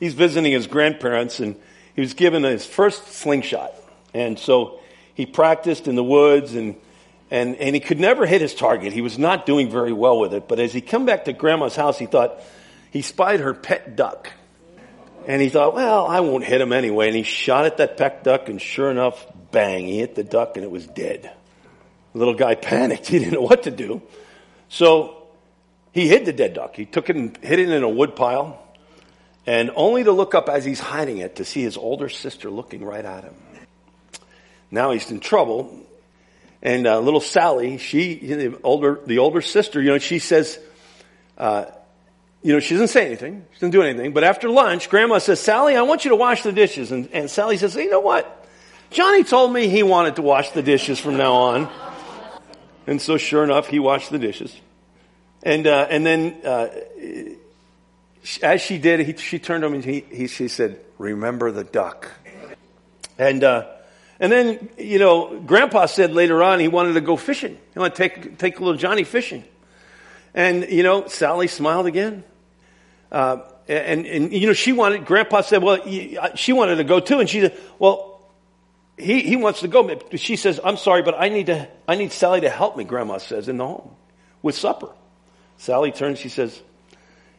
He's 0.00 0.14
visiting 0.14 0.52
his 0.52 0.66
grandparents 0.66 1.38
and 1.38 1.56
he 1.94 2.00
was 2.00 2.14
given 2.14 2.42
his 2.44 2.64
first 2.64 3.08
slingshot. 3.08 3.74
And 4.14 4.38
so 4.38 4.80
he 5.14 5.26
practiced 5.26 5.86
in 5.86 5.94
the 5.94 6.02
woods 6.02 6.54
and, 6.54 6.76
and, 7.30 7.56
and 7.56 7.74
he 7.74 7.80
could 7.80 8.00
never 8.00 8.24
hit 8.24 8.40
his 8.40 8.54
target. 8.54 8.92
He 8.92 9.02
was 9.02 9.18
not 9.18 9.44
doing 9.44 9.70
very 9.70 9.92
well 9.92 10.18
with 10.18 10.32
it. 10.32 10.48
But 10.48 10.60
as 10.60 10.72
he 10.72 10.80
come 10.80 11.04
back 11.04 11.26
to 11.26 11.32
grandma's 11.32 11.76
house, 11.76 11.98
he 11.98 12.06
thought, 12.06 12.40
he 12.90 13.02
spied 13.02 13.40
her 13.40 13.54
pet 13.54 13.96
duck. 13.96 14.32
And 15.26 15.40
he 15.40 15.50
thought, 15.50 15.74
well, 15.74 16.06
I 16.06 16.20
won't 16.20 16.44
hit 16.44 16.60
him 16.60 16.72
anyway. 16.72 17.08
And 17.08 17.16
he 17.16 17.22
shot 17.22 17.66
at 17.66 17.76
that 17.76 17.96
pet 17.96 18.24
duck 18.24 18.48
and 18.48 18.60
sure 18.60 18.90
enough, 18.90 19.24
bang, 19.50 19.86
he 19.86 19.98
hit 19.98 20.14
the 20.14 20.24
duck 20.24 20.56
and 20.56 20.64
it 20.64 20.70
was 20.70 20.86
dead. 20.86 21.30
The 22.12 22.18
little 22.18 22.34
guy 22.34 22.54
panicked. 22.56 23.08
He 23.08 23.18
didn't 23.18 23.34
know 23.34 23.42
what 23.42 23.64
to 23.64 23.70
do. 23.70 24.02
So 24.68 25.21
he 25.92 26.08
hid 26.08 26.24
the 26.24 26.32
dead 26.32 26.54
duck. 26.54 26.74
He 26.74 26.86
took 26.86 27.10
it 27.10 27.16
and 27.16 27.36
hid 27.38 27.58
it 27.58 27.68
in 27.68 27.82
a 27.82 27.88
wood 27.88 28.16
pile 28.16 28.58
and 29.46 29.70
only 29.74 30.04
to 30.04 30.12
look 30.12 30.34
up 30.34 30.48
as 30.48 30.64
he's 30.64 30.80
hiding 30.80 31.18
it 31.18 31.36
to 31.36 31.44
see 31.44 31.62
his 31.62 31.76
older 31.76 32.08
sister 32.08 32.50
looking 32.50 32.84
right 32.84 33.04
at 33.04 33.24
him. 33.24 33.34
Now 34.70 34.92
he's 34.92 35.10
in 35.10 35.20
trouble. 35.20 35.78
And 36.62 36.86
uh, 36.86 37.00
little 37.00 37.20
Sally, 37.20 37.78
she, 37.78 38.14
the 38.14 38.58
older, 38.62 39.00
the 39.04 39.18
older 39.18 39.40
sister, 39.40 39.82
you 39.82 39.90
know, 39.90 39.98
she 39.98 40.20
says, 40.20 40.58
uh, 41.36 41.64
you 42.42 42.52
know, 42.52 42.60
she 42.60 42.74
doesn't 42.74 42.88
say 42.88 43.06
anything. 43.06 43.44
She 43.52 43.56
doesn't 43.56 43.72
do 43.72 43.82
anything. 43.82 44.12
But 44.12 44.22
after 44.22 44.48
lunch, 44.48 44.88
Grandma 44.88 45.18
says, 45.18 45.40
Sally, 45.40 45.76
I 45.76 45.82
want 45.82 46.04
you 46.04 46.10
to 46.10 46.16
wash 46.16 46.44
the 46.44 46.52
dishes. 46.52 46.92
And, 46.92 47.08
and 47.12 47.28
Sally 47.28 47.56
says, 47.56 47.74
you 47.74 47.90
know 47.90 48.00
what? 48.00 48.46
Johnny 48.90 49.24
told 49.24 49.52
me 49.52 49.68
he 49.68 49.82
wanted 49.82 50.16
to 50.16 50.22
wash 50.22 50.50
the 50.50 50.62
dishes 50.62 51.00
from 51.00 51.16
now 51.16 51.32
on. 51.32 51.68
And 52.86 53.00
so 53.00 53.16
sure 53.16 53.42
enough, 53.42 53.66
he 53.66 53.78
washed 53.80 54.10
the 54.10 54.18
dishes. 54.18 54.56
And, 55.42 55.66
uh, 55.66 55.86
and 55.90 56.06
then, 56.06 56.36
uh, 56.44 56.68
as 58.42 58.60
she 58.60 58.78
did, 58.78 59.00
he, 59.00 59.16
she 59.16 59.38
turned 59.38 59.62
to 59.62 59.66
him 59.66 59.74
and 59.74 59.84
he, 59.84 60.04
he, 60.10 60.26
she 60.28 60.48
said, 60.48 60.78
remember 60.98 61.50
the 61.50 61.64
duck. 61.64 62.10
And, 63.18 63.42
uh, 63.42 63.66
and 64.20 64.30
then, 64.30 64.68
you 64.78 65.00
know, 65.00 65.40
Grandpa 65.40 65.86
said 65.86 66.12
later 66.12 66.42
on 66.42 66.60
he 66.60 66.68
wanted 66.68 66.94
to 66.94 67.00
go 67.00 67.16
fishing. 67.16 67.58
He 67.72 67.78
wanted 67.78 67.96
to 67.96 68.08
take, 68.08 68.38
take 68.38 68.60
little 68.60 68.76
Johnny 68.76 69.02
fishing. 69.04 69.44
And, 70.32 70.68
you 70.70 70.84
know, 70.84 71.08
Sally 71.08 71.48
smiled 71.48 71.86
again. 71.86 72.22
Uh, 73.10 73.38
and, 73.68 74.06
and, 74.06 74.32
you 74.32 74.46
know, 74.46 74.52
she 74.52 74.72
wanted, 74.72 75.04
Grandpa 75.04 75.40
said, 75.40 75.62
well, 75.62 75.80
uh, 75.82 76.34
she 76.36 76.52
wanted 76.52 76.76
to 76.76 76.84
go 76.84 77.00
too. 77.00 77.18
And 77.18 77.28
she 77.28 77.40
said, 77.40 77.58
well, 77.78 78.20
he, 78.96 79.22
he 79.22 79.36
wants 79.36 79.60
to 79.60 79.68
go. 79.68 79.98
She 80.14 80.36
says, 80.36 80.60
I'm 80.62 80.76
sorry, 80.76 81.02
but 81.02 81.16
I 81.18 81.28
need 81.28 81.46
to, 81.46 81.68
I 81.88 81.96
need 81.96 82.12
Sally 82.12 82.42
to 82.42 82.50
help 82.50 82.76
me, 82.76 82.84
Grandma 82.84 83.18
says, 83.18 83.48
in 83.48 83.56
the 83.56 83.66
home 83.66 83.90
with 84.40 84.54
supper. 84.54 84.90
Sally 85.58 85.92
turns, 85.92 86.18
she 86.18 86.28
says, 86.28 86.60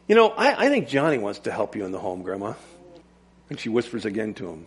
you 0.08 0.14
know, 0.14 0.30
I, 0.30 0.66
I 0.66 0.68
think 0.68 0.88
Johnny 0.88 1.18
wants 1.18 1.40
to 1.40 1.52
help 1.52 1.76
you 1.76 1.84
in 1.84 1.92
the 1.92 1.98
home, 1.98 2.22
Grandma. 2.22 2.54
And 3.50 3.60
she 3.60 3.68
whispers 3.68 4.04
again 4.04 4.34
to 4.34 4.48
him, 4.48 4.66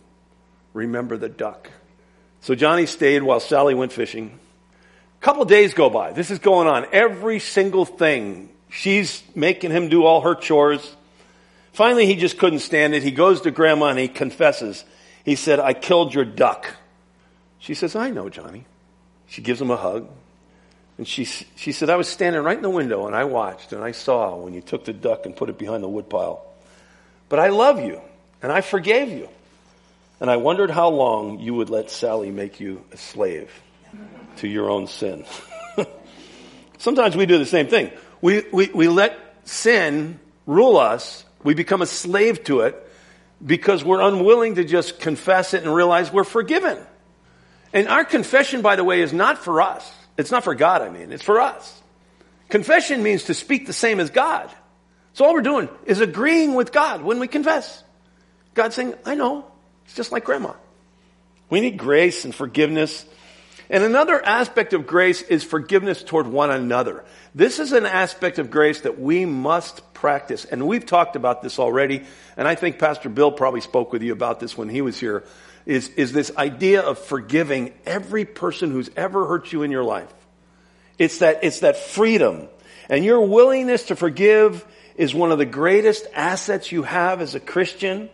remember 0.72 1.16
the 1.16 1.28
duck. 1.28 1.70
So 2.40 2.54
Johnny 2.54 2.86
stayed 2.86 3.22
while 3.22 3.40
Sally 3.40 3.74
went 3.74 3.92
fishing. 3.92 4.38
A 5.20 5.24
couple 5.24 5.44
days 5.44 5.74
go 5.74 5.90
by. 5.90 6.12
This 6.12 6.30
is 6.30 6.38
going 6.38 6.68
on. 6.68 6.86
Every 6.92 7.40
single 7.40 7.84
thing. 7.84 8.50
She's 8.70 9.22
making 9.34 9.70
him 9.70 9.88
do 9.88 10.04
all 10.04 10.20
her 10.20 10.34
chores. 10.34 10.96
Finally, 11.72 12.06
he 12.06 12.16
just 12.16 12.38
couldn't 12.38 12.60
stand 12.60 12.94
it. 12.94 13.02
He 13.02 13.10
goes 13.10 13.40
to 13.42 13.50
grandma 13.50 13.86
and 13.86 13.98
he 13.98 14.08
confesses. 14.08 14.84
He 15.24 15.34
said, 15.34 15.58
I 15.58 15.74
killed 15.74 16.14
your 16.14 16.24
duck. 16.24 16.74
She 17.58 17.74
says, 17.74 17.96
I 17.96 18.10
know, 18.10 18.28
Johnny. 18.28 18.64
She 19.26 19.42
gives 19.42 19.60
him 19.60 19.70
a 19.70 19.76
hug. 19.76 20.08
And 20.98 21.06
she, 21.06 21.24
she 21.24 21.70
said, 21.70 21.90
I 21.90 21.96
was 21.96 22.08
standing 22.08 22.42
right 22.42 22.56
in 22.56 22.62
the 22.62 22.68
window 22.68 23.06
and 23.06 23.14
I 23.14 23.24
watched 23.24 23.72
and 23.72 23.82
I 23.82 23.92
saw 23.92 24.36
when 24.36 24.52
you 24.52 24.60
took 24.60 24.84
the 24.84 24.92
duck 24.92 25.26
and 25.26 25.34
put 25.34 25.48
it 25.48 25.56
behind 25.56 25.82
the 25.82 25.88
woodpile. 25.88 26.44
But 27.28 27.38
I 27.38 27.48
love 27.48 27.80
you 27.80 28.00
and 28.42 28.50
I 28.50 28.60
forgave 28.60 29.08
you. 29.08 29.28
And 30.20 30.28
I 30.28 30.36
wondered 30.36 30.70
how 30.70 30.88
long 30.88 31.38
you 31.38 31.54
would 31.54 31.70
let 31.70 31.90
Sally 31.90 32.32
make 32.32 32.58
you 32.58 32.84
a 32.90 32.96
slave 32.96 33.52
to 34.38 34.48
your 34.48 34.68
own 34.68 34.88
sin. 34.88 35.24
Sometimes 36.78 37.16
we 37.16 37.26
do 37.26 37.38
the 37.38 37.46
same 37.46 37.68
thing. 37.68 37.92
We, 38.20 38.42
we, 38.52 38.66
we 38.68 38.88
let 38.88 39.16
sin 39.44 40.18
rule 40.46 40.76
us. 40.76 41.24
We 41.44 41.54
become 41.54 41.82
a 41.82 41.86
slave 41.86 42.42
to 42.44 42.62
it 42.62 42.84
because 43.44 43.84
we're 43.84 44.00
unwilling 44.00 44.56
to 44.56 44.64
just 44.64 44.98
confess 44.98 45.54
it 45.54 45.62
and 45.62 45.72
realize 45.72 46.12
we're 46.12 46.24
forgiven. 46.24 46.78
And 47.72 47.86
our 47.86 48.04
confession, 48.04 48.62
by 48.62 48.74
the 48.74 48.82
way, 48.82 49.00
is 49.00 49.12
not 49.12 49.38
for 49.38 49.62
us. 49.62 49.88
It's 50.18 50.32
not 50.32 50.44
for 50.44 50.54
God, 50.54 50.82
I 50.82 50.90
mean. 50.90 51.12
It's 51.12 51.22
for 51.22 51.40
us. 51.40 51.80
Confession 52.48 53.02
means 53.02 53.24
to 53.24 53.34
speak 53.34 53.66
the 53.66 53.72
same 53.72 54.00
as 54.00 54.10
God. 54.10 54.50
So 55.14 55.24
all 55.24 55.32
we're 55.32 55.42
doing 55.42 55.68
is 55.86 56.00
agreeing 56.00 56.54
with 56.54 56.72
God 56.72 57.02
when 57.02 57.20
we 57.20 57.28
confess. 57.28 57.82
God's 58.54 58.74
saying, 58.74 58.94
I 59.04 59.14
know. 59.14 59.46
It's 59.84 59.94
just 59.94 60.12
like 60.12 60.24
grandma. 60.24 60.54
We 61.48 61.60
need 61.60 61.78
grace 61.78 62.24
and 62.24 62.34
forgiveness. 62.34 63.06
And 63.70 63.84
another 63.84 64.22
aspect 64.24 64.72
of 64.72 64.86
grace 64.86 65.22
is 65.22 65.44
forgiveness 65.44 66.02
toward 66.02 66.26
one 66.26 66.50
another. 66.50 67.04
This 67.34 67.58
is 67.58 67.72
an 67.72 67.86
aspect 67.86 68.38
of 68.38 68.50
grace 68.50 68.80
that 68.82 68.98
we 68.98 69.24
must 69.24 69.92
practice. 69.94 70.44
And 70.44 70.66
we've 70.66 70.86
talked 70.86 71.16
about 71.16 71.42
this 71.42 71.58
already. 71.58 72.02
And 72.36 72.48
I 72.48 72.54
think 72.54 72.78
Pastor 72.78 73.08
Bill 73.08 73.30
probably 73.30 73.60
spoke 73.60 73.92
with 73.92 74.02
you 74.02 74.12
about 74.12 74.40
this 74.40 74.56
when 74.56 74.68
he 74.68 74.80
was 74.80 74.98
here 74.98 75.24
is, 75.68 75.90
is 75.90 76.12
this 76.12 76.32
idea 76.38 76.80
of 76.80 76.98
forgiving 76.98 77.74
every 77.84 78.24
person 78.24 78.70
who's 78.70 78.90
ever 78.96 79.26
hurt 79.26 79.52
you 79.52 79.62
in 79.62 79.70
your 79.70 79.84
life. 79.84 80.12
It's 80.96 81.18
that, 81.18 81.44
it's 81.44 81.60
that 81.60 81.76
freedom. 81.76 82.48
And 82.88 83.04
your 83.04 83.20
willingness 83.20 83.84
to 83.84 83.96
forgive 83.96 84.64
is 84.96 85.14
one 85.14 85.30
of 85.30 85.36
the 85.36 85.44
greatest 85.44 86.06
assets 86.14 86.72
you 86.72 86.84
have 86.84 87.20
as 87.20 87.34
a 87.34 87.40
Christian 87.40 88.08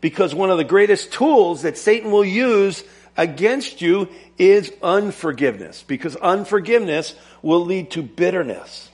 because 0.00 0.32
one 0.32 0.50
of 0.50 0.58
the 0.58 0.64
greatest 0.64 1.12
tools 1.12 1.62
that 1.62 1.76
Satan 1.76 2.12
will 2.12 2.24
use 2.24 2.84
against 3.16 3.82
you 3.82 4.08
is 4.38 4.72
unforgiveness 4.80 5.82
because 5.82 6.14
unforgiveness 6.14 7.16
will 7.42 7.64
lead 7.64 7.90
to 7.90 8.02
bitterness. 8.02 8.88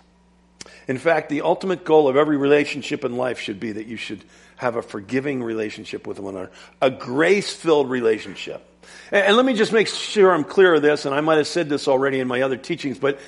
In 0.88 0.96
fact, 0.96 1.28
the 1.28 1.42
ultimate 1.42 1.85
goal 1.85 2.09
of 2.09 2.16
every 2.16 2.38
relationship 2.38 3.05
in 3.05 3.16
life 3.16 3.38
should 3.38 3.61
be 3.61 3.72
that 3.72 3.87
you 3.87 3.98
should 3.98 4.24
have 4.62 4.77
a 4.77 4.83
forgiving 4.83 5.42
relationship 5.42 6.07
with 6.07 6.20
one 6.20 6.35
another, 6.35 6.53
a 6.81 6.90
grace 6.90 7.53
filled 7.53 7.90
relationship. 7.90 8.64
And, 9.11 9.27
and, 9.27 9.37
let 9.37 9.44
me 9.44 9.55
just 9.55 9.72
make 9.72 9.88
sure 9.88 10.33
I'm 10.33 10.44
clear 10.44 10.75
of 10.75 10.83
this, 10.83 11.05
and 11.05 11.14
I 11.14 11.20
might 11.20 11.37
have 11.38 11.48
said 11.48 11.68
this 11.68 11.88
already 11.88 12.20
in 12.20 12.29
my 12.29 12.42
other 12.42 12.57
teachings, 12.57 12.98
but 12.98 13.18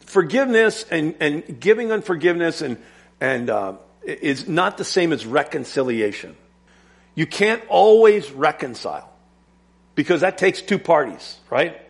forgiveness 0.00 0.84
and, 0.90 1.14
and 1.20 1.60
giving 1.60 1.92
unforgiveness 1.92 2.62
and, 2.62 2.78
and 3.20 3.50
uh, 3.50 3.74
is 4.02 4.48
not 4.48 4.78
the 4.78 4.84
same 4.84 5.12
as 5.12 5.26
reconciliation. 5.26 6.34
You 7.14 7.26
can't 7.26 7.62
always 7.68 8.32
reconcile 8.32 9.12
because 9.94 10.22
that 10.22 10.38
takes 10.38 10.62
two 10.62 10.78
parties, 10.78 11.38
right? 11.50 11.80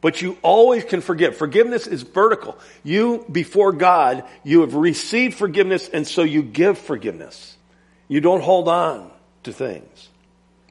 But 0.00 0.20
you 0.20 0.36
always 0.42 0.84
can 0.84 1.00
forgive. 1.00 1.36
Forgiveness 1.36 1.86
is 1.86 2.02
vertical. 2.02 2.58
You, 2.82 3.24
before 3.30 3.72
God, 3.72 4.24
you 4.42 4.62
have 4.62 4.74
received 4.74 5.34
forgiveness 5.36 5.88
and 5.88 6.06
so 6.06 6.22
you 6.22 6.42
give 6.42 6.76
forgiveness. 6.76 7.56
You 8.10 8.20
don't 8.20 8.42
hold 8.42 8.66
on 8.66 9.08
to 9.44 9.52
things. 9.52 10.08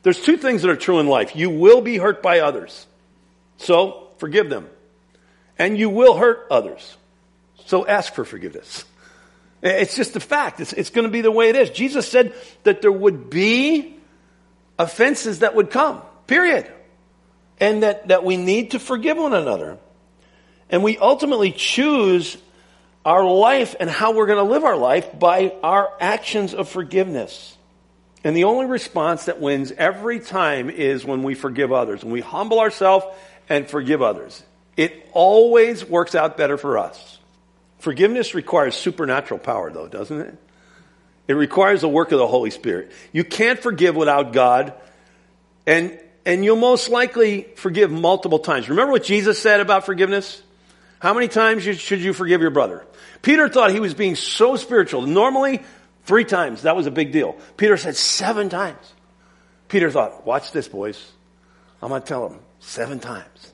There's 0.04 0.22
two 0.22 0.36
things 0.36 0.62
that 0.62 0.70
are 0.70 0.76
true 0.76 1.00
in 1.00 1.08
life. 1.08 1.38
You 1.38 1.50
will 1.50 1.80
be 1.80 1.96
hurt 1.96 2.22
by 2.22 2.42
others. 2.42 2.86
So 3.58 4.10
forgive 4.18 4.50
them. 4.50 4.68
and 5.58 5.78
you 5.78 5.90
will 5.90 6.16
hurt 6.16 6.48
others. 6.52 6.98
So 7.66 7.88
ask 7.88 8.14
for 8.14 8.26
forgiveness. 8.26 8.86
It's 9.62 9.94
just 9.94 10.16
a 10.16 10.22
fact. 10.22 10.62
It's, 10.62 10.72
it's 10.72 10.90
going 10.90 11.04
to 11.04 11.12
be 11.12 11.20
the 11.20 11.32
way 11.32 11.50
it 11.50 11.56
is. 11.58 11.70
Jesus 11.70 12.08
said 12.08 12.34
that 12.64 12.82
there 12.82 12.94
would 12.94 13.30
be 13.30 13.98
offenses 14.78 15.40
that 15.40 15.54
would 15.54 15.70
come, 15.70 16.02
period. 16.28 16.72
And 17.60 17.84
that, 17.84 18.08
that 18.08 18.24
we 18.24 18.38
need 18.38 18.72
to 18.72 18.80
forgive 18.80 19.18
one 19.18 19.34
another. 19.34 19.78
And 20.70 20.82
we 20.82 20.98
ultimately 20.98 21.52
choose 21.52 22.38
our 23.10 23.26
life 23.26 23.76
and 23.80 23.90
how 23.90 24.12
we're 24.12 24.28
going 24.28 24.38
to 24.38 24.52
live 24.52 24.64
our 24.64 24.78
life 24.78 25.18
by 25.18 25.52
our 25.64 25.92
actions 26.00 26.54
of 26.54 26.70
forgiveness. 26.70 27.58
And 28.24 28.38
the 28.38 28.44
only 28.44 28.68
response 28.68 29.26
that 29.26 29.42
wins 29.42 29.72
every 29.72 30.20
time 30.20 30.70
is 30.70 31.04
when 31.04 31.24
we 31.24 31.34
forgive 31.34 31.72
others, 31.72 32.04
when 32.04 32.14
we 32.14 32.22
humble 32.22 32.60
ourselves 32.60 33.08
and 33.50 33.68
forgive 33.68 34.04
others. 34.04 34.44
It 34.78 35.10
always 35.12 35.84
works 35.84 36.14
out 36.14 36.38
better 36.38 36.56
for 36.56 36.78
us. 36.78 37.18
Forgiveness 37.80 38.36
requires 38.36 38.76
supernatural 38.76 39.40
power, 39.40 39.72
though, 39.72 39.88
doesn't 39.88 40.22
it? 40.22 40.38
It 41.28 41.34
requires 41.34 41.82
the 41.82 41.90
work 41.90 42.12
of 42.12 42.20
the 42.20 42.28
Holy 42.28 42.52
Spirit. 42.52 42.92
You 43.12 43.24
can't 43.24 43.60
forgive 43.60 43.96
without 43.96 44.34
God, 44.34 44.74
and, 45.66 46.00
and 46.28 46.46
you'll 46.46 46.58
most 46.58 46.90
likely 46.90 47.48
forgive 47.56 47.90
multiple 47.90 48.38
times. 48.38 48.70
Remember 48.70 48.92
what 48.92 49.04
Jesus 49.04 49.42
said 49.42 49.62
about 49.62 49.88
forgiveness? 49.88 50.44
How 51.00 51.14
many 51.14 51.30
times 51.30 51.64
should 51.64 52.02
you 52.02 52.14
forgive 52.14 52.42
your 52.42 52.52
brother? 52.52 52.86
Peter 53.22 53.48
thought 53.48 53.72
he 53.72 53.80
was 53.80 53.94
being 53.94 54.16
so 54.16 54.58
spiritual. 54.58 55.02
Normally, 55.02 55.62
three 56.04 56.26
times. 56.26 56.64
That 56.64 56.76
was 56.76 56.88
a 56.88 56.92
big 56.92 57.12
deal. 57.12 57.38
Peter 57.58 57.78
said 57.78 57.96
seven 57.96 58.50
times. 58.50 58.94
Peter 59.70 59.90
thought, 59.90 60.26
watch 60.26 60.52
this, 60.52 60.68
boys. 60.68 61.12
I'm 61.82 61.90
going 61.90 62.02
to 62.02 62.08
tell 62.08 62.28
them 62.28 62.40
seven 62.60 63.00
times. 63.00 63.54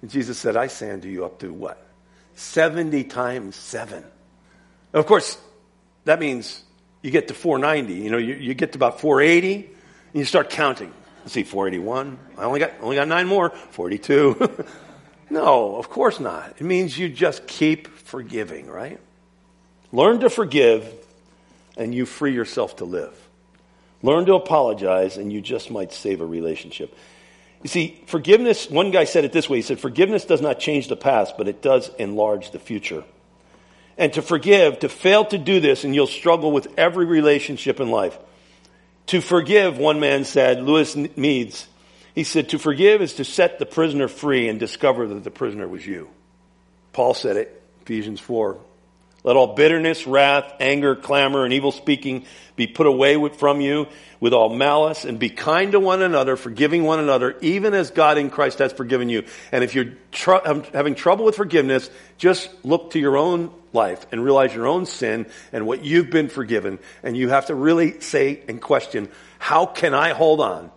And 0.00 0.10
Jesus 0.10 0.38
said, 0.38 0.56
I 0.56 0.68
say 0.68 0.90
unto 0.90 1.08
you 1.08 1.24
up 1.24 1.40
to 1.40 1.52
what? 1.52 1.84
70 2.36 3.04
times 3.04 3.56
7. 3.56 4.04
Of 4.92 5.06
course, 5.06 5.36
that 6.04 6.20
means 6.20 6.62
you 7.02 7.10
get 7.10 7.28
to 7.28 7.34
490. 7.34 7.94
You 7.94 8.10
know, 8.10 8.18
you, 8.18 8.34
you 8.34 8.54
get 8.54 8.72
to 8.72 8.78
about 8.78 9.00
480, 9.00 9.54
and 9.56 9.66
you 10.14 10.24
start 10.24 10.50
counting. 10.50 10.92
Let's 11.20 11.32
see, 11.32 11.42
481. 11.42 12.18
I 12.38 12.44
only 12.44 12.60
got, 12.60 12.72
only 12.80 12.96
got 12.96 13.08
nine 13.08 13.26
more. 13.26 13.50
42. 13.50 14.66
no, 15.30 15.76
of 15.76 15.88
course 15.88 16.20
not. 16.20 16.54
It 16.58 16.62
means 16.62 16.96
you 16.98 17.08
just 17.08 17.46
keep 17.46 17.88
forgiving, 17.88 18.68
right? 18.68 19.00
Learn 19.92 20.20
to 20.20 20.30
forgive, 20.30 20.92
and 21.76 21.94
you 21.94 22.06
free 22.06 22.32
yourself 22.32 22.76
to 22.76 22.84
live. 22.84 23.14
Learn 24.02 24.26
to 24.26 24.34
apologize, 24.34 25.16
and 25.16 25.32
you 25.32 25.40
just 25.40 25.70
might 25.70 25.92
save 25.92 26.20
a 26.20 26.26
relationship. 26.26 26.96
You 27.62 27.68
see, 27.68 28.00
forgiveness, 28.06 28.70
one 28.70 28.90
guy 28.90 29.04
said 29.04 29.24
it 29.24 29.32
this 29.32 29.48
way 29.48 29.58
he 29.58 29.62
said, 29.62 29.80
Forgiveness 29.80 30.24
does 30.24 30.40
not 30.40 30.60
change 30.60 30.88
the 30.88 30.96
past, 30.96 31.36
but 31.36 31.48
it 31.48 31.62
does 31.62 31.90
enlarge 31.98 32.50
the 32.50 32.58
future. 32.58 33.04
And 33.98 34.12
to 34.12 34.22
forgive, 34.22 34.80
to 34.80 34.88
fail 34.88 35.24
to 35.26 35.38
do 35.38 35.58
this, 35.58 35.82
and 35.84 35.94
you'll 35.94 36.06
struggle 36.06 36.52
with 36.52 36.68
every 36.78 37.06
relationship 37.06 37.80
in 37.80 37.90
life. 37.90 38.16
To 39.06 39.20
forgive, 39.20 39.78
one 39.78 40.00
man 40.00 40.24
said, 40.24 40.62
Lewis 40.62 40.94
Smedes, 40.94 41.66
he 42.16 42.24
said, 42.24 42.48
To 42.48 42.58
forgive 42.58 43.02
is 43.02 43.12
to 43.14 43.24
set 43.24 43.58
the 43.60 43.66
prisoner 43.66 44.08
free 44.08 44.48
and 44.48 44.58
discover 44.58 45.06
that 45.06 45.22
the 45.22 45.30
prisoner 45.30 45.68
was 45.68 45.86
you. 45.86 46.08
Paul 46.92 47.12
said 47.12 47.36
it, 47.36 47.62
Ephesians 47.82 48.20
4. 48.20 48.58
Let 49.22 49.36
all 49.36 49.54
bitterness, 49.54 50.06
wrath, 50.06 50.50
anger, 50.58 50.96
clamor, 50.96 51.44
and 51.44 51.52
evil 51.52 51.72
speaking 51.72 52.24
be 52.54 52.66
put 52.66 52.86
away 52.86 53.28
from 53.28 53.60
you 53.60 53.88
with 54.18 54.32
all 54.32 54.48
malice 54.48 55.04
and 55.04 55.18
be 55.18 55.28
kind 55.28 55.72
to 55.72 55.80
one 55.80 56.00
another, 56.00 56.36
forgiving 56.36 56.84
one 56.84 57.00
another, 57.00 57.36
even 57.42 57.74
as 57.74 57.90
God 57.90 58.16
in 58.16 58.30
Christ 58.30 58.60
has 58.60 58.72
forgiven 58.72 59.10
you. 59.10 59.24
And 59.52 59.62
if 59.62 59.74
you're 59.74 59.92
tr- 60.10 60.44
having 60.72 60.94
trouble 60.94 61.26
with 61.26 61.36
forgiveness, 61.36 61.90
just 62.16 62.48
look 62.64 62.92
to 62.92 62.98
your 62.98 63.18
own 63.18 63.52
life 63.74 64.06
and 64.10 64.24
realize 64.24 64.54
your 64.54 64.68
own 64.68 64.86
sin 64.86 65.26
and 65.52 65.66
what 65.66 65.84
you've 65.84 66.08
been 66.08 66.28
forgiven. 66.28 66.78
And 67.02 67.14
you 67.14 67.28
have 67.28 67.46
to 67.46 67.54
really 67.54 68.00
say 68.00 68.42
and 68.48 68.62
question, 68.62 69.10
how 69.38 69.66
can 69.66 69.92
I 69.92 70.10
hold 70.14 70.40
on 70.40 70.70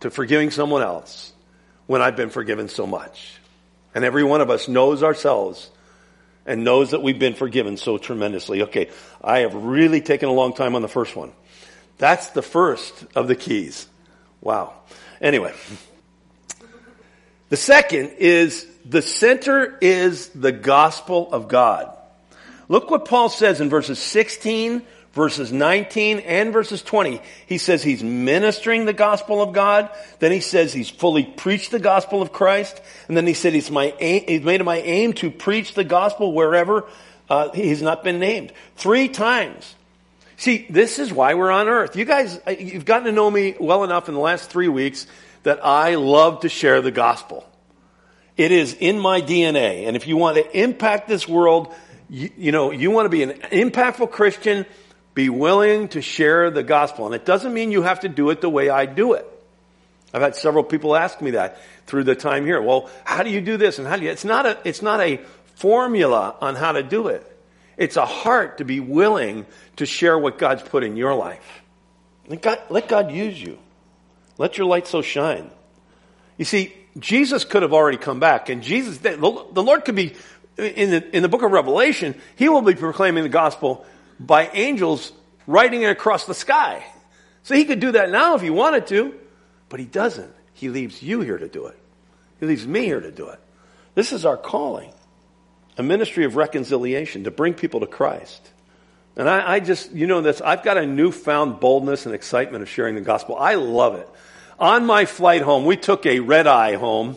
to 0.00 0.10
forgiving 0.10 0.50
someone 0.50 0.82
else 0.82 1.32
when 1.86 2.02
I've 2.02 2.16
been 2.16 2.30
forgiven 2.30 2.68
so 2.68 2.86
much? 2.86 3.38
And 3.94 4.04
every 4.04 4.24
one 4.24 4.40
of 4.40 4.50
us 4.50 4.68
knows 4.68 5.02
ourselves 5.02 5.70
and 6.46 6.64
knows 6.64 6.92
that 6.92 7.02
we've 7.02 7.18
been 7.18 7.34
forgiven 7.34 7.76
so 7.76 7.98
tremendously. 7.98 8.62
Okay, 8.62 8.90
I 9.22 9.40
have 9.40 9.54
really 9.54 10.00
taken 10.00 10.28
a 10.28 10.32
long 10.32 10.52
time 10.52 10.74
on 10.74 10.82
the 10.82 10.88
first 10.88 11.16
one. 11.16 11.32
That's 11.98 12.30
the 12.30 12.42
first 12.42 13.04
of 13.14 13.28
the 13.28 13.34
keys. 13.34 13.86
Wow. 14.40 14.74
Anyway, 15.20 15.52
the 17.50 17.56
second 17.56 18.12
is 18.18 18.66
the 18.84 19.02
center 19.02 19.76
is 19.80 20.28
the 20.28 20.52
gospel 20.52 21.30
of 21.32 21.48
God. 21.48 21.94
Look 22.68 22.90
what 22.90 23.04
Paul 23.04 23.28
says 23.28 23.60
in 23.60 23.68
verses 23.68 23.98
16 23.98 24.82
verses 25.12 25.52
19 25.52 26.20
and 26.20 26.52
verses 26.52 26.82
20, 26.82 27.20
he 27.46 27.58
says 27.58 27.82
he's 27.82 28.02
ministering 28.02 28.84
the 28.84 28.92
gospel 28.92 29.42
of 29.42 29.52
God. 29.52 29.90
Then 30.18 30.32
he 30.32 30.40
says 30.40 30.72
he's 30.72 30.90
fully 30.90 31.24
preached 31.24 31.70
the 31.70 31.78
gospel 31.78 32.22
of 32.22 32.32
Christ. 32.32 32.80
And 33.08 33.16
then 33.16 33.26
he 33.26 33.34
said 33.34 33.52
he's 33.52 33.70
my 33.70 33.94
aim, 33.98 34.24
he's 34.26 34.42
made 34.42 34.60
it 34.60 34.64
my 34.64 34.78
aim 34.78 35.12
to 35.14 35.30
preach 35.30 35.74
the 35.74 35.84
gospel 35.84 36.32
wherever 36.32 36.86
uh, 37.28 37.50
he's 37.52 37.82
not 37.82 38.04
been 38.04 38.18
named. 38.18 38.52
Three 38.76 39.08
times. 39.08 39.74
See, 40.36 40.66
this 40.70 40.98
is 40.98 41.12
why 41.12 41.34
we're 41.34 41.50
on 41.50 41.68
earth. 41.68 41.96
You 41.96 42.04
guys, 42.04 42.40
uh, 42.46 42.52
you've 42.52 42.86
gotten 42.86 43.04
to 43.04 43.12
know 43.12 43.30
me 43.30 43.56
well 43.60 43.84
enough 43.84 44.08
in 44.08 44.14
the 44.14 44.20
last 44.20 44.48
three 44.48 44.68
weeks 44.68 45.06
that 45.42 45.64
I 45.64 45.96
love 45.96 46.40
to 46.40 46.48
share 46.48 46.80
the 46.80 46.90
gospel. 46.90 47.46
It 48.36 48.52
is 48.52 48.72
in 48.72 48.98
my 48.98 49.20
DNA. 49.20 49.86
And 49.86 49.96
if 49.96 50.06
you 50.06 50.16
want 50.16 50.38
to 50.38 50.58
impact 50.58 51.08
this 51.08 51.28
world, 51.28 51.74
you, 52.08 52.30
you 52.38 52.52
know, 52.52 52.70
you 52.70 52.90
want 52.90 53.04
to 53.04 53.10
be 53.10 53.22
an 53.22 53.32
impactful 53.32 54.10
Christian, 54.12 54.64
be 55.14 55.28
willing 55.28 55.88
to 55.88 56.02
share 56.02 56.50
the 56.50 56.62
gospel. 56.62 57.06
And 57.06 57.14
it 57.14 57.24
doesn't 57.24 57.52
mean 57.52 57.72
you 57.72 57.82
have 57.82 58.00
to 58.00 58.08
do 58.08 58.30
it 58.30 58.40
the 58.40 58.50
way 58.50 58.70
I 58.70 58.86
do 58.86 59.14
it. 59.14 59.26
I've 60.12 60.22
had 60.22 60.36
several 60.36 60.64
people 60.64 60.96
ask 60.96 61.20
me 61.20 61.32
that 61.32 61.58
through 61.86 62.04
the 62.04 62.14
time 62.14 62.44
here. 62.44 62.60
Well, 62.60 62.90
how 63.04 63.22
do 63.22 63.30
you 63.30 63.40
do 63.40 63.56
this 63.56 63.78
and 63.78 63.86
how 63.86 63.96
do 63.96 64.04
you? 64.04 64.10
It's 64.10 64.24
not 64.24 64.46
a, 64.46 64.58
it's 64.64 64.82
not 64.82 65.00
a 65.00 65.18
formula 65.54 66.36
on 66.40 66.56
how 66.56 66.72
to 66.72 66.82
do 66.82 67.08
it. 67.08 67.26
It's 67.76 67.96
a 67.96 68.06
heart 68.06 68.58
to 68.58 68.64
be 68.64 68.80
willing 68.80 69.46
to 69.76 69.86
share 69.86 70.18
what 70.18 70.38
God's 70.38 70.62
put 70.62 70.84
in 70.84 70.96
your 70.96 71.14
life. 71.14 71.62
Let 72.28 72.42
God, 72.42 72.58
let 72.68 72.88
God 72.88 73.10
use 73.12 73.40
you. 73.40 73.58
Let 74.36 74.58
your 74.58 74.66
light 74.66 74.86
so 74.86 75.02
shine. 75.02 75.50
You 76.36 76.44
see, 76.44 76.74
Jesus 76.98 77.44
could 77.44 77.62
have 77.62 77.72
already 77.72 77.98
come 77.98 78.20
back, 78.20 78.48
and 78.48 78.62
Jesus, 78.62 78.98
the 78.98 79.16
Lord 79.16 79.84
could 79.84 79.94
be 79.94 80.14
in 80.56 80.90
the, 80.90 81.16
in 81.16 81.22
the 81.22 81.28
book 81.28 81.42
of 81.42 81.52
Revelation, 81.52 82.14
He 82.36 82.48
will 82.48 82.62
be 82.62 82.74
proclaiming 82.74 83.22
the 83.22 83.28
gospel 83.28 83.86
by 84.20 84.48
angels 84.48 85.12
writing 85.46 85.82
it 85.82 85.90
across 85.90 86.26
the 86.26 86.34
sky. 86.34 86.84
So 87.42 87.54
he 87.54 87.64
could 87.64 87.80
do 87.80 87.92
that 87.92 88.10
now 88.10 88.36
if 88.36 88.42
he 88.42 88.50
wanted 88.50 88.86
to, 88.88 89.14
but 89.68 89.80
he 89.80 89.86
doesn't. 89.86 90.32
He 90.52 90.68
leaves 90.68 91.02
you 91.02 91.22
here 91.22 91.38
to 91.38 91.48
do 91.48 91.66
it. 91.66 91.78
He 92.38 92.46
leaves 92.46 92.66
me 92.66 92.84
here 92.84 93.00
to 93.00 93.10
do 93.10 93.28
it. 93.28 93.40
This 93.94 94.12
is 94.12 94.24
our 94.24 94.36
calling 94.36 94.92
a 95.78 95.82
ministry 95.82 96.24
of 96.24 96.36
reconciliation 96.36 97.24
to 97.24 97.30
bring 97.30 97.54
people 97.54 97.80
to 97.80 97.86
Christ. 97.86 98.50
And 99.16 99.28
I, 99.28 99.54
I, 99.54 99.60
just, 99.60 99.92
you 99.92 100.06
know 100.06 100.20
this, 100.20 100.40
I've 100.42 100.62
got 100.62 100.76
a 100.76 100.86
newfound 100.86 101.58
boldness 101.58 102.04
and 102.04 102.14
excitement 102.14 102.62
of 102.62 102.68
sharing 102.68 102.96
the 102.96 103.00
gospel. 103.00 103.36
I 103.36 103.54
love 103.54 103.94
it. 103.94 104.08
On 104.58 104.84
my 104.84 105.06
flight 105.06 105.40
home, 105.40 105.64
we 105.64 105.76
took 105.76 106.04
a 106.04 106.20
red 106.20 106.46
eye 106.46 106.74
home, 106.74 107.16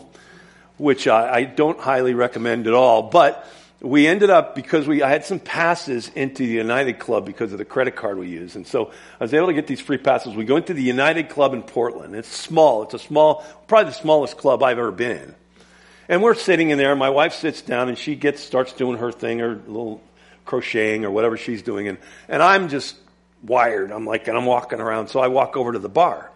which 0.78 1.06
I, 1.06 1.34
I 1.34 1.44
don't 1.44 1.78
highly 1.78 2.14
recommend 2.14 2.66
at 2.66 2.72
all, 2.72 3.02
but 3.02 3.46
we 3.84 4.06
ended 4.06 4.30
up 4.30 4.54
because 4.54 4.88
we 4.88 5.02
I 5.02 5.10
had 5.10 5.26
some 5.26 5.38
passes 5.38 6.08
into 6.14 6.46
the 6.46 6.52
United 6.52 6.98
Club 6.98 7.26
because 7.26 7.52
of 7.52 7.58
the 7.58 7.66
credit 7.66 7.94
card 7.94 8.18
we 8.18 8.28
use, 8.28 8.56
and 8.56 8.66
so 8.66 8.90
I 9.20 9.24
was 9.24 9.34
able 9.34 9.48
to 9.48 9.52
get 9.52 9.66
these 9.66 9.80
free 9.80 9.98
passes. 9.98 10.34
We 10.34 10.46
go 10.46 10.56
into 10.56 10.72
the 10.72 10.82
United 10.82 11.28
Club 11.28 11.52
in 11.52 11.62
Portland. 11.62 12.14
It's 12.14 12.28
small. 12.28 12.82
It's 12.84 12.94
a 12.94 12.98
small, 12.98 13.44
probably 13.66 13.90
the 13.90 13.96
smallest 13.96 14.38
club 14.38 14.62
I've 14.62 14.78
ever 14.78 14.90
been 14.90 15.18
in. 15.18 15.34
And 16.08 16.22
we're 16.22 16.34
sitting 16.34 16.70
in 16.70 16.78
there. 16.78 16.96
My 16.96 17.10
wife 17.10 17.34
sits 17.34 17.60
down 17.60 17.88
and 17.88 17.98
she 17.98 18.14
gets 18.14 18.42
starts 18.42 18.72
doing 18.72 18.98
her 18.98 19.12
thing, 19.12 19.38
her 19.40 19.54
little 19.54 20.02
crocheting 20.46 21.04
or 21.04 21.10
whatever 21.10 21.36
she's 21.36 21.62
doing, 21.62 21.86
and 21.86 21.98
and 22.28 22.42
I'm 22.42 22.70
just 22.70 22.96
wired. 23.42 23.92
I'm 23.92 24.06
like, 24.06 24.28
and 24.28 24.36
I'm 24.36 24.46
walking 24.46 24.80
around. 24.80 25.08
So 25.08 25.20
I 25.20 25.28
walk 25.28 25.58
over 25.58 25.72
to 25.72 25.78
the 25.78 25.90
bar, 25.90 26.30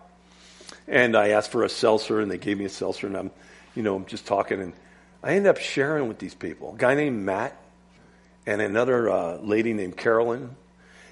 and 0.86 1.16
I 1.16 1.28
ask 1.28 1.50
for 1.50 1.64
a 1.64 1.70
seltzer, 1.70 2.20
and 2.20 2.30
they 2.30 2.38
gave 2.38 2.58
me 2.58 2.66
a 2.66 2.70
seltzer, 2.70 3.06
and 3.06 3.16
I'm, 3.16 3.30
you 3.74 3.82
know, 3.82 3.96
I'm 3.96 4.04
just 4.04 4.26
talking 4.26 4.60
and 4.60 4.74
I 5.22 5.32
ended 5.32 5.50
up 5.50 5.58
sharing 5.58 6.08
with 6.08 6.18
these 6.18 6.34
people. 6.34 6.74
A 6.74 6.78
guy 6.78 6.94
named 6.94 7.24
Matt 7.24 7.60
and 8.46 8.62
another 8.62 9.10
uh, 9.10 9.36
lady 9.38 9.72
named 9.72 9.96
Carolyn. 9.96 10.56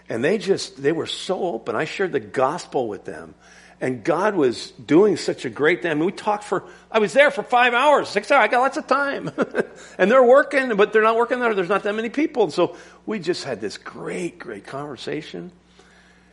And 0.09 0.23
they 0.23 0.38
just, 0.38 0.81
they 0.81 0.92
were 0.92 1.07
so 1.07 1.42
open. 1.42 1.75
I 1.75 1.85
shared 1.85 2.12
the 2.12 2.21
gospel 2.21 2.88
with 2.88 3.05
them. 3.05 3.35
And 3.81 4.03
God 4.03 4.35
was 4.35 4.71
doing 4.71 5.19
such 5.19 5.45
a 5.45 5.51
great 5.51 5.83
thing. 5.83 5.90
I 5.90 5.95
mean, 5.95 6.07
we 6.07 6.12
talked 6.12 6.45
for, 6.45 6.64
I 6.90 6.99
was 6.99 7.12
there 7.12 7.31
for 7.31 7.42
five 7.42 7.75
hours, 7.75 8.09
six 8.09 8.31
hours. 8.31 8.45
I 8.45 8.49
got 8.49 8.61
lots 8.61 8.77
of 8.79 8.87
time. 8.87 9.31
and 9.99 10.11
they're 10.11 10.25
working, 10.25 10.77
but 10.77 10.92
they're 10.92 11.03
not 11.03 11.16
working 11.16 11.40
there. 11.40 11.53
There's 11.53 11.69
not 11.69 11.83
that 11.83 11.95
many 11.95 12.09
people. 12.09 12.45
And 12.45 12.53
so 12.53 12.77
we 13.05 13.19
just 13.19 13.45
had 13.45 13.61
this 13.61 13.77
great, 13.77 14.38
great 14.38 14.66
conversation. 14.66 15.53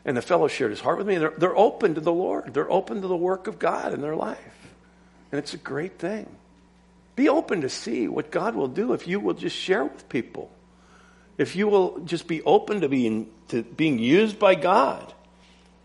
And 0.05 0.15
the 0.15 0.21
fellow 0.21 0.47
shared 0.47 0.71
his 0.71 0.79
heart 0.79 0.97
with 0.97 1.07
me. 1.07 1.17
They're, 1.17 1.33
they're 1.37 1.57
open 1.57 1.95
to 1.95 2.01
the 2.01 2.13
Lord. 2.13 2.53
They're 2.53 2.71
open 2.71 3.01
to 3.01 3.07
the 3.07 3.15
work 3.15 3.47
of 3.47 3.59
God 3.59 3.93
in 3.93 3.99
their 3.99 4.15
life. 4.15 4.39
And 5.31 5.39
it's 5.39 5.53
a 5.53 5.57
great 5.57 5.99
thing. 5.99 6.27
Be 7.15 7.29
open 7.29 7.61
to 7.61 7.69
see 7.69 8.07
what 8.07 8.31
God 8.31 8.55
will 8.55 8.67
do 8.67 8.93
if 8.93 9.07
you 9.07 9.19
will 9.19 9.33
just 9.33 9.55
share 9.55 9.85
with 9.85 10.09
people. 10.09 10.51
If 11.37 11.55
you 11.55 11.67
will 11.67 11.99
just 11.99 12.27
be 12.27 12.41
open 12.43 12.81
to 12.81 12.89
being, 12.89 13.29
to 13.49 13.63
being 13.63 13.99
used 13.99 14.39
by 14.39 14.55
God. 14.55 15.13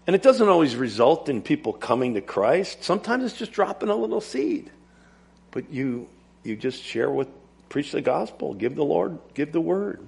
And 0.06 0.16
it 0.16 0.22
doesn't 0.22 0.48
always 0.48 0.74
result 0.74 1.28
in 1.28 1.42
people 1.42 1.74
coming 1.74 2.14
to 2.14 2.22
Christ. 2.22 2.82
Sometimes 2.82 3.24
it's 3.24 3.36
just 3.36 3.52
dropping 3.52 3.90
a 3.90 3.94
little 3.94 4.22
seed. 4.22 4.70
But 5.50 5.70
you, 5.70 6.08
you 6.44 6.56
just 6.56 6.82
share 6.82 7.10
with, 7.10 7.28
preach 7.68 7.92
the 7.92 8.00
gospel, 8.00 8.54
give 8.54 8.74
the 8.74 8.84
Lord, 8.84 9.18
give 9.34 9.52
the 9.52 9.60
word. 9.60 10.06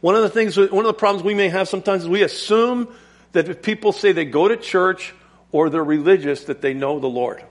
One 0.00 0.14
of 0.14 0.22
the 0.22 0.30
things, 0.30 0.56
one 0.56 0.70
of 0.70 0.84
the 0.84 0.94
problems 0.94 1.22
we 1.22 1.34
may 1.34 1.48
have 1.48 1.68
sometimes 1.68 2.02
is 2.02 2.08
we 2.08 2.22
assume 2.22 2.88
that 3.32 3.48
if 3.48 3.62
people 3.62 3.92
say 3.92 4.12
they 4.12 4.24
go 4.24 4.48
to 4.48 4.56
church 4.56 5.14
or 5.52 5.68
they're 5.68 5.84
religious, 5.84 6.44
that 6.44 6.62
they 6.62 6.74
know 6.74 6.98
the 6.98 7.08
Lord. 7.08 7.44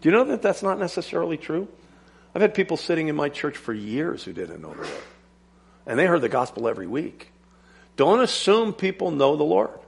Do 0.00 0.08
you 0.08 0.14
know 0.14 0.24
that 0.24 0.42
that's 0.42 0.62
not 0.62 0.78
necessarily 0.78 1.36
true? 1.36 1.68
I've 2.34 2.42
had 2.42 2.54
people 2.54 2.76
sitting 2.76 3.08
in 3.08 3.16
my 3.16 3.28
church 3.28 3.56
for 3.56 3.74
years 3.74 4.24
who 4.24 4.32
didn't 4.32 4.62
know 4.62 4.72
the 4.72 4.82
Lord. 4.82 5.02
And 5.86 5.98
they 5.98 6.06
heard 6.06 6.22
the 6.22 6.28
gospel 6.28 6.68
every 6.68 6.86
week. 6.86 7.30
Don't 7.96 8.20
assume 8.20 8.72
people 8.72 9.10
know 9.10 9.36
the 9.36 9.44
Lord. 9.44 9.78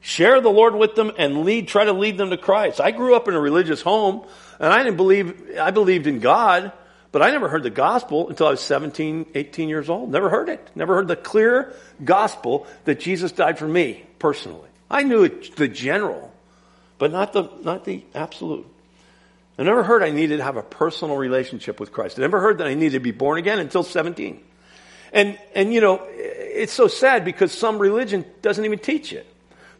Share 0.00 0.40
the 0.40 0.50
Lord 0.50 0.74
with 0.74 0.94
them 0.94 1.12
and 1.16 1.44
lead, 1.44 1.66
try 1.66 1.84
to 1.84 1.92
lead 1.92 2.18
them 2.18 2.30
to 2.30 2.36
Christ. 2.36 2.80
I 2.80 2.90
grew 2.90 3.16
up 3.16 3.26
in 3.26 3.34
a 3.34 3.40
religious 3.40 3.80
home 3.80 4.26
and 4.60 4.72
I 4.72 4.82
didn't 4.82 4.98
believe, 4.98 5.58
I 5.58 5.70
believed 5.70 6.06
in 6.06 6.20
God, 6.20 6.72
but 7.10 7.22
I 7.22 7.30
never 7.30 7.48
heard 7.48 7.62
the 7.62 7.70
gospel 7.70 8.28
until 8.28 8.48
I 8.48 8.50
was 8.50 8.60
17, 8.60 9.30
18 9.34 9.68
years 9.68 9.88
old. 9.88 10.10
Never 10.10 10.28
heard 10.28 10.50
it. 10.50 10.70
Never 10.74 10.94
heard 10.94 11.08
the 11.08 11.16
clear 11.16 11.72
gospel 12.04 12.66
that 12.84 13.00
Jesus 13.00 13.32
died 13.32 13.58
for 13.58 13.66
me 13.66 14.04
personally. 14.18 14.68
I 14.90 15.04
knew 15.04 15.24
it, 15.24 15.56
the 15.56 15.68
general, 15.68 16.32
but 16.98 17.10
not 17.10 17.32
the, 17.32 17.48
not 17.62 17.84
the 17.84 18.04
absolute. 18.14 18.66
I 19.58 19.62
never 19.62 19.82
heard 19.82 20.02
I 20.02 20.10
needed 20.10 20.38
to 20.38 20.42
have 20.42 20.56
a 20.56 20.62
personal 20.62 21.16
relationship 21.16 21.78
with 21.78 21.92
Christ. 21.92 22.18
I 22.18 22.22
never 22.22 22.40
heard 22.40 22.58
that 22.58 22.66
I 22.66 22.74
needed 22.74 22.92
to 22.92 23.00
be 23.00 23.12
born 23.12 23.38
again 23.38 23.58
until 23.58 23.82
17. 23.82 24.42
And, 25.12 25.38
and 25.54 25.72
you 25.72 25.80
know, 25.80 26.02
it's 26.10 26.72
so 26.72 26.88
sad 26.88 27.24
because 27.24 27.52
some 27.52 27.78
religion 27.78 28.24
doesn't 28.42 28.64
even 28.64 28.80
teach 28.80 29.12
it. 29.12 29.26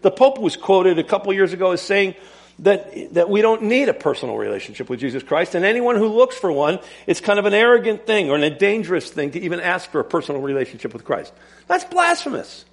The 0.03 0.13
Pope 0.13 0.39
was 0.39 0.57
quoted 0.57 0.99
a 0.99 1.05
couple 1.05 1.33
years 1.33 1.53
ago 1.53 1.73
as 1.73 1.81
saying 1.81 2.15
that, 2.61 3.15
that 3.15 3.29
we 3.29 3.43
don't 3.43 3.63
need 3.65 3.89
a 3.89 3.95
personal 3.95 4.37
relationship 4.37 4.89
with 4.89 5.01
Jesus 5.01 5.25
Christ, 5.25 5.57
and 5.57 5.65
anyone 5.65 5.97
who 5.97 6.07
looks 6.07 6.37
for 6.37 6.53
one, 6.53 6.79
it's 7.07 7.21
kind 7.21 7.41
of 7.41 7.47
an 7.47 7.55
arrogant 7.55 8.07
thing 8.07 8.31
or 8.31 8.37
a 8.37 8.51
dangerous 8.51 9.11
thing 9.11 9.33
to 9.33 9.41
even 9.41 9.59
ask 9.59 9.91
for 9.91 9.99
a 9.99 10.05
personal 10.05 10.41
relationship 10.41 10.93
with 10.93 11.05
Christ. 11.05 11.33
That's 11.67 11.85
blasphemous. 11.85 12.65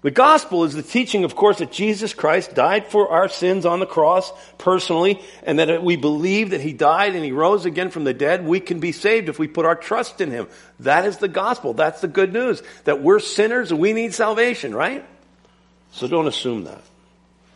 The 0.00 0.10
gospel 0.12 0.62
is 0.62 0.74
the 0.74 0.82
teaching, 0.82 1.24
of 1.24 1.34
course, 1.34 1.58
that 1.58 1.72
Jesus 1.72 2.14
Christ 2.14 2.54
died 2.54 2.86
for 2.86 3.08
our 3.08 3.28
sins 3.28 3.66
on 3.66 3.80
the 3.80 3.86
cross 3.86 4.32
personally, 4.56 5.20
and 5.42 5.58
that 5.58 5.82
we 5.82 5.96
believe 5.96 6.50
that 6.50 6.60
He 6.60 6.72
died 6.72 7.16
and 7.16 7.24
He 7.24 7.32
rose 7.32 7.64
again 7.64 7.90
from 7.90 8.04
the 8.04 8.14
dead. 8.14 8.46
We 8.46 8.60
can 8.60 8.78
be 8.78 8.92
saved 8.92 9.28
if 9.28 9.40
we 9.40 9.48
put 9.48 9.66
our 9.66 9.74
trust 9.74 10.20
in 10.20 10.30
Him. 10.30 10.46
That 10.80 11.04
is 11.04 11.18
the 11.18 11.26
gospel. 11.26 11.74
That's 11.74 12.00
the 12.00 12.08
good 12.08 12.32
news. 12.32 12.62
That 12.84 13.02
we're 13.02 13.18
sinners 13.18 13.72
and 13.72 13.80
we 13.80 13.92
need 13.92 14.14
salvation, 14.14 14.72
right? 14.72 15.04
So 15.90 16.06
don't 16.06 16.28
assume 16.28 16.64
that. 16.64 16.82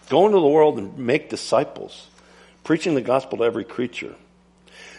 Go 0.09 0.27
into 0.27 0.41
the 0.41 0.49
world 0.49 0.79
and 0.79 0.99
make 0.99 1.31
disciples, 1.31 2.09
preaching 2.65 2.97
the 2.97 3.03
gospel 3.03 3.39
to 3.39 3.45
every 3.45 3.65
creature. 3.65 4.17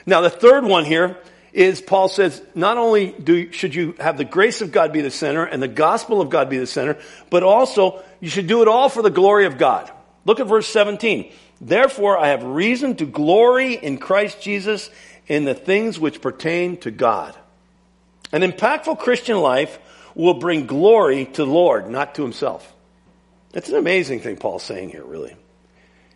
Now, 0.06 0.22
the 0.22 0.30
third 0.30 0.64
one 0.64 0.86
here 0.86 1.18
is 1.54 1.82
Paul 1.82 2.08
says, 2.10 2.42
not 2.56 2.78
only 2.78 3.12
do, 3.12 3.52
should 3.52 3.76
you 3.76 3.94
have 4.00 4.18
the 4.18 4.26
grace 4.26 4.62
of 4.62 4.72
God 4.72 4.92
be 4.92 5.02
the 5.02 5.12
center 5.12 5.46
and 5.46 5.62
the 5.62 5.68
gospel 5.68 6.20
of 6.20 6.32
God 6.32 6.50
be 6.50 6.58
the 6.58 6.68
center, 6.68 6.98
but 7.30 7.44
also 7.44 8.04
you 8.20 8.30
should 8.30 8.48
do 8.48 8.64
it 8.64 8.68
all 8.68 8.90
for 8.90 9.04
the 9.04 9.12
glory 9.12 9.46
of 9.46 9.60
God. 9.60 9.92
Look 10.26 10.40
at 10.40 10.48
verse 10.48 10.68
17. 10.68 11.32
Therefore, 11.62 12.18
I 12.18 12.30
have 12.30 12.44
reason 12.44 12.96
to 12.96 13.06
glory 13.06 13.76
in 13.76 14.00
Christ 14.00 14.42
Jesus 14.42 14.90
in 15.28 15.46
the 15.46 15.54
things 15.54 16.00
which 16.00 16.22
pertain 16.22 16.78
to 16.78 16.92
God. 16.92 17.36
An 18.32 18.42
impactful 18.42 19.00
Christian 19.00 19.38
life 19.38 19.78
will 20.16 20.34
bring 20.34 20.66
glory 20.66 21.26
to 21.26 21.46
the 21.46 21.52
Lord, 21.52 21.88
not 21.88 22.16
to 22.16 22.24
himself. 22.24 22.74
That's 23.52 23.70
an 23.70 23.76
amazing 23.76 24.22
thing 24.22 24.38
Paul's 24.38 24.64
saying 24.64 24.90
here, 24.90 25.04
really. 25.04 25.36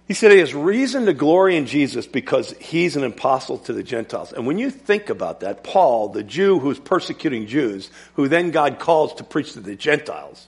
He 0.07 0.13
said 0.13 0.31
he 0.31 0.37
has 0.37 0.55
reason 0.55 1.05
to 1.05 1.13
glory 1.13 1.57
in 1.57 1.65
Jesus 1.65 2.07
because 2.07 2.51
he's 2.59 2.95
an 2.95 3.03
apostle 3.03 3.57
to 3.59 3.73
the 3.73 3.83
Gentiles. 3.83 4.31
And 4.31 4.47
when 4.47 4.57
you 4.57 4.69
think 4.69 5.09
about 5.09 5.41
that, 5.41 5.65
Paul, 5.65 6.09
the 6.09 6.23
Jew 6.23 6.59
who's 6.59 6.79
persecuting 6.79 7.45
Jews, 7.47 7.91
who 8.13 8.29
then 8.29 8.51
God 8.51 8.79
calls 8.79 9.15
to 9.15 9.25
preach 9.25 9.53
to 9.53 9.59
the 9.59 9.75
Gentiles, 9.75 10.47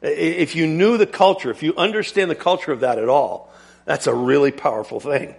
if 0.00 0.56
you 0.56 0.66
knew 0.66 0.96
the 0.96 1.06
culture, 1.06 1.50
if 1.50 1.62
you 1.62 1.74
understand 1.76 2.30
the 2.30 2.34
culture 2.34 2.72
of 2.72 2.80
that 2.80 2.98
at 2.98 3.08
all, 3.08 3.52
that's 3.84 4.06
a 4.06 4.14
really 4.14 4.50
powerful 4.50 4.98
thing. 4.98 5.34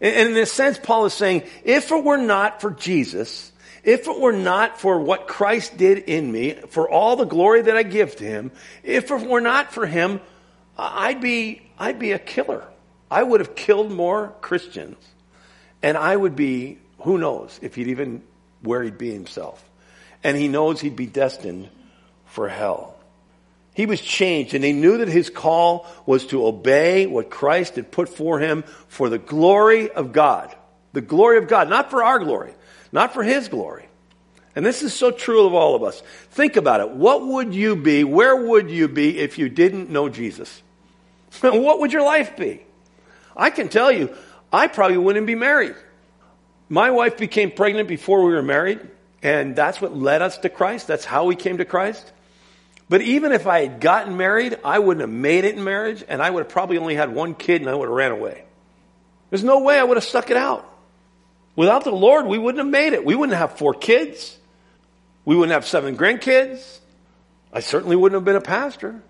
And 0.00 0.30
in 0.30 0.36
a 0.36 0.46
sense, 0.46 0.76
Paul 0.76 1.06
is 1.06 1.14
saying, 1.14 1.44
if 1.64 1.92
it 1.92 2.04
were 2.04 2.18
not 2.18 2.60
for 2.60 2.72
Jesus, 2.72 3.52
if 3.84 4.08
it 4.08 4.20
were 4.20 4.32
not 4.32 4.80
for 4.80 4.98
what 4.98 5.28
Christ 5.28 5.76
did 5.76 5.98
in 5.98 6.30
me, 6.30 6.54
for 6.70 6.90
all 6.90 7.14
the 7.14 7.24
glory 7.24 7.62
that 7.62 7.76
I 7.76 7.84
give 7.84 8.16
to 8.16 8.24
him, 8.24 8.50
if 8.82 9.10
it 9.10 9.28
were 9.28 9.40
not 9.40 9.72
for 9.72 9.86
him, 9.86 10.20
I'd 10.76 11.20
be, 11.20 11.62
I'd 11.78 11.98
be 11.98 12.12
a 12.12 12.18
killer. 12.18 12.64
I 13.10 13.22
would 13.22 13.40
have 13.40 13.54
killed 13.54 13.92
more 13.92 14.34
Christians. 14.40 14.96
And 15.82 15.96
I 15.96 16.16
would 16.16 16.34
be, 16.34 16.78
who 17.00 17.18
knows, 17.18 17.58
if 17.62 17.74
he'd 17.74 17.88
even, 17.88 18.22
where 18.62 18.82
he'd 18.82 18.98
be 18.98 19.12
himself. 19.12 19.62
And 20.22 20.36
he 20.36 20.48
knows 20.48 20.80
he'd 20.80 20.96
be 20.96 21.06
destined 21.06 21.68
for 22.26 22.48
hell. 22.48 22.96
He 23.74 23.86
was 23.86 24.00
changed 24.00 24.54
and 24.54 24.64
he 24.64 24.72
knew 24.72 24.98
that 24.98 25.08
his 25.08 25.30
call 25.30 25.86
was 26.06 26.26
to 26.28 26.46
obey 26.46 27.06
what 27.06 27.28
Christ 27.28 27.74
had 27.74 27.90
put 27.90 28.08
for 28.08 28.38
him 28.38 28.62
for 28.88 29.08
the 29.08 29.18
glory 29.18 29.90
of 29.90 30.12
God. 30.12 30.54
The 30.94 31.00
glory 31.00 31.38
of 31.38 31.48
God, 31.48 31.68
not 31.68 31.90
for 31.90 32.04
our 32.04 32.20
glory, 32.20 32.54
not 32.92 33.12
for 33.12 33.24
His 33.24 33.48
glory. 33.48 33.83
And 34.56 34.64
this 34.64 34.82
is 34.82 34.94
so 34.94 35.10
true 35.10 35.46
of 35.46 35.54
all 35.54 35.74
of 35.74 35.82
us. 35.82 36.00
Think 36.30 36.56
about 36.56 36.80
it. 36.80 36.90
What 36.90 37.26
would 37.26 37.54
you 37.54 37.74
be, 37.74 38.04
where 38.04 38.36
would 38.36 38.70
you 38.70 38.86
be 38.88 39.18
if 39.18 39.38
you 39.38 39.48
didn't 39.48 39.90
know 39.90 40.08
Jesus? 40.08 40.62
what 41.40 41.80
would 41.80 41.92
your 41.92 42.04
life 42.04 42.36
be? 42.36 42.62
I 43.36 43.50
can 43.50 43.68
tell 43.68 43.90
you, 43.90 44.14
I 44.52 44.68
probably 44.68 44.98
wouldn't 44.98 45.26
be 45.26 45.34
married. 45.34 45.74
My 46.68 46.90
wife 46.90 47.16
became 47.16 47.50
pregnant 47.50 47.88
before 47.88 48.24
we 48.24 48.32
were 48.32 48.42
married, 48.42 48.80
and 49.22 49.56
that's 49.56 49.80
what 49.80 49.96
led 49.96 50.22
us 50.22 50.38
to 50.38 50.48
Christ. 50.48 50.86
That's 50.86 51.04
how 51.04 51.24
we 51.24 51.34
came 51.34 51.58
to 51.58 51.64
Christ. 51.64 52.12
But 52.88 53.02
even 53.02 53.32
if 53.32 53.46
I 53.46 53.60
had 53.60 53.80
gotten 53.80 54.16
married, 54.16 54.58
I 54.64 54.78
wouldn't 54.78 55.00
have 55.00 55.10
made 55.10 55.44
it 55.44 55.56
in 55.56 55.64
marriage, 55.64 56.04
and 56.06 56.22
I 56.22 56.30
would 56.30 56.44
have 56.44 56.48
probably 56.48 56.78
only 56.78 56.94
had 56.94 57.12
one 57.12 57.34
kid 57.34 57.60
and 57.60 57.68
I 57.70 57.74
would 57.74 57.88
have 57.88 57.96
ran 57.96 58.12
away. 58.12 58.44
There's 59.30 59.44
no 59.44 59.60
way 59.60 59.78
I 59.78 59.82
would 59.82 59.96
have 59.96 60.04
stuck 60.04 60.30
it 60.30 60.36
out. 60.36 60.70
Without 61.56 61.84
the 61.84 61.92
Lord, 61.92 62.26
we 62.26 62.38
wouldn't 62.38 62.58
have 62.58 62.70
made 62.70 62.92
it. 62.92 63.04
We 63.04 63.14
wouldn't 63.14 63.38
have 63.38 63.58
four 63.58 63.74
kids. 63.74 64.38
We 65.24 65.36
wouldn't 65.36 65.52
have 65.52 65.66
seven 65.66 65.96
grandkids. 65.96 66.78
I 67.52 67.60
certainly 67.60 67.96
wouldn't 67.96 68.16
have 68.16 68.24
been 68.24 68.36
a 68.36 68.40
pastor. 68.40 69.02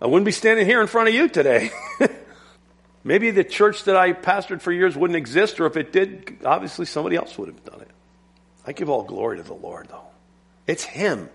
I 0.00 0.06
wouldn't 0.06 0.24
be 0.24 0.32
standing 0.32 0.66
here 0.66 0.80
in 0.80 0.86
front 0.86 1.08
of 1.08 1.14
you 1.14 1.28
today. 1.28 1.70
Maybe 3.04 3.30
the 3.30 3.44
church 3.44 3.84
that 3.84 3.96
I 3.96 4.12
pastored 4.12 4.62
for 4.62 4.72
years 4.72 4.96
wouldn't 4.96 5.16
exist, 5.16 5.60
or 5.60 5.66
if 5.66 5.76
it 5.76 5.92
did, 5.92 6.38
obviously 6.44 6.86
somebody 6.86 7.16
else 7.16 7.36
would 7.36 7.48
have 7.48 7.64
done 7.64 7.80
it. 7.82 7.90
I 8.66 8.72
give 8.72 8.88
all 8.88 9.02
glory 9.02 9.36
to 9.36 9.42
the 9.42 9.54
Lord, 9.54 9.88
though. 9.88 10.06
It's 10.66 10.84
Him. 10.84 11.28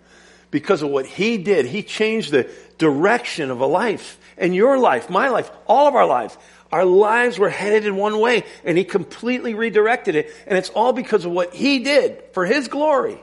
Because 0.49 0.81
of 0.81 0.89
what 0.89 1.05
He 1.05 1.37
did, 1.37 1.65
He 1.65 1.83
changed 1.83 2.31
the 2.31 2.49
direction 2.79 3.51
of 3.51 3.61
a 3.61 3.67
life, 3.67 4.19
and 4.37 4.55
your 4.55 4.79
life, 4.79 5.09
my 5.09 5.29
life, 5.29 5.51
all 5.67 5.87
of 5.87 5.95
our 5.95 6.07
lives. 6.07 6.35
Our 6.71 6.85
lives 6.85 7.39
were 7.39 7.49
headed 7.49 7.85
in 7.85 7.95
one 7.95 8.19
way 8.19 8.43
and 8.63 8.77
he 8.77 8.83
completely 8.83 9.55
redirected 9.55 10.15
it. 10.15 10.31
And 10.45 10.57
it's 10.57 10.69
all 10.69 10.93
because 10.93 11.25
of 11.25 11.31
what 11.31 11.53
he 11.53 11.79
did 11.79 12.21
for 12.33 12.45
his 12.45 12.67
glory. 12.67 13.17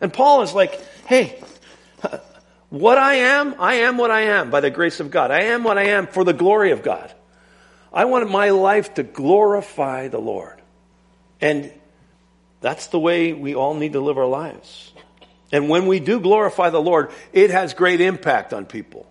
And 0.00 0.12
Paul 0.12 0.42
is 0.42 0.54
like, 0.54 0.80
hey, 1.06 1.40
what 2.70 2.98
I 2.98 3.14
am, 3.14 3.54
I 3.58 3.74
am 3.74 3.96
what 3.96 4.10
I 4.10 4.22
am 4.22 4.50
by 4.50 4.60
the 4.60 4.70
grace 4.70 5.00
of 5.00 5.10
God. 5.10 5.30
I 5.30 5.44
am 5.44 5.64
what 5.64 5.78
I 5.78 5.84
am 5.84 6.06
for 6.06 6.24
the 6.24 6.32
glory 6.32 6.72
of 6.72 6.82
God. 6.82 7.12
I 7.92 8.04
want 8.04 8.30
my 8.30 8.50
life 8.50 8.94
to 8.94 9.02
glorify 9.02 10.08
the 10.08 10.18
Lord. 10.18 10.60
And 11.40 11.72
that's 12.60 12.88
the 12.88 12.98
way 12.98 13.32
we 13.32 13.54
all 13.54 13.74
need 13.74 13.94
to 13.94 14.00
live 14.00 14.18
our 14.18 14.26
lives. 14.26 14.92
And 15.50 15.68
when 15.68 15.86
we 15.86 16.00
do 16.00 16.20
glorify 16.20 16.70
the 16.70 16.80
Lord, 16.80 17.10
it 17.32 17.50
has 17.50 17.72
great 17.72 18.00
impact 18.00 18.52
on 18.52 18.66
people. 18.66 19.06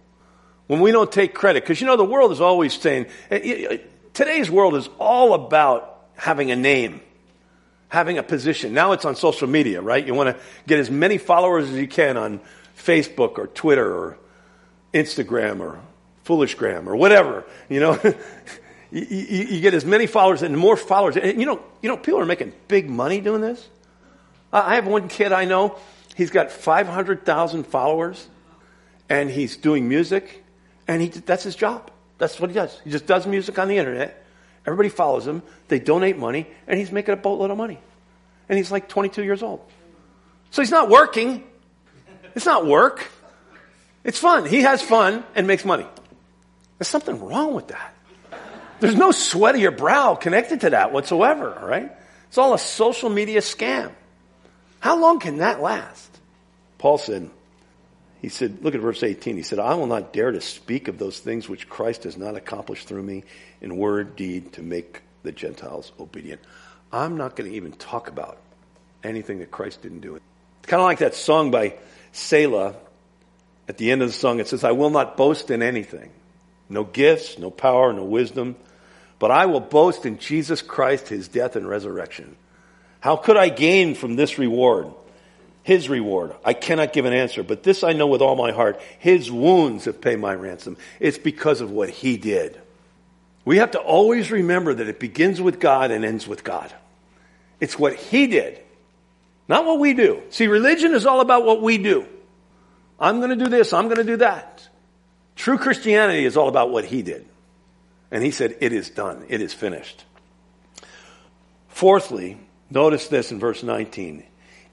When 0.67 0.81
we 0.81 0.91
don't 0.91 1.11
take 1.11 1.33
credit, 1.33 1.63
because 1.63 1.81
you 1.81 1.87
know, 1.87 1.95
the 1.95 2.05
world 2.05 2.31
is 2.31 2.41
always 2.41 2.73
saying, 2.73 3.07
eh, 3.31 3.39
eh, 3.41 3.67
eh, 3.69 3.77
today's 4.13 4.51
world 4.51 4.75
is 4.75 4.89
all 4.99 5.33
about 5.33 6.05
having 6.15 6.51
a 6.51 6.55
name, 6.55 7.01
having 7.89 8.17
a 8.17 8.23
position. 8.23 8.73
Now 8.73 8.91
it's 8.91 9.05
on 9.05 9.15
social 9.15 9.47
media, 9.47 9.81
right? 9.81 10.05
You 10.05 10.13
want 10.13 10.35
to 10.35 10.43
get 10.67 10.79
as 10.79 10.89
many 10.89 11.17
followers 11.17 11.69
as 11.69 11.75
you 11.75 11.87
can 11.87 12.17
on 12.17 12.41
Facebook 12.77 13.37
or 13.37 13.47
Twitter 13.47 13.95
or 13.95 14.17
Instagram 14.93 15.59
or 15.59 15.79
Foolishgram 16.25 16.87
or 16.87 16.95
whatever, 16.95 17.45
you 17.69 17.79
know. 17.79 17.99
you, 18.91 19.01
you, 19.01 19.43
you, 19.45 19.61
get 19.61 19.73
as 19.73 19.85
many 19.85 20.07
followers 20.07 20.41
and 20.41 20.57
more 20.57 20.75
followers. 20.75 21.17
And 21.17 21.39
you 21.39 21.45
know, 21.45 21.61
you 21.81 21.89
know, 21.89 21.97
people 21.97 22.19
are 22.19 22.25
making 22.25 22.53
big 22.67 22.89
money 22.89 23.21
doing 23.21 23.41
this. 23.41 23.67
I 24.51 24.75
have 24.75 24.87
one 24.87 25.07
kid 25.07 25.31
I 25.31 25.45
know. 25.45 25.77
He's 26.15 26.31
got 26.31 26.51
500,000 26.51 27.65
followers 27.65 28.27
and 29.09 29.29
he's 29.29 29.57
doing 29.57 29.87
music 29.87 30.43
and 30.87 31.01
he, 31.01 31.09
that's 31.09 31.43
his 31.43 31.55
job. 31.55 31.91
That's 32.17 32.39
what 32.39 32.49
he 32.49 32.53
does. 32.53 32.79
He 32.83 32.89
just 32.89 33.05
does 33.05 33.27
music 33.27 33.59
on 33.59 33.67
the 33.67 33.77
internet. 33.77 34.25
Everybody 34.67 34.89
follows 34.89 35.25
him. 35.25 35.41
They 35.69 35.79
donate 35.79 36.17
money, 36.17 36.45
and 36.67 36.77
he's 36.77 36.91
making 36.91 37.13
a 37.13 37.17
boatload 37.17 37.49
of 37.49 37.57
money. 37.57 37.79
And 38.49 38.57
he's 38.57 38.69
like 38.69 38.89
22 38.89 39.23
years 39.23 39.41
old. 39.41 39.61
So 40.51 40.61
he's 40.61 40.71
not 40.71 40.89
working. 40.89 41.43
It's 42.35 42.45
not 42.45 42.67
work. 42.67 43.09
It's 44.03 44.19
fun. 44.19 44.45
He 44.45 44.61
has 44.61 44.81
fun 44.81 45.23
and 45.35 45.47
makes 45.47 45.63
money. 45.63 45.87
There's 46.77 46.89
something 46.89 47.25
wrong 47.25 47.53
with 47.53 47.69
that. 47.69 47.93
There's 48.79 48.95
no 48.95 49.11
sweat 49.11 49.55
of 49.55 49.61
your 49.61 49.71
brow 49.71 50.15
connected 50.15 50.61
to 50.61 50.69
that 50.71 50.91
whatsoever, 50.91 51.57
all 51.59 51.67
right? 51.67 51.91
It's 52.27 52.37
all 52.37 52.53
a 52.53 52.59
social 52.59 53.09
media 53.09 53.39
scam. 53.39 53.91
How 54.79 54.99
long 54.99 55.19
can 55.19 55.37
that 55.37 55.61
last? 55.61 56.09
Paul 56.77 56.97
said, 56.97 57.29
he 58.21 58.29
said, 58.29 58.63
look 58.63 58.73
at 58.73 58.81
verse 58.81 59.03
18. 59.03 59.35
He 59.35 59.43
said, 59.43 59.59
I 59.59 59.75
will 59.75 59.87
not 59.87 60.13
dare 60.13 60.31
to 60.31 60.41
speak 60.41 60.87
of 60.87 60.97
those 60.97 61.19
things 61.19 61.47
which 61.47 61.69
Christ 61.69 62.03
has 62.03 62.17
not 62.17 62.35
accomplished 62.35 62.87
through 62.87 63.03
me 63.03 63.23
in 63.61 63.77
word, 63.77 64.15
deed, 64.15 64.53
to 64.53 64.61
make 64.61 65.01
the 65.23 65.31
Gentiles 65.31 65.91
obedient. 65.99 66.41
I'm 66.91 67.17
not 67.17 67.35
going 67.35 67.49
to 67.49 67.55
even 67.55 67.73
talk 67.73 68.07
about 68.07 68.37
anything 69.03 69.39
that 69.39 69.51
Christ 69.51 69.81
didn't 69.81 69.99
do. 69.99 70.15
It's 70.15 70.23
kind 70.67 70.81
of 70.81 70.85
like 70.85 70.99
that 70.99 71.15
song 71.15 71.51
by 71.51 71.75
Selah. 72.11 72.75
At 73.69 73.77
the 73.77 73.91
end 73.91 74.01
of 74.01 74.07
the 74.07 74.13
song, 74.13 74.39
it 74.39 74.47
says, 74.47 74.63
I 74.63 74.71
will 74.71 74.89
not 74.89 75.17
boast 75.17 75.51
in 75.51 75.61
anything. 75.61 76.09
No 76.69 76.83
gifts, 76.83 77.37
no 77.37 77.51
power, 77.51 77.91
no 77.93 78.03
wisdom, 78.03 78.55
but 79.19 79.31
I 79.31 79.45
will 79.45 79.59
boast 79.59 80.05
in 80.05 80.19
Jesus 80.19 80.61
Christ, 80.61 81.09
his 81.09 81.27
death 81.27 81.55
and 81.55 81.67
resurrection. 81.67 82.35
How 82.99 83.15
could 83.15 83.37
I 83.37 83.49
gain 83.49 83.95
from 83.95 84.15
this 84.15 84.37
reward? 84.37 84.91
His 85.67 85.89
reward. 85.89 86.33
I 86.45 86.53
cannot 86.53 86.93
give 86.93 87.03
an 87.03 87.11
answer, 87.11 87.43
but 87.43 87.61
this 87.61 87.83
I 87.83 87.91
know 87.91 88.07
with 88.07 88.21
all 88.21 88.37
my 88.37 88.53
heart. 88.53 88.79
His 88.99 89.29
wounds 89.29 89.83
have 89.83 89.99
paid 89.99 90.17
my 90.17 90.33
ransom. 90.33 90.77
It's 91.01 91.17
because 91.17 91.59
of 91.59 91.71
what 91.71 91.89
he 91.89 92.15
did. 92.15 92.57
We 93.43 93.57
have 93.57 93.71
to 93.71 93.79
always 93.79 94.31
remember 94.31 94.73
that 94.73 94.87
it 94.87 94.97
begins 94.97 95.41
with 95.41 95.59
God 95.59 95.91
and 95.91 96.05
ends 96.05 96.25
with 96.25 96.45
God. 96.45 96.73
It's 97.59 97.77
what 97.77 97.95
he 97.95 98.27
did, 98.27 98.61
not 99.49 99.65
what 99.65 99.81
we 99.81 99.93
do. 99.93 100.23
See, 100.29 100.47
religion 100.47 100.93
is 100.93 101.05
all 101.05 101.19
about 101.19 101.43
what 101.43 101.61
we 101.61 101.77
do. 101.77 102.05
I'm 102.97 103.17
going 103.19 103.37
to 103.37 103.43
do 103.43 103.49
this, 103.49 103.73
I'm 103.73 103.87
going 103.87 103.97
to 103.97 104.05
do 104.05 104.17
that. 104.17 104.65
True 105.35 105.57
Christianity 105.57 106.23
is 106.23 106.37
all 106.37 106.47
about 106.47 106.71
what 106.71 106.85
he 106.85 107.01
did. 107.01 107.25
And 108.09 108.23
he 108.23 108.31
said, 108.31 108.55
It 108.61 108.71
is 108.71 108.89
done, 108.89 109.25
it 109.27 109.41
is 109.41 109.53
finished. 109.53 110.05
Fourthly, 111.67 112.37
notice 112.69 113.09
this 113.09 113.33
in 113.33 113.39
verse 113.41 113.63
19 113.63 114.23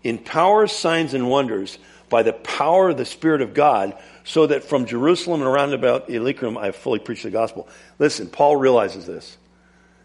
in 0.05 0.19
powers, 0.19 0.71
signs, 0.71 1.15
and 1.15 1.29
wonders 1.29 1.79
by 2.09 2.23
the 2.23 2.33
power 2.33 2.91
of 2.91 2.97
the 2.97 3.05
Spirit 3.05 3.41
of 3.41 3.55
God, 3.55 3.97
so 4.23 4.47
that 4.47 4.63
from 4.63 4.87
Jerusalem 4.87 5.41
and 5.41 5.49
around 5.49 5.73
about 5.73 6.09
Illyricum 6.09 6.57
I 6.57 6.71
fully 6.71 6.99
preached 6.99 7.25
the 7.25 7.31
gospel. 7.31 7.67
Listen, 7.99 8.29
Paul 8.29 8.57
realizes 8.57 9.07
this. 9.07 9.37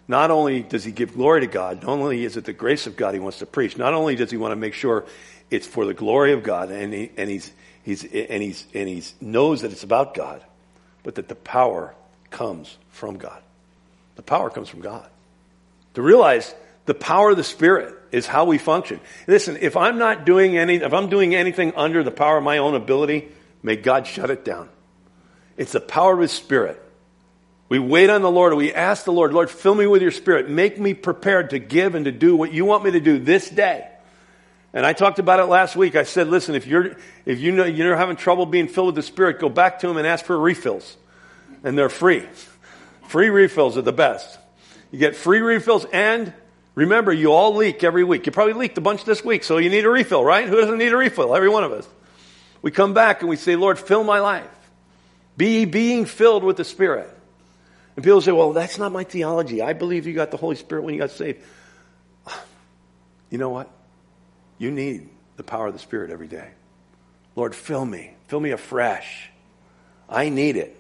Not 0.08 0.32
only 0.32 0.64
does 0.64 0.84
he 0.84 0.92
give 0.92 1.14
glory 1.14 1.42
to 1.42 1.48
God, 1.48 1.84
not 1.84 1.92
only 1.92 2.24
is 2.24 2.36
it 2.36 2.46
the 2.46 2.54
grace 2.54 2.88
of 2.88 2.96
God 2.96 3.14
he 3.14 3.20
wants 3.20 3.40
to 3.40 3.46
preach, 3.46 3.78
not 3.78 3.94
only 3.94 4.16
does 4.16 4.32
he 4.32 4.38
want 4.38 4.54
to 4.54 4.56
make 4.56 4.74
sure 4.74 5.06
it's 5.52 5.68
for 5.68 5.86
the 5.86 5.94
glory 5.94 6.34
of 6.34 6.42
God, 6.42 6.72
and, 6.72 6.92
he, 6.92 7.12
and 7.16 7.30
he's, 7.30 7.52
he's, 7.84 8.04
and 8.04 8.42
he's, 8.42 8.66
and 8.74 8.90
he 8.90 9.04
knows 9.22 9.62
that 9.62 9.72
it's 9.72 9.84
about 9.84 10.16
God, 10.16 10.44
but 11.04 11.16
that 11.16 11.28
the 11.28 11.36
power 11.36 11.94
comes 12.32 12.76
from 12.90 13.18
God. 13.18 13.42
The 14.16 14.24
power 14.24 14.50
comes 14.50 14.68
from 14.68 14.82
God. 14.82 15.08
To 15.94 16.02
realize 16.02 16.56
the 16.90 16.96
power 16.96 17.30
of 17.30 17.38
the 17.38 17.44
Spirit 17.44 17.96
is 18.12 18.26
how 18.26 18.46
we 18.46 18.58
function. 18.58 19.00
Listen, 19.28 19.60
if 19.62 19.78
I'm 19.78 20.00
not 20.00 20.26
doing 20.26 20.58
any, 20.58 20.78
if 20.78 20.92
I'm 20.92 21.08
doing 21.08 21.36
anything 21.36 21.72
under 21.76 22.04
the 22.04 22.10
power 22.10 22.40
of 22.40 22.44
my 22.44 22.58
own 22.58 22.74
ability, 22.74 23.28
may 23.62 23.76
God 23.76 24.08
shut 24.08 24.32
it 24.32 24.44
down. 24.44 24.70
It's 25.56 25.74
the 25.74 25.80
power 25.80 26.16
of 26.16 26.20
His 26.22 26.32
Spirit. 26.32 26.84
We 27.70 27.78
wait 27.78 28.10
on 28.10 28.24
the 28.24 28.32
Lord. 28.32 28.56
We 28.56 28.74
ask 28.74 29.06
the 29.06 29.12
Lord, 29.12 29.34
Lord, 29.34 29.52
fill 29.52 29.76
me 29.76 29.86
with 29.86 30.02
your 30.02 30.10
Spirit. 30.10 30.50
Make 30.50 30.80
me 30.80 30.96
prepared 30.96 31.52
to 31.52 31.60
give 31.60 31.94
and 31.94 32.06
to 32.06 32.12
do 32.12 32.36
what 32.36 32.52
you 32.52 32.66
want 32.66 32.84
me 32.84 32.90
to 32.90 33.00
do 33.00 33.20
this 33.20 33.48
day. 33.48 33.88
And 34.74 34.84
I 34.84 34.94
talked 34.94 35.20
about 35.20 35.40
it 35.40 35.46
last 35.46 35.76
week. 35.76 35.96
I 35.96 36.02
said, 36.02 36.28
listen, 36.28 36.56
if 36.56 36.66
you're, 36.66 36.96
if 37.24 37.40
you 37.40 37.52
know, 37.52 37.66
you're 37.66 37.96
having 37.96 38.16
trouble 38.16 38.48
being 38.48 38.68
filled 38.68 38.88
with 38.88 38.96
the 38.96 39.04
Spirit, 39.04 39.40
go 39.40 39.48
back 39.48 39.78
to 39.82 39.90
Him 39.90 39.98
and 39.98 40.08
ask 40.08 40.26
for 40.26 40.40
refills. 40.40 40.98
And 41.64 41.78
they're 41.78 41.88
free. 41.88 42.28
Free 43.10 43.30
refills 43.30 43.78
are 43.78 43.84
the 43.84 43.94
best. 43.94 44.40
You 44.90 44.98
get 44.98 45.16
free 45.16 45.42
refills 45.42 45.86
and 45.94 46.34
remember, 46.80 47.12
you 47.12 47.32
all 47.32 47.56
leak 47.56 47.84
every 47.84 48.04
week. 48.04 48.26
You 48.26 48.32
probably 48.32 48.54
leaked 48.54 48.78
a 48.78 48.82
bunch 48.82 49.04
this 49.04 49.24
week, 49.24 49.44
so 49.44 49.58
you 49.58 49.70
need 49.70 49.86
a 49.86 49.90
refill, 49.90 50.24
right? 50.24 50.48
Who 50.48 50.56
doesn't 50.56 50.78
need 50.78 50.94
a 50.94 50.98
refill? 50.98 51.36
Every 51.36 51.50
one 51.50 51.64
of 51.64 51.72
us. 51.72 51.88
We 52.62 52.72
come 52.72 52.94
back 52.94 53.22
and 53.22 53.30
we 53.30 53.36
say, 53.36 53.56
Lord, 53.56 53.80
fill 53.80 54.04
my 54.04 54.20
life. 54.20 54.48
Be 55.38 55.66
being 55.66 56.06
filled 56.06 56.44
with 56.44 56.58
the 56.58 56.66
Spirit. 56.66 57.10
And 57.96 58.04
people 58.04 58.22
say, 58.22 58.32
well, 58.32 58.54
that's 58.54 58.78
not 58.78 58.92
my 58.92 59.04
theology. 59.04 59.62
I 59.62 59.74
believe 59.74 60.06
you 60.06 60.14
got 60.14 60.32
the 60.32 60.38
Holy 60.38 60.56
Spirit 60.56 60.84
when 60.84 60.94
you 60.94 61.00
got 61.00 61.12
saved. 61.12 61.42
You 63.30 63.38
know 63.38 63.50
what? 63.50 63.70
You 64.58 64.72
need 64.72 65.08
the 65.38 65.44
power 65.44 65.68
of 65.68 65.74
the 65.74 65.80
Spirit 65.80 66.10
every 66.10 66.28
day. 66.28 66.50
Lord, 67.36 67.54
fill 67.54 67.86
me. 67.86 68.16
Fill 68.28 68.40
me 68.40 68.50
afresh. 68.52 69.30
I 70.10 70.30
need 70.30 70.58
it. 70.58 70.76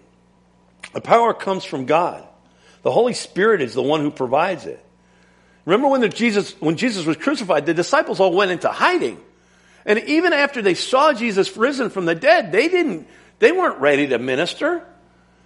The 0.94 1.02
power 1.02 1.34
comes 1.34 1.64
from 1.64 1.86
God. 1.86 2.28
The 2.82 2.92
Holy 2.92 3.14
Spirit 3.14 3.62
is 3.62 3.74
the 3.76 3.84
one 3.84 4.02
who 4.02 4.10
provides 4.10 4.66
it. 4.66 4.84
Remember 5.70 5.88
when 5.88 6.02
the 6.02 6.10
Jesus, 6.10 6.60
when 6.60 6.78
Jesus 6.78 7.06
was 7.06 7.16
crucified, 7.16 7.68
the 7.68 7.76
disciples 7.76 8.20
all 8.20 8.34
went 8.34 8.50
into 8.50 8.70
hiding. 8.70 9.22
And 9.86 10.00
even 10.00 10.34
after 10.34 10.64
they 10.64 10.74
saw 10.74 11.14
Jesus 11.14 11.56
risen 11.56 11.92
from 11.92 12.06
the 12.06 12.16
dead, 12.16 12.52
they 12.52 12.70
didn't, 12.70 13.08
they 13.38 13.52
weren't 13.52 13.80
ready 13.80 14.08
to 14.08 14.18
minister. 14.18 14.84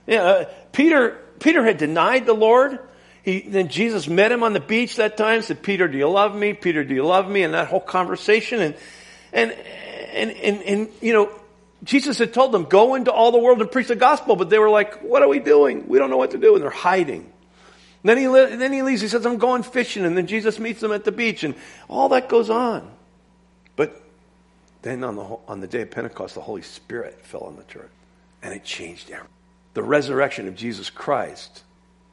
Uh, 0.07 0.45
Peter, 0.71 1.19
Peter 1.41 1.62
had 1.65 1.77
denied 1.77 2.25
the 2.25 2.33
Lord. 2.33 2.79
He, 3.23 3.41
then 3.41 3.67
Jesus 3.67 4.07
met 4.07 4.31
him 4.31 4.43
on 4.43 4.53
the 4.53 4.62
beach 4.62 4.95
that 4.95 5.17
time, 5.17 5.41
said, 5.41 5.62
Peter, 5.62 5.89
do 5.89 5.97
you 5.97 6.07
love 6.07 6.33
me? 6.33 6.53
Peter, 6.53 6.86
do 6.86 6.95
you 6.95 7.05
love 7.05 7.29
me? 7.29 7.43
And 7.43 7.53
that 7.53 7.67
whole 7.67 7.81
conversation. 7.81 8.62
And, 8.62 8.75
and, 9.33 9.51
and, 9.51 10.31
and, 10.31 10.62
and 10.63 10.89
you 11.01 11.12
know, 11.12 11.31
Jesus 11.83 12.17
had 12.17 12.33
told 12.33 12.53
them, 12.53 12.63
go 12.63 12.95
into 12.95 13.12
all 13.12 13.33
the 13.33 13.39
world 13.39 13.59
and 13.59 13.69
preach 13.69 13.89
the 13.89 13.97
gospel, 13.97 14.38
but 14.38 14.49
they 14.49 14.57
were 14.57 14.69
like, 14.69 15.01
what 15.01 15.21
are 15.21 15.27
we 15.27 15.39
doing? 15.39 15.89
We 15.89 15.99
don't 15.99 16.09
know 16.09 16.15
what 16.15 16.31
to 16.31 16.38
do. 16.38 16.53
And 16.53 16.63
they're 16.63 16.69
hiding. 16.69 17.33
Then 18.03 18.17
he, 18.17 18.25
then 18.25 18.73
he 18.73 18.81
leaves. 18.81 19.01
He 19.01 19.07
says, 19.07 19.25
I'm 19.25 19.37
going 19.37 19.63
fishing. 19.63 20.05
And 20.05 20.15
then 20.15 20.27
Jesus 20.27 20.59
meets 20.59 20.81
them 20.81 20.91
at 20.91 21.05
the 21.05 21.11
beach 21.11 21.43
and 21.43 21.55
all 21.87 22.09
that 22.09 22.29
goes 22.29 22.49
on. 22.49 22.91
But 23.75 24.01
then 24.81 25.03
on 25.03 25.15
the, 25.15 25.37
on 25.47 25.61
the 25.61 25.67
day 25.67 25.81
of 25.81 25.91
Pentecost, 25.91 26.35
the 26.35 26.41
Holy 26.41 26.61
Spirit 26.61 27.19
fell 27.25 27.41
on 27.41 27.55
the 27.55 27.63
church 27.63 27.89
and 28.41 28.53
it 28.53 28.63
changed 28.63 29.09
everything. 29.09 29.29
The 29.73 29.83
resurrection 29.83 30.47
of 30.47 30.55
Jesus 30.55 30.89
Christ 30.89 31.63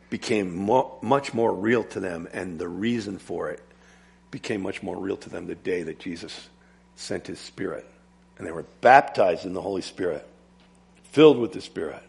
became 0.09 0.65
mo- 0.65 0.97
much 1.03 1.35
more 1.35 1.53
real 1.53 1.85
to 1.85 2.01
them 2.01 2.29
and 2.33 2.59
the 2.59 2.69
reason 2.69 3.19
for 3.19 3.51
it 3.51 3.63
became 4.31 4.63
much 4.63 4.83
more 4.83 4.97
real 4.97 5.17
to 5.17 5.29
them 5.29 5.47
the 5.47 5.55
day 5.55 5.83
that 5.83 5.99
Jesus 5.99 6.49
sent 6.95 7.27
his 7.27 7.39
spirit 7.39 7.87
and 8.41 8.47
they 8.47 8.53
were 8.53 8.65
baptized 8.81 9.45
in 9.45 9.53
the 9.53 9.61
Holy 9.61 9.83
Spirit, 9.83 10.27
filled 11.11 11.37
with 11.37 11.53
the 11.53 11.61
Spirit. 11.61 12.03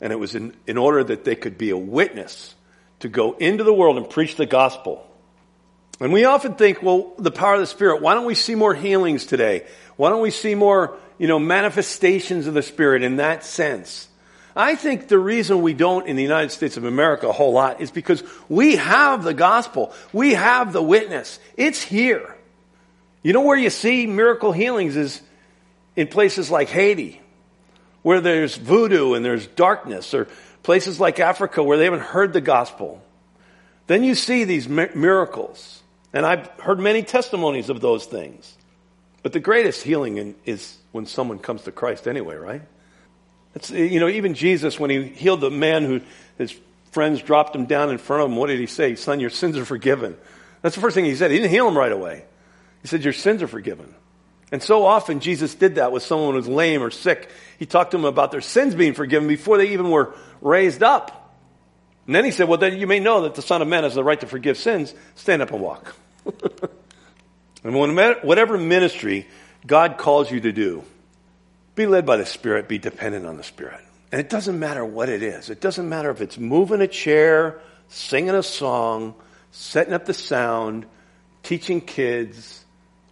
And 0.00 0.12
it 0.12 0.16
was 0.16 0.34
in, 0.34 0.52
in 0.66 0.76
order 0.76 1.04
that 1.04 1.24
they 1.24 1.36
could 1.36 1.56
be 1.56 1.70
a 1.70 1.76
witness 1.76 2.56
to 3.04 3.08
go 3.10 3.34
into 3.34 3.64
the 3.64 3.72
world 3.72 3.98
and 3.98 4.08
preach 4.08 4.36
the 4.36 4.46
gospel. 4.46 5.06
And 6.00 6.10
we 6.10 6.24
often 6.24 6.54
think, 6.54 6.82
well, 6.82 7.12
the 7.18 7.30
power 7.30 7.52
of 7.52 7.60
the 7.60 7.66
Spirit, 7.66 8.00
why 8.00 8.14
don't 8.14 8.24
we 8.24 8.34
see 8.34 8.54
more 8.54 8.74
healings 8.74 9.26
today? 9.26 9.66
Why 9.96 10.08
don't 10.08 10.22
we 10.22 10.30
see 10.30 10.54
more, 10.54 10.96
you 11.18 11.28
know, 11.28 11.38
manifestations 11.38 12.46
of 12.46 12.54
the 12.54 12.62
Spirit 12.62 13.02
in 13.02 13.16
that 13.16 13.44
sense? 13.44 14.08
I 14.56 14.74
think 14.74 15.08
the 15.08 15.18
reason 15.18 15.60
we 15.60 15.74
don't 15.74 16.06
in 16.06 16.16
the 16.16 16.22
United 16.22 16.50
States 16.50 16.78
of 16.78 16.84
America 16.84 17.28
a 17.28 17.32
whole 17.32 17.52
lot 17.52 17.82
is 17.82 17.90
because 17.90 18.22
we 18.48 18.76
have 18.76 19.22
the 19.22 19.34
gospel. 19.34 19.92
We 20.14 20.32
have 20.32 20.72
the 20.72 20.82
witness. 20.82 21.38
It's 21.58 21.82
here. 21.82 22.34
You 23.22 23.34
know 23.34 23.42
where 23.42 23.58
you 23.58 23.68
see 23.68 24.06
miracle 24.06 24.52
healings 24.52 24.96
is 24.96 25.20
in 25.94 26.06
places 26.06 26.50
like 26.50 26.70
Haiti, 26.70 27.20
where 28.00 28.22
there's 28.22 28.56
voodoo 28.56 29.12
and 29.12 29.22
there's 29.22 29.46
darkness, 29.46 30.14
or 30.14 30.26
places 30.64 30.98
like 30.98 31.20
Africa 31.20 31.62
where 31.62 31.78
they 31.78 31.84
haven't 31.84 32.00
heard 32.00 32.32
the 32.32 32.40
gospel. 32.40 33.00
Then 33.86 34.02
you 34.02 34.16
see 34.16 34.42
these 34.42 34.68
miracles. 34.68 35.82
And 36.12 36.26
I've 36.26 36.46
heard 36.58 36.80
many 36.80 37.02
testimonies 37.02 37.70
of 37.70 37.80
those 37.80 38.06
things. 38.06 38.56
But 39.22 39.32
the 39.32 39.40
greatest 39.40 39.82
healing 39.82 40.34
is 40.44 40.76
when 40.90 41.06
someone 41.06 41.38
comes 41.38 41.62
to 41.62 41.72
Christ 41.72 42.08
anyway, 42.08 42.34
right? 42.36 42.62
It's, 43.54 43.70
you 43.70 44.00
know, 44.00 44.08
even 44.08 44.34
Jesus, 44.34 44.80
when 44.80 44.90
he 44.90 45.04
healed 45.04 45.40
the 45.40 45.50
man 45.50 45.84
who 45.84 46.00
his 46.38 46.54
friends 46.92 47.22
dropped 47.22 47.54
him 47.54 47.66
down 47.66 47.90
in 47.90 47.98
front 47.98 48.22
of 48.22 48.30
him, 48.30 48.36
what 48.36 48.48
did 48.48 48.58
he 48.58 48.66
say? 48.66 48.96
Son, 48.96 49.20
your 49.20 49.30
sins 49.30 49.56
are 49.56 49.64
forgiven. 49.64 50.16
That's 50.62 50.74
the 50.74 50.80
first 50.80 50.94
thing 50.94 51.04
he 51.04 51.14
said. 51.14 51.30
He 51.30 51.38
didn't 51.38 51.50
heal 51.50 51.68
him 51.68 51.76
right 51.76 51.92
away. 51.92 52.24
He 52.82 52.88
said, 52.88 53.04
Your 53.04 53.12
sins 53.12 53.42
are 53.42 53.48
forgiven. 53.48 53.94
And 54.54 54.62
so 54.62 54.86
often 54.86 55.18
Jesus 55.18 55.52
did 55.56 55.74
that 55.74 55.90
with 55.90 56.04
someone 56.04 56.30
who 56.30 56.36
was 56.36 56.46
lame 56.46 56.80
or 56.80 56.92
sick. 56.92 57.28
He 57.58 57.66
talked 57.66 57.90
to 57.90 57.96
them 57.96 58.04
about 58.04 58.30
their 58.30 58.40
sins 58.40 58.76
being 58.76 58.94
forgiven 58.94 59.26
before 59.26 59.58
they 59.58 59.72
even 59.72 59.90
were 59.90 60.14
raised 60.40 60.80
up. 60.80 61.36
And 62.06 62.14
then 62.14 62.24
he 62.24 62.30
said, 62.30 62.46
well, 62.46 62.58
then 62.58 62.78
you 62.78 62.86
may 62.86 63.00
know 63.00 63.22
that 63.22 63.34
the 63.34 63.42
Son 63.42 63.62
of 63.62 63.66
Man 63.66 63.82
has 63.82 63.96
the 63.96 64.04
right 64.04 64.20
to 64.20 64.28
forgive 64.28 64.56
sins. 64.56 64.94
Stand 65.16 65.42
up 65.42 65.50
and 65.50 65.60
walk. 65.60 65.96
and 67.64 67.74
whatever 67.74 68.56
ministry 68.56 69.26
God 69.66 69.98
calls 69.98 70.30
you 70.30 70.38
to 70.42 70.52
do, 70.52 70.84
be 71.74 71.86
led 71.86 72.06
by 72.06 72.16
the 72.16 72.24
Spirit, 72.24 72.68
be 72.68 72.78
dependent 72.78 73.26
on 73.26 73.36
the 73.36 73.42
Spirit. 73.42 73.80
And 74.12 74.20
it 74.20 74.30
doesn't 74.30 74.56
matter 74.56 74.84
what 74.84 75.08
it 75.08 75.24
is. 75.24 75.50
It 75.50 75.60
doesn't 75.60 75.88
matter 75.88 76.10
if 76.12 76.20
it's 76.20 76.38
moving 76.38 76.80
a 76.80 76.86
chair, 76.86 77.58
singing 77.88 78.36
a 78.36 78.42
song, 78.44 79.16
setting 79.50 79.92
up 79.92 80.04
the 80.04 80.14
sound, 80.14 80.86
teaching 81.42 81.80
kids, 81.80 82.64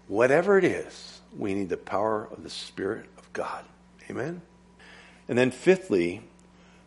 whatever 0.07 0.57
it 0.57 0.65
is, 0.65 1.12
we 1.37 1.55
need 1.55 1.69
the 1.69 1.77
power 1.77 2.29
of 2.31 2.43
the 2.43 2.51
Spirit 2.51 3.07
of 3.19 3.33
God. 3.33 3.65
Amen? 4.11 4.43
And 5.29 5.39
then 5.39 5.51
fifthly, 5.51 6.23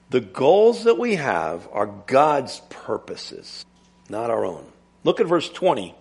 the 0.10 0.22
goals 0.22 0.84
that 0.84 0.98
we 0.98 1.16
have 1.16 1.68
are 1.72 1.88
God's 1.88 2.62
purposes, 2.70 3.66
not 4.10 4.30
our 4.30 4.46
own. 4.46 4.66
Look 5.04 5.20
at 5.20 5.28
verse 5.28 5.50
20. 5.50 5.96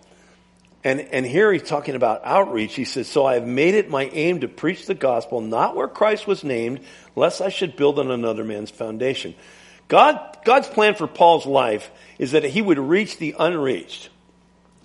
And, 0.83 0.99
and 0.99 1.25
here 1.25 1.51
he's 1.51 1.63
talking 1.63 1.95
about 1.95 2.21
outreach. 2.23 2.75
He 2.75 2.85
says, 2.85 3.07
So 3.07 3.25
I 3.25 3.33
have 3.33 3.47
made 3.47 3.73
it 3.73 3.89
my 3.89 4.03
aim 4.05 4.41
to 4.41 4.47
preach 4.47 4.85
the 4.85 4.93
gospel, 4.93 5.41
not 5.41 5.75
where 5.75 5.87
Christ 5.87 6.27
was 6.27 6.43
named, 6.43 6.81
lest 7.15 7.41
I 7.41 7.49
should 7.49 7.75
build 7.75 7.97
on 7.97 8.11
another 8.11 8.43
man's 8.43 8.69
foundation. 8.69 9.33
God, 9.87 10.19
God's 10.45 10.67
plan 10.67 10.93
for 10.93 11.07
Paul's 11.07 11.47
life 11.47 11.89
is 12.19 12.31
that 12.31 12.43
he 12.43 12.61
would 12.61 12.77
reach 12.77 13.17
the 13.17 13.35
unreached 13.37 14.09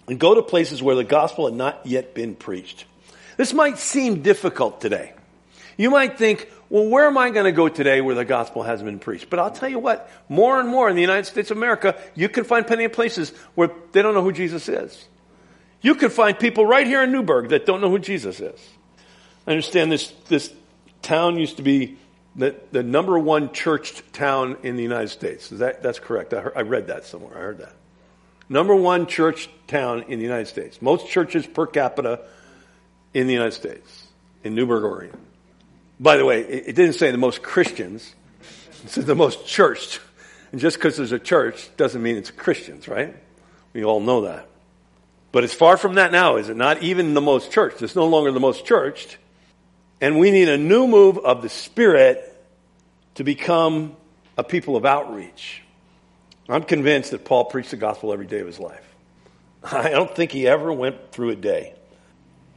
and 0.08 0.18
go 0.18 0.34
to 0.34 0.42
places 0.42 0.82
where 0.82 0.96
the 0.96 1.04
gospel 1.04 1.46
had 1.46 1.54
not 1.54 1.84
yet 1.84 2.14
been 2.14 2.34
preached. 2.34 2.86
This 3.41 3.55
might 3.55 3.78
seem 3.78 4.20
difficult 4.20 4.82
today. 4.82 5.14
You 5.78 5.88
might 5.88 6.18
think, 6.18 6.53
well, 6.68 6.86
where 6.86 7.07
am 7.07 7.16
I 7.16 7.30
going 7.30 7.47
to 7.47 7.53
go 7.53 7.70
today 7.70 8.03
where 8.03 8.14
the 8.14 8.22
gospel 8.22 8.62
hasn't 8.62 8.86
been 8.86 8.99
preached? 8.99 9.30
But 9.30 9.38
I'll 9.38 9.51
tell 9.51 9.70
you 9.70 9.78
what, 9.78 10.11
more 10.28 10.61
and 10.61 10.68
more 10.68 10.91
in 10.91 10.95
the 10.95 11.01
United 11.01 11.24
States 11.24 11.51
of 11.51 11.57
America, 11.57 11.99
you 12.14 12.28
can 12.28 12.45
find 12.45 12.66
plenty 12.66 12.84
of 12.84 12.93
places 12.93 13.30
where 13.55 13.70
they 13.93 14.03
don't 14.03 14.12
know 14.12 14.22
who 14.22 14.32
Jesus 14.32 14.68
is. 14.68 15.07
You 15.80 15.95
can 15.95 16.11
find 16.11 16.38
people 16.38 16.66
right 16.66 16.86
here 16.86 17.03
in 17.03 17.12
Newberg 17.12 17.49
that 17.49 17.64
don't 17.64 17.80
know 17.80 17.88
who 17.88 17.99
Jesus 17.99 18.41
is. 18.41 18.61
I 19.47 19.53
understand 19.53 19.91
this, 19.91 20.12
this 20.28 20.53
town 21.01 21.38
used 21.38 21.57
to 21.57 21.62
be 21.62 21.97
the, 22.36 22.55
the 22.72 22.82
number 22.82 23.18
one 23.18 23.55
churched 23.55 24.12
town 24.12 24.59
in 24.62 24.76
the 24.76 24.82
United 24.82 25.09
States. 25.09 25.51
Is 25.51 25.61
that, 25.61 25.82
that's 25.82 25.99
correct. 25.99 26.34
I, 26.34 26.43
heard, 26.43 26.53
I 26.57 26.61
read 26.61 26.88
that 26.88 27.07
somewhere. 27.07 27.38
I 27.38 27.41
heard 27.41 27.59
that. 27.61 27.72
Number 28.51 28.74
one 28.74 29.07
church 29.07 29.49
town 29.66 30.03
in 30.09 30.18
the 30.18 30.26
United 30.26 30.49
States. 30.49 30.82
Most 30.82 31.09
churches 31.09 31.47
per 31.47 31.66
capita 31.66 32.20
in 33.14 33.26
the 33.26 33.32
United 33.32 33.52
States, 33.52 34.06
in 34.44 34.54
Newberg, 34.54 34.84
Oregon. 34.84 35.18
By 35.98 36.16
the 36.16 36.24
way, 36.24 36.40
it 36.40 36.74
didn't 36.76 36.94
say 36.94 37.11
the 37.11 37.18
most 37.18 37.42
Christians. 37.42 38.14
It 38.84 38.90
said 38.90 39.06
the 39.06 39.14
most 39.14 39.46
churched. 39.46 40.00
And 40.52 40.61
just 40.61 40.76
because 40.76 40.96
there's 40.96 41.12
a 41.12 41.18
church 41.18 41.70
doesn't 41.76 42.02
mean 42.02 42.16
it's 42.16 42.30
Christians, 42.30 42.88
right? 42.88 43.14
We 43.72 43.84
all 43.84 44.00
know 44.00 44.22
that. 44.22 44.48
But 45.32 45.44
it's 45.44 45.54
far 45.54 45.76
from 45.76 45.94
that 45.94 46.11
now, 46.11 46.36
is 46.36 46.48
it 46.48 46.56
not? 46.56 46.82
Even 46.82 47.14
the 47.14 47.20
most 47.20 47.52
churched. 47.52 47.82
It's 47.82 47.94
no 47.94 48.06
longer 48.06 48.32
the 48.32 48.40
most 48.40 48.64
churched. 48.64 49.18
And 50.00 50.18
we 50.18 50.30
need 50.30 50.48
a 50.48 50.56
new 50.56 50.86
move 50.86 51.18
of 51.18 51.42
the 51.42 51.48
Spirit 51.48 52.26
to 53.16 53.24
become 53.24 53.94
a 54.38 54.42
people 54.42 54.76
of 54.76 54.86
outreach. 54.86 55.62
I'm 56.48 56.64
convinced 56.64 57.12
that 57.12 57.24
Paul 57.24 57.44
preached 57.44 57.70
the 57.70 57.76
gospel 57.76 58.12
every 58.12 58.26
day 58.26 58.40
of 58.40 58.46
his 58.46 58.58
life. 58.58 58.84
I 59.62 59.90
don't 59.90 60.12
think 60.12 60.32
he 60.32 60.48
ever 60.48 60.72
went 60.72 61.12
through 61.12 61.30
a 61.30 61.36
day 61.36 61.74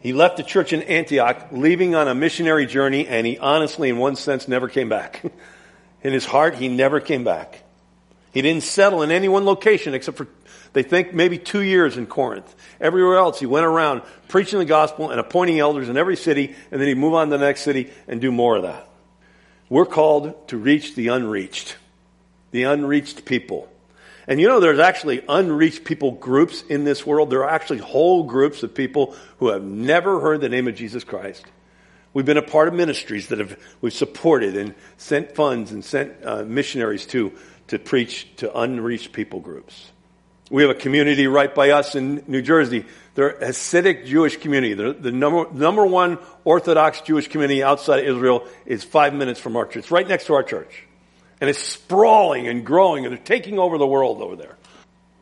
he 0.03 0.11
left 0.11 0.35
the 0.35 0.43
church 0.43 0.73
in 0.73 0.81
Antioch, 0.81 1.47
leaving 1.53 1.95
on 1.95 2.09
a 2.09 2.13
missionary 2.13 2.65
journey, 2.65 3.07
and 3.07 3.25
he 3.25 3.37
honestly, 3.37 3.87
in 3.87 3.97
one 3.97 4.17
sense, 4.17 4.49
never 4.49 4.67
came 4.67 4.89
back. 4.89 5.23
in 6.03 6.11
his 6.11 6.25
heart, 6.25 6.55
he 6.55 6.67
never 6.67 6.99
came 6.99 7.23
back. 7.23 7.63
He 8.33 8.41
didn't 8.41 8.63
settle 8.63 9.01
in 9.01 9.11
any 9.11 9.29
one 9.29 9.45
location 9.45 9.93
except 9.93 10.17
for, 10.17 10.27
they 10.73 10.83
think, 10.83 11.13
maybe 11.13 11.37
two 11.37 11.61
years 11.61 11.95
in 11.95 12.05
Corinth. 12.05 12.53
Everywhere 12.81 13.15
else, 13.15 13.39
he 13.39 13.45
went 13.45 13.65
around 13.65 14.01
preaching 14.27 14.59
the 14.59 14.65
gospel 14.65 15.09
and 15.09 15.21
appointing 15.21 15.57
elders 15.59 15.87
in 15.87 15.95
every 15.95 16.17
city, 16.17 16.53
and 16.69 16.81
then 16.81 16.89
he'd 16.89 16.97
move 16.97 17.13
on 17.13 17.29
to 17.29 17.37
the 17.37 17.45
next 17.45 17.61
city 17.61 17.89
and 18.05 18.19
do 18.19 18.29
more 18.29 18.57
of 18.57 18.63
that. 18.63 18.89
We're 19.69 19.85
called 19.85 20.49
to 20.49 20.57
reach 20.57 20.95
the 20.95 21.07
unreached, 21.07 21.77
the 22.51 22.63
unreached 22.63 23.23
people. 23.23 23.71
And 24.27 24.39
you 24.39 24.47
know, 24.47 24.59
there's 24.59 24.79
actually 24.79 25.23
unreached 25.27 25.83
people 25.83 26.11
groups 26.11 26.63
in 26.69 26.83
this 26.83 27.05
world. 27.05 27.29
There 27.29 27.43
are 27.43 27.49
actually 27.49 27.79
whole 27.79 28.23
groups 28.23 28.63
of 28.63 28.73
people 28.73 29.15
who 29.37 29.49
have 29.49 29.63
never 29.63 30.19
heard 30.19 30.41
the 30.41 30.49
name 30.49 30.67
of 30.67 30.75
Jesus 30.75 31.03
Christ. 31.03 31.45
We've 32.13 32.25
been 32.25 32.37
a 32.37 32.43
part 32.43 32.67
of 32.67 32.73
ministries 32.73 33.27
that 33.29 33.39
have 33.39 33.59
we've 33.81 33.93
supported 33.93 34.55
and 34.55 34.75
sent 34.97 35.35
funds 35.35 35.71
and 35.71 35.83
sent 35.83 36.13
uh, 36.23 36.43
missionaries 36.43 37.05
to 37.07 37.33
to 37.67 37.79
preach 37.79 38.27
to 38.37 38.55
unreached 38.57 39.13
people 39.13 39.39
groups. 39.39 39.91
We 40.51 40.61
have 40.61 40.71
a 40.71 40.79
community 40.79 41.25
right 41.25 41.53
by 41.53 41.71
us 41.71 41.95
in 41.95 42.23
New 42.27 42.43
Jersey. 42.43 42.85
They're 43.15 43.33
Hasidic 43.33 44.05
Jewish 44.05 44.37
community. 44.37 44.73
The 44.75 45.11
number 45.11 45.51
number 45.51 45.85
one 45.85 46.19
Orthodox 46.45 47.01
Jewish 47.01 47.27
community 47.27 47.63
outside 47.63 47.99
of 47.99 48.05
Israel 48.05 48.47
is 48.65 48.83
five 48.83 49.13
minutes 49.13 49.39
from 49.39 49.55
our 49.55 49.65
church. 49.65 49.77
It's 49.77 49.91
right 49.91 50.07
next 50.07 50.27
to 50.27 50.35
our 50.35 50.43
church 50.43 50.85
and 51.43 51.49
it's 51.49 51.59
sprawling 51.59 52.47
and 52.47 52.65
growing, 52.65 53.03
and 53.05 53.11
they're 53.11 53.21
taking 53.21 53.59
over 53.59 53.77
the 53.77 53.85
world 53.85 54.21
over 54.21 54.37
there. 54.37 54.55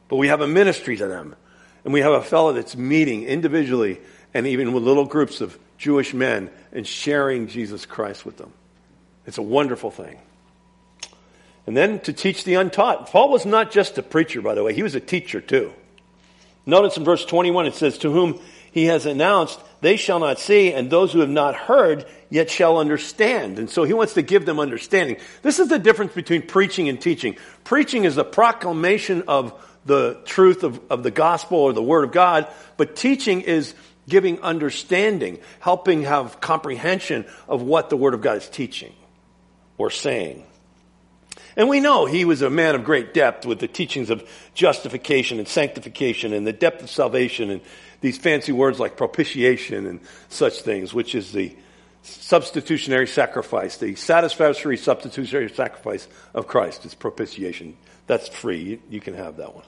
But 0.07 0.17
we 0.17 0.27
have 0.27 0.39
a 0.39 0.47
ministry 0.47 0.95
to 0.97 1.07
them, 1.07 1.35
and 1.83 1.91
we 1.91 2.01
have 2.01 2.13
a 2.13 2.21
fellow 2.21 2.53
that's 2.53 2.75
meeting 2.75 3.23
individually 3.23 3.99
and 4.31 4.45
even 4.45 4.71
with 4.71 4.83
little 4.83 5.05
groups 5.05 5.41
of 5.41 5.57
Jewish 5.79 6.13
men 6.13 6.51
and 6.71 6.85
sharing 6.85 7.47
Jesus 7.47 7.87
Christ 7.87 8.23
with 8.23 8.37
them. 8.37 8.53
It's 9.25 9.39
a 9.39 9.41
wonderful 9.41 9.89
thing. 9.89 10.19
And 11.65 11.75
then 11.75 11.99
to 12.01 12.13
teach 12.13 12.43
the 12.43 12.53
untaught. 12.53 13.07
Paul 13.07 13.31
was 13.31 13.47
not 13.47 13.71
just 13.71 13.97
a 13.97 14.03
preacher, 14.03 14.43
by 14.43 14.53
the 14.53 14.61
way, 14.61 14.75
he 14.75 14.83
was 14.83 14.93
a 14.93 14.99
teacher 14.99 15.41
too. 15.41 15.73
Notice 16.67 16.97
in 16.97 17.03
verse 17.03 17.25
21 17.25 17.65
it 17.65 17.73
says, 17.73 17.97
To 17.97 18.11
whom 18.11 18.39
he 18.71 18.85
has 18.85 19.07
announced, 19.07 19.59
they 19.81 19.97
shall 19.97 20.19
not 20.19 20.39
see, 20.39 20.73
and 20.73 20.89
those 20.89 21.11
who 21.11 21.19
have 21.19 21.29
not 21.29 21.55
heard 21.55 22.05
yet 22.29 22.49
shall 22.49 22.77
understand. 22.77 23.59
And 23.59 23.69
so 23.69 23.83
he 23.83 23.93
wants 23.93 24.13
to 24.13 24.21
give 24.21 24.45
them 24.45 24.59
understanding. 24.59 25.17
This 25.41 25.59
is 25.59 25.69
the 25.69 25.79
difference 25.79 26.13
between 26.13 26.43
preaching 26.43 26.87
and 26.87 27.01
teaching. 27.01 27.35
Preaching 27.63 28.05
is 28.05 28.15
the 28.15 28.23
proclamation 28.23 29.23
of 29.27 29.53
the 29.85 30.21
truth 30.25 30.63
of, 30.63 30.79
of 30.91 31.01
the 31.01 31.11
gospel 31.11 31.57
or 31.57 31.73
the 31.73 31.81
word 31.81 32.03
of 32.03 32.11
God, 32.11 32.47
but 32.77 32.95
teaching 32.95 33.41
is 33.41 33.73
giving 34.07 34.39
understanding, 34.41 35.39
helping 35.59 36.03
have 36.03 36.39
comprehension 36.39 37.25
of 37.47 37.63
what 37.63 37.89
the 37.89 37.97
word 37.97 38.13
of 38.13 38.21
God 38.21 38.37
is 38.37 38.49
teaching 38.49 38.93
or 39.77 39.89
saying. 39.89 40.45
And 41.55 41.67
we 41.67 41.79
know 41.79 42.05
he 42.05 42.23
was 42.23 42.41
a 42.41 42.49
man 42.49 42.75
of 42.75 42.83
great 42.83 43.13
depth 43.13 43.45
with 43.45 43.59
the 43.59 43.67
teachings 43.67 44.09
of 44.09 44.27
justification 44.53 45.39
and 45.39 45.47
sanctification 45.47 46.33
and 46.33 46.45
the 46.45 46.53
depth 46.53 46.83
of 46.83 46.89
salvation 46.89 47.49
and 47.49 47.61
these 48.01 48.17
fancy 48.17 48.51
words 48.51 48.79
like 48.79 48.97
propitiation 48.97 49.85
and 49.85 49.99
such 50.29 50.61
things, 50.61 50.93
which 50.93 51.15
is 51.15 51.31
the 51.31 51.55
substitutionary 52.03 53.07
sacrifice, 53.07 53.77
the 53.77 53.95
satisfactory 53.95 54.77
substitutionary 54.77 55.49
sacrifice 55.49 56.07
of 56.33 56.47
Christ. 56.47 56.83
It's 56.85 56.95
propitiation. 56.95 57.77
That's 58.07 58.27
free. 58.27 58.61
You, 58.61 58.79
you, 58.89 58.99
can 58.99 59.13
have 59.13 59.37
that 59.37 59.53
one. 59.55 59.63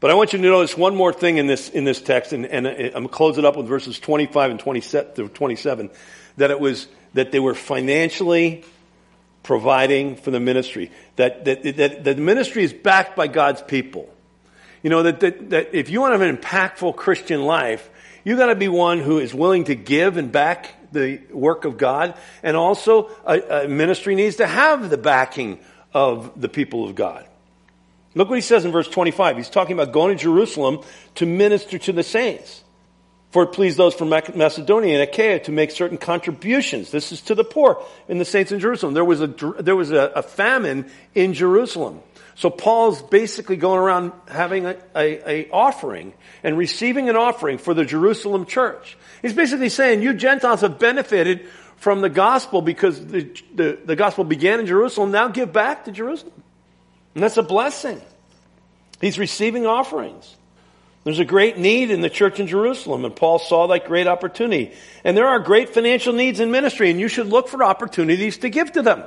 But 0.00 0.12
I 0.12 0.14
want 0.14 0.32
you 0.32 0.38
to 0.38 0.44
notice 0.44 0.76
one 0.76 0.94
more 0.94 1.12
thing 1.12 1.38
in 1.38 1.48
this, 1.48 1.68
in 1.68 1.84
this 1.84 2.00
text, 2.00 2.32
and, 2.32 2.46
and 2.46 2.66
uh, 2.66 2.70
I'm 2.70 2.90
going 2.92 3.02
to 3.02 3.08
close 3.08 3.38
it 3.38 3.44
up 3.44 3.56
with 3.56 3.66
verses 3.66 3.98
25 3.98 4.52
and 4.52 4.60
27, 4.60 5.90
that 6.36 6.50
it 6.52 6.60
was, 6.60 6.86
that 7.14 7.32
they 7.32 7.40
were 7.40 7.54
financially 7.54 8.64
providing 9.42 10.14
for 10.14 10.30
the 10.30 10.38
ministry. 10.38 10.92
That, 11.16 11.44
that, 11.46 11.62
that, 11.64 12.04
that 12.04 12.16
the 12.16 12.22
ministry 12.22 12.62
is 12.62 12.72
backed 12.72 13.16
by 13.16 13.26
God's 13.26 13.62
people. 13.62 14.08
You 14.82 14.90
know, 14.90 15.02
that, 15.02 15.20
that, 15.20 15.50
that 15.50 15.74
if 15.74 15.90
you 15.90 16.00
want 16.00 16.14
to 16.14 16.18
have 16.18 16.28
an 16.28 16.36
impactful 16.36 16.96
Christian 16.96 17.42
life, 17.42 17.88
you 18.24 18.36
got 18.36 18.46
to 18.46 18.54
be 18.54 18.68
one 18.68 19.00
who 19.00 19.18
is 19.18 19.34
willing 19.34 19.64
to 19.64 19.74
give 19.74 20.16
and 20.16 20.30
back 20.30 20.74
the 20.92 21.20
work 21.30 21.64
of 21.64 21.78
God. 21.78 22.14
And 22.42 22.56
also, 22.56 23.10
a, 23.26 23.64
a 23.64 23.68
ministry 23.68 24.14
needs 24.14 24.36
to 24.36 24.46
have 24.46 24.90
the 24.90 24.98
backing 24.98 25.58
of 25.92 26.40
the 26.40 26.48
people 26.48 26.84
of 26.84 26.94
God. 26.94 27.26
Look 28.14 28.28
what 28.28 28.36
he 28.36 28.42
says 28.42 28.64
in 28.64 28.72
verse 28.72 28.88
25. 28.88 29.36
He's 29.36 29.50
talking 29.50 29.78
about 29.78 29.92
going 29.92 30.16
to 30.16 30.22
Jerusalem 30.22 30.80
to 31.16 31.26
minister 31.26 31.78
to 31.78 31.92
the 31.92 32.02
saints. 32.02 32.64
For 33.30 33.42
it 33.42 33.48
pleased 33.48 33.76
those 33.76 33.94
from 33.94 34.08
Macedonia 34.08 35.00
and 35.00 35.08
Achaia 35.08 35.38
to 35.40 35.52
make 35.52 35.70
certain 35.70 35.98
contributions. 35.98 36.90
This 36.90 37.12
is 37.12 37.20
to 37.22 37.34
the 37.34 37.44
poor 37.44 37.84
in 38.08 38.16
the 38.16 38.24
saints 38.24 38.52
in 38.52 38.58
Jerusalem. 38.58 38.94
There 38.94 39.04
was 39.04 39.20
a, 39.20 39.26
there 39.26 39.76
was 39.76 39.90
a, 39.90 40.12
a 40.16 40.22
famine 40.22 40.90
in 41.14 41.34
Jerusalem. 41.34 42.00
So 42.38 42.50
Paul's 42.50 43.02
basically 43.02 43.56
going 43.56 43.80
around 43.80 44.12
having 44.28 44.64
a, 44.64 44.76
a, 44.94 45.28
a, 45.28 45.50
offering 45.50 46.14
and 46.44 46.56
receiving 46.56 47.08
an 47.08 47.16
offering 47.16 47.58
for 47.58 47.74
the 47.74 47.84
Jerusalem 47.84 48.46
church. 48.46 48.96
He's 49.22 49.34
basically 49.34 49.70
saying, 49.70 50.02
you 50.02 50.14
Gentiles 50.14 50.60
have 50.60 50.78
benefited 50.78 51.48
from 51.78 52.00
the 52.00 52.08
gospel 52.08 52.62
because 52.62 53.04
the, 53.04 53.28
the, 53.52 53.80
the 53.84 53.96
gospel 53.96 54.22
began 54.22 54.60
in 54.60 54.66
Jerusalem. 54.66 55.10
Now 55.10 55.26
give 55.26 55.52
back 55.52 55.86
to 55.86 55.90
Jerusalem. 55.90 56.44
And 57.16 57.24
that's 57.24 57.38
a 57.38 57.42
blessing. 57.42 58.00
He's 59.00 59.18
receiving 59.18 59.66
offerings. 59.66 60.36
There's 61.02 61.18
a 61.18 61.24
great 61.24 61.58
need 61.58 61.90
in 61.90 62.02
the 62.02 62.10
church 62.10 62.38
in 62.38 62.46
Jerusalem, 62.46 63.04
and 63.04 63.16
Paul 63.16 63.40
saw 63.40 63.66
that 63.66 63.86
great 63.86 64.06
opportunity. 64.06 64.74
And 65.02 65.16
there 65.16 65.26
are 65.26 65.40
great 65.40 65.70
financial 65.70 66.12
needs 66.12 66.38
in 66.38 66.52
ministry, 66.52 66.88
and 66.88 67.00
you 67.00 67.08
should 67.08 67.26
look 67.26 67.48
for 67.48 67.64
opportunities 67.64 68.38
to 68.38 68.48
give 68.48 68.70
to 68.72 68.82
them. 68.82 69.02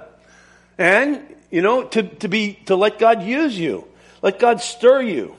And 0.77 1.23
you 1.51 1.61
know, 1.61 1.83
to, 1.83 2.03
to 2.03 2.27
be, 2.27 2.53
to 2.65 2.75
let 2.75 2.97
God 2.97 3.23
use 3.23 3.57
you. 3.57 3.87
Let 4.21 4.39
God 4.39 4.61
stir 4.61 5.01
you. 5.01 5.35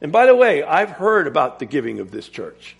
And 0.00 0.12
by 0.12 0.26
the 0.26 0.34
way, 0.34 0.62
I've 0.62 0.90
heard 0.90 1.26
about 1.26 1.58
the 1.58 1.66
giving 1.66 2.00
of 2.00 2.10
this 2.10 2.28
church. 2.28 2.76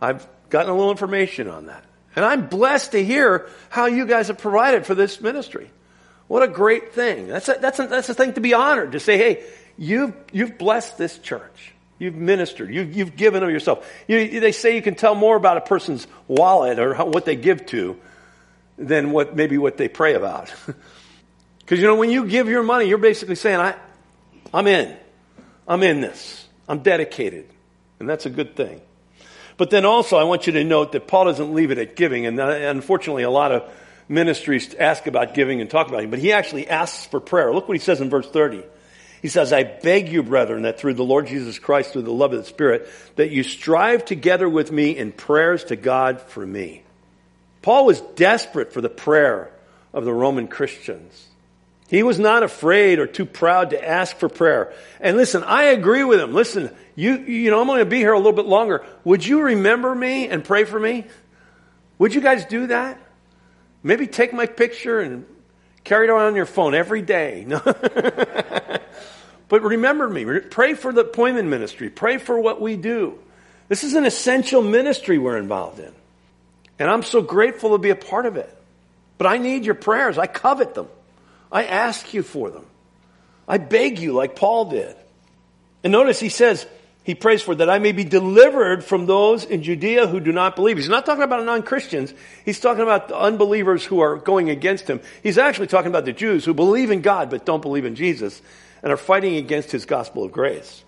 I've 0.00 0.26
gotten 0.48 0.70
a 0.70 0.74
little 0.74 0.90
information 0.90 1.48
on 1.48 1.66
that. 1.66 1.84
And 2.16 2.24
I'm 2.24 2.48
blessed 2.48 2.92
to 2.92 3.04
hear 3.04 3.48
how 3.68 3.86
you 3.86 4.06
guys 4.06 4.28
have 4.28 4.38
provided 4.38 4.86
for 4.86 4.94
this 4.94 5.20
ministry. 5.20 5.70
What 6.28 6.42
a 6.42 6.48
great 6.48 6.92
thing. 6.92 7.28
That's 7.28 7.48
a, 7.48 7.56
that's 7.60 7.78
a, 7.78 7.86
that's 7.86 8.08
a 8.08 8.14
thing 8.14 8.34
to 8.34 8.40
be 8.40 8.54
honored, 8.54 8.92
to 8.92 9.00
say, 9.00 9.16
hey, 9.16 9.44
you've, 9.76 10.14
you've 10.32 10.58
blessed 10.58 10.96
this 10.96 11.18
church. 11.18 11.72
You've 11.98 12.14
ministered. 12.14 12.72
You've, 12.72 12.96
you've 12.96 13.16
given 13.16 13.42
of 13.42 13.50
yourself. 13.50 13.88
You, 14.08 14.40
they 14.40 14.52
say 14.52 14.74
you 14.74 14.82
can 14.82 14.94
tell 14.94 15.14
more 15.14 15.36
about 15.36 15.56
a 15.56 15.60
person's 15.60 16.06
wallet 16.28 16.78
or 16.78 16.94
how, 16.94 17.06
what 17.06 17.24
they 17.24 17.36
give 17.36 17.66
to 17.66 17.98
than 18.78 19.10
what 19.10 19.36
maybe 19.36 19.58
what 19.58 19.76
they 19.76 19.88
pray 19.88 20.14
about. 20.14 20.52
Because 21.70 21.82
you 21.82 21.86
know, 21.86 21.94
when 21.94 22.10
you 22.10 22.26
give 22.26 22.48
your 22.48 22.64
money, 22.64 22.86
you're 22.86 22.98
basically 22.98 23.36
saying, 23.36 23.60
I, 23.60 23.76
I'm 24.52 24.66
in. 24.66 24.96
I'm 25.68 25.84
in 25.84 26.00
this. 26.00 26.48
I'm 26.68 26.80
dedicated. 26.80 27.48
And 28.00 28.08
that's 28.08 28.26
a 28.26 28.30
good 28.30 28.56
thing. 28.56 28.80
But 29.56 29.70
then 29.70 29.84
also, 29.84 30.16
I 30.16 30.24
want 30.24 30.48
you 30.48 30.54
to 30.54 30.64
note 30.64 30.90
that 30.90 31.06
Paul 31.06 31.26
doesn't 31.26 31.54
leave 31.54 31.70
it 31.70 31.78
at 31.78 31.94
giving. 31.94 32.26
And 32.26 32.40
uh, 32.40 32.48
unfortunately, 32.48 33.22
a 33.22 33.30
lot 33.30 33.52
of 33.52 33.72
ministries 34.08 34.74
ask 34.74 35.06
about 35.06 35.32
giving 35.34 35.60
and 35.60 35.70
talk 35.70 35.86
about 35.86 36.02
it. 36.02 36.10
But 36.10 36.18
he 36.18 36.32
actually 36.32 36.68
asks 36.68 37.06
for 37.06 37.20
prayer. 37.20 37.54
Look 37.54 37.68
what 37.68 37.76
he 37.76 37.84
says 37.84 38.00
in 38.00 38.10
verse 38.10 38.28
30. 38.28 38.64
He 39.22 39.28
says, 39.28 39.52
I 39.52 39.62
beg 39.62 40.08
you, 40.08 40.24
brethren, 40.24 40.62
that 40.62 40.80
through 40.80 40.94
the 40.94 41.04
Lord 41.04 41.28
Jesus 41.28 41.60
Christ, 41.60 41.92
through 41.92 42.02
the 42.02 42.10
love 42.10 42.32
of 42.32 42.40
the 42.40 42.46
Spirit, 42.46 42.88
that 43.14 43.30
you 43.30 43.44
strive 43.44 44.04
together 44.04 44.48
with 44.48 44.72
me 44.72 44.96
in 44.96 45.12
prayers 45.12 45.62
to 45.66 45.76
God 45.76 46.20
for 46.20 46.44
me. 46.44 46.82
Paul 47.62 47.86
was 47.86 48.00
desperate 48.16 48.72
for 48.72 48.80
the 48.80 48.88
prayer 48.88 49.52
of 49.92 50.04
the 50.04 50.12
Roman 50.12 50.48
Christians. 50.48 51.28
He 51.90 52.02
was 52.02 52.18
not 52.18 52.42
afraid 52.42 53.00
or 53.00 53.06
too 53.06 53.26
proud 53.26 53.70
to 53.70 53.84
ask 53.84 54.16
for 54.16 54.28
prayer. 54.28 54.72
And 55.00 55.16
listen, 55.16 55.42
I 55.42 55.64
agree 55.64 56.04
with 56.04 56.20
him. 56.20 56.32
Listen, 56.32 56.74
you, 56.94 57.16
you 57.18 57.50
know, 57.50 57.60
I'm 57.60 57.66
going 57.66 57.80
to 57.80 57.84
be 57.84 57.98
here 57.98 58.12
a 58.12 58.16
little 58.16 58.32
bit 58.32 58.46
longer. 58.46 58.84
Would 59.04 59.26
you 59.26 59.42
remember 59.42 59.94
me 59.94 60.28
and 60.28 60.44
pray 60.44 60.64
for 60.64 60.78
me? 60.78 61.04
Would 61.98 62.14
you 62.14 62.20
guys 62.20 62.44
do 62.44 62.68
that? 62.68 62.98
Maybe 63.82 64.06
take 64.06 64.32
my 64.32 64.46
picture 64.46 65.00
and 65.00 65.26
carry 65.82 66.06
it 66.06 66.10
around 66.10 66.28
on 66.28 66.36
your 66.36 66.46
phone 66.46 66.74
every 66.74 67.02
day. 67.02 67.46
But 69.50 69.64
remember 69.64 70.08
me. 70.08 70.24
Pray 70.38 70.74
for 70.74 70.92
the 70.92 71.00
appointment 71.00 71.48
ministry. 71.48 71.90
Pray 71.90 72.18
for 72.18 72.38
what 72.38 72.60
we 72.60 72.76
do. 72.76 73.18
This 73.66 73.82
is 73.82 73.94
an 73.94 74.04
essential 74.04 74.62
ministry 74.62 75.18
we're 75.18 75.38
involved 75.38 75.80
in. 75.80 75.92
And 76.78 76.88
I'm 76.88 77.02
so 77.02 77.20
grateful 77.20 77.70
to 77.70 77.78
be 77.78 77.90
a 77.90 77.96
part 77.96 78.26
of 78.26 78.36
it. 78.36 78.56
But 79.18 79.26
I 79.26 79.38
need 79.38 79.66
your 79.66 79.74
prayers. 79.74 80.18
I 80.18 80.28
covet 80.28 80.74
them. 80.74 80.86
I 81.50 81.64
ask 81.64 82.12
you 82.14 82.22
for 82.22 82.50
them. 82.50 82.66
I 83.48 83.58
beg 83.58 83.98
you, 83.98 84.12
like 84.12 84.36
Paul 84.36 84.66
did. 84.66 84.94
And 85.82 85.92
notice 85.92 86.20
he 86.20 86.28
says, 86.28 86.66
he 87.02 87.14
prays 87.14 87.42
for 87.42 87.54
that 87.54 87.70
I 87.70 87.78
may 87.78 87.92
be 87.92 88.04
delivered 88.04 88.84
from 88.84 89.06
those 89.06 89.44
in 89.44 89.62
Judea 89.62 90.06
who 90.06 90.20
do 90.20 90.32
not 90.32 90.54
believe. 90.54 90.76
He's 90.76 90.88
not 90.88 91.06
talking 91.06 91.24
about 91.24 91.44
non 91.44 91.62
Christians. 91.62 92.12
He's 92.44 92.60
talking 92.60 92.82
about 92.82 93.08
the 93.08 93.18
unbelievers 93.18 93.84
who 93.84 94.00
are 94.00 94.16
going 94.16 94.50
against 94.50 94.86
him. 94.86 95.00
He's 95.22 95.38
actually 95.38 95.68
talking 95.68 95.88
about 95.88 96.04
the 96.04 96.12
Jews 96.12 96.44
who 96.44 96.54
believe 96.54 96.90
in 96.90 97.00
God 97.00 97.30
but 97.30 97.46
don't 97.46 97.62
believe 97.62 97.86
in 97.86 97.94
Jesus 97.94 98.40
and 98.82 98.92
are 98.92 98.98
fighting 98.98 99.36
against 99.36 99.72
his 99.72 99.86
gospel 99.86 100.24
of 100.24 100.32
grace. 100.32 100.84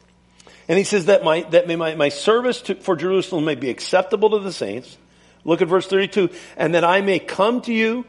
And 0.69 0.79
he 0.79 0.85
says 0.85 1.07
that 1.07 1.25
my, 1.25 1.43
that 1.51 1.67
my, 1.67 1.95
my 1.95 2.09
service 2.11 2.61
to, 2.63 2.75
for 2.77 2.95
Jerusalem 2.95 3.45
may 3.45 3.55
be 3.55 3.71
acceptable 3.71 4.31
to 4.31 4.39
the 4.39 4.53
saints. 4.53 4.97
Look 5.45 5.61
at 5.61 5.69
verse 5.69 5.87
32. 5.87 6.31
And 6.57 6.75
that 6.75 6.85
I 6.85 7.01
may 7.01 7.19
come 7.19 7.63
to 7.63 7.73
you 7.73 8.05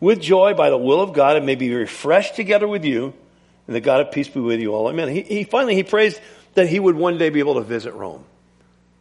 with 0.00 0.20
joy 0.20 0.54
by 0.54 0.70
the 0.70 0.78
will 0.78 1.00
of 1.00 1.12
God 1.12 1.36
and 1.36 1.46
may 1.46 1.54
be 1.54 1.72
refreshed 1.72 2.34
together 2.34 2.66
with 2.66 2.84
you. 2.84 3.14
And 3.66 3.76
the 3.76 3.80
God 3.80 4.00
of 4.00 4.10
peace 4.10 4.28
be 4.28 4.40
with 4.40 4.58
you 4.58 4.74
all. 4.74 4.88
Amen. 4.88 5.08
He, 5.08 5.22
he 5.22 5.44
finally, 5.44 5.76
he 5.76 5.84
prays 5.84 6.18
that 6.54 6.68
he 6.68 6.80
would 6.80 6.96
one 6.96 7.18
day 7.18 7.30
be 7.30 7.38
able 7.38 7.54
to 7.54 7.60
visit 7.60 7.92
Rome. 7.94 8.24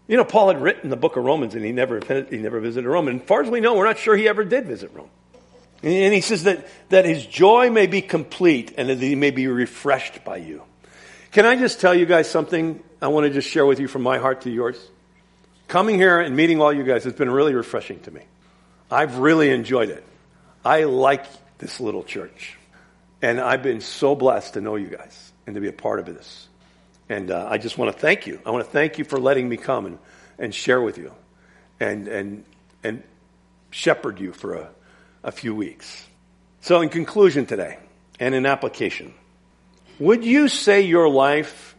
You 0.08 0.18
know, 0.18 0.26
Paul 0.26 0.50
had 0.50 0.62
written 0.62 0.90
the 0.90 0.98
book 0.98 1.16
of 1.16 1.24
Romans 1.24 1.56
and 1.56 1.64
he 1.64 1.72
never, 1.72 2.00
he 2.30 2.38
never 2.38 2.60
visited 2.60 2.88
Rome. 2.88 3.08
And 3.08 3.22
as 3.22 3.28
far 3.28 3.42
as 3.42 3.50
we 3.50 3.62
know, 3.62 3.76
we're 3.76 3.86
not 3.86 3.98
sure 3.98 4.16
he 4.16 4.28
ever 4.28 4.44
did 4.44 4.66
visit 4.66 4.92
Rome. 4.94 5.10
And 5.82 6.14
he 6.14 6.22
says 6.22 6.44
that, 6.44 6.68
that 6.90 7.06
his 7.06 7.26
joy 7.26 7.70
may 7.70 7.88
be 7.88 8.02
complete 8.02 8.74
and 8.78 8.90
that 8.90 9.00
he 9.00 9.16
may 9.16 9.32
be 9.32 9.48
refreshed 9.48 10.26
by 10.26 10.38
you. 10.38 10.62
Can 11.32 11.46
I 11.46 11.56
just 11.56 11.80
tell 11.80 11.96
you 11.96 12.06
guys 12.06 12.30
something 12.30 12.84
I 13.02 13.08
want 13.08 13.28
to 13.28 13.30
just 13.30 13.48
share 13.48 13.66
with 13.66 13.80
you 13.80 13.88
from 13.88 14.02
my 14.02 14.18
heart 14.18 14.42
to 14.42 14.50
yours? 14.50 14.84
Coming 15.68 15.96
here 15.96 16.20
and 16.20 16.36
meeting 16.36 16.60
all 16.60 16.74
you 16.74 16.84
guys 16.84 17.04
has 17.04 17.14
been 17.14 17.30
really 17.30 17.54
refreshing 17.54 18.00
to 18.02 18.12
me. 18.12 18.22
I've 18.92 19.20
really 19.20 19.52
enjoyed 19.52 19.90
it. 19.90 20.04
I 20.64 20.84
like 20.84 21.26
this 21.58 21.80
little 21.80 22.04
church. 22.04 22.58
And 23.22 23.40
I've 23.40 23.64
been 23.64 23.82
so 23.82 24.16
blessed 24.16 24.54
to 24.54 24.62
know 24.62 24.76
you 24.76 24.88
guys 24.88 25.32
and 25.46 25.56
to 25.56 25.62
be 25.62 25.68
a 25.68 25.74
part 25.74 26.00
of 26.00 26.06
this. 26.06 26.48
And 27.10 27.32
uh, 27.32 27.48
I 27.50 27.58
just 27.58 27.78
want 27.78 27.94
to 27.94 28.00
thank 28.00 28.28
you. 28.28 28.40
I 28.46 28.52
want 28.52 28.64
to 28.66 28.72
thank 28.72 28.98
you 28.98 29.04
for 29.04 29.20
letting 29.20 29.50
me 29.50 29.58
come 29.58 29.86
and, 29.86 30.00
and 30.38 30.56
share 30.56 30.82
with 30.82 30.98
you 30.98 31.12
and, 31.80 32.08
and, 32.08 32.44
and 32.84 33.04
shepherd 33.72 34.20
you 34.20 34.32
for 34.32 34.56
a, 34.56 34.70
a 35.24 35.32
few 35.32 35.56
weeks. 35.56 36.06
So, 36.62 36.82
in 36.82 36.90
conclusion 36.90 37.46
today, 37.46 37.78
and 38.20 38.36
in 38.36 38.46
application, 38.46 39.14
would 39.98 40.26
you 40.26 40.50
say 40.50 40.82
your 40.82 41.10
life 41.10 41.76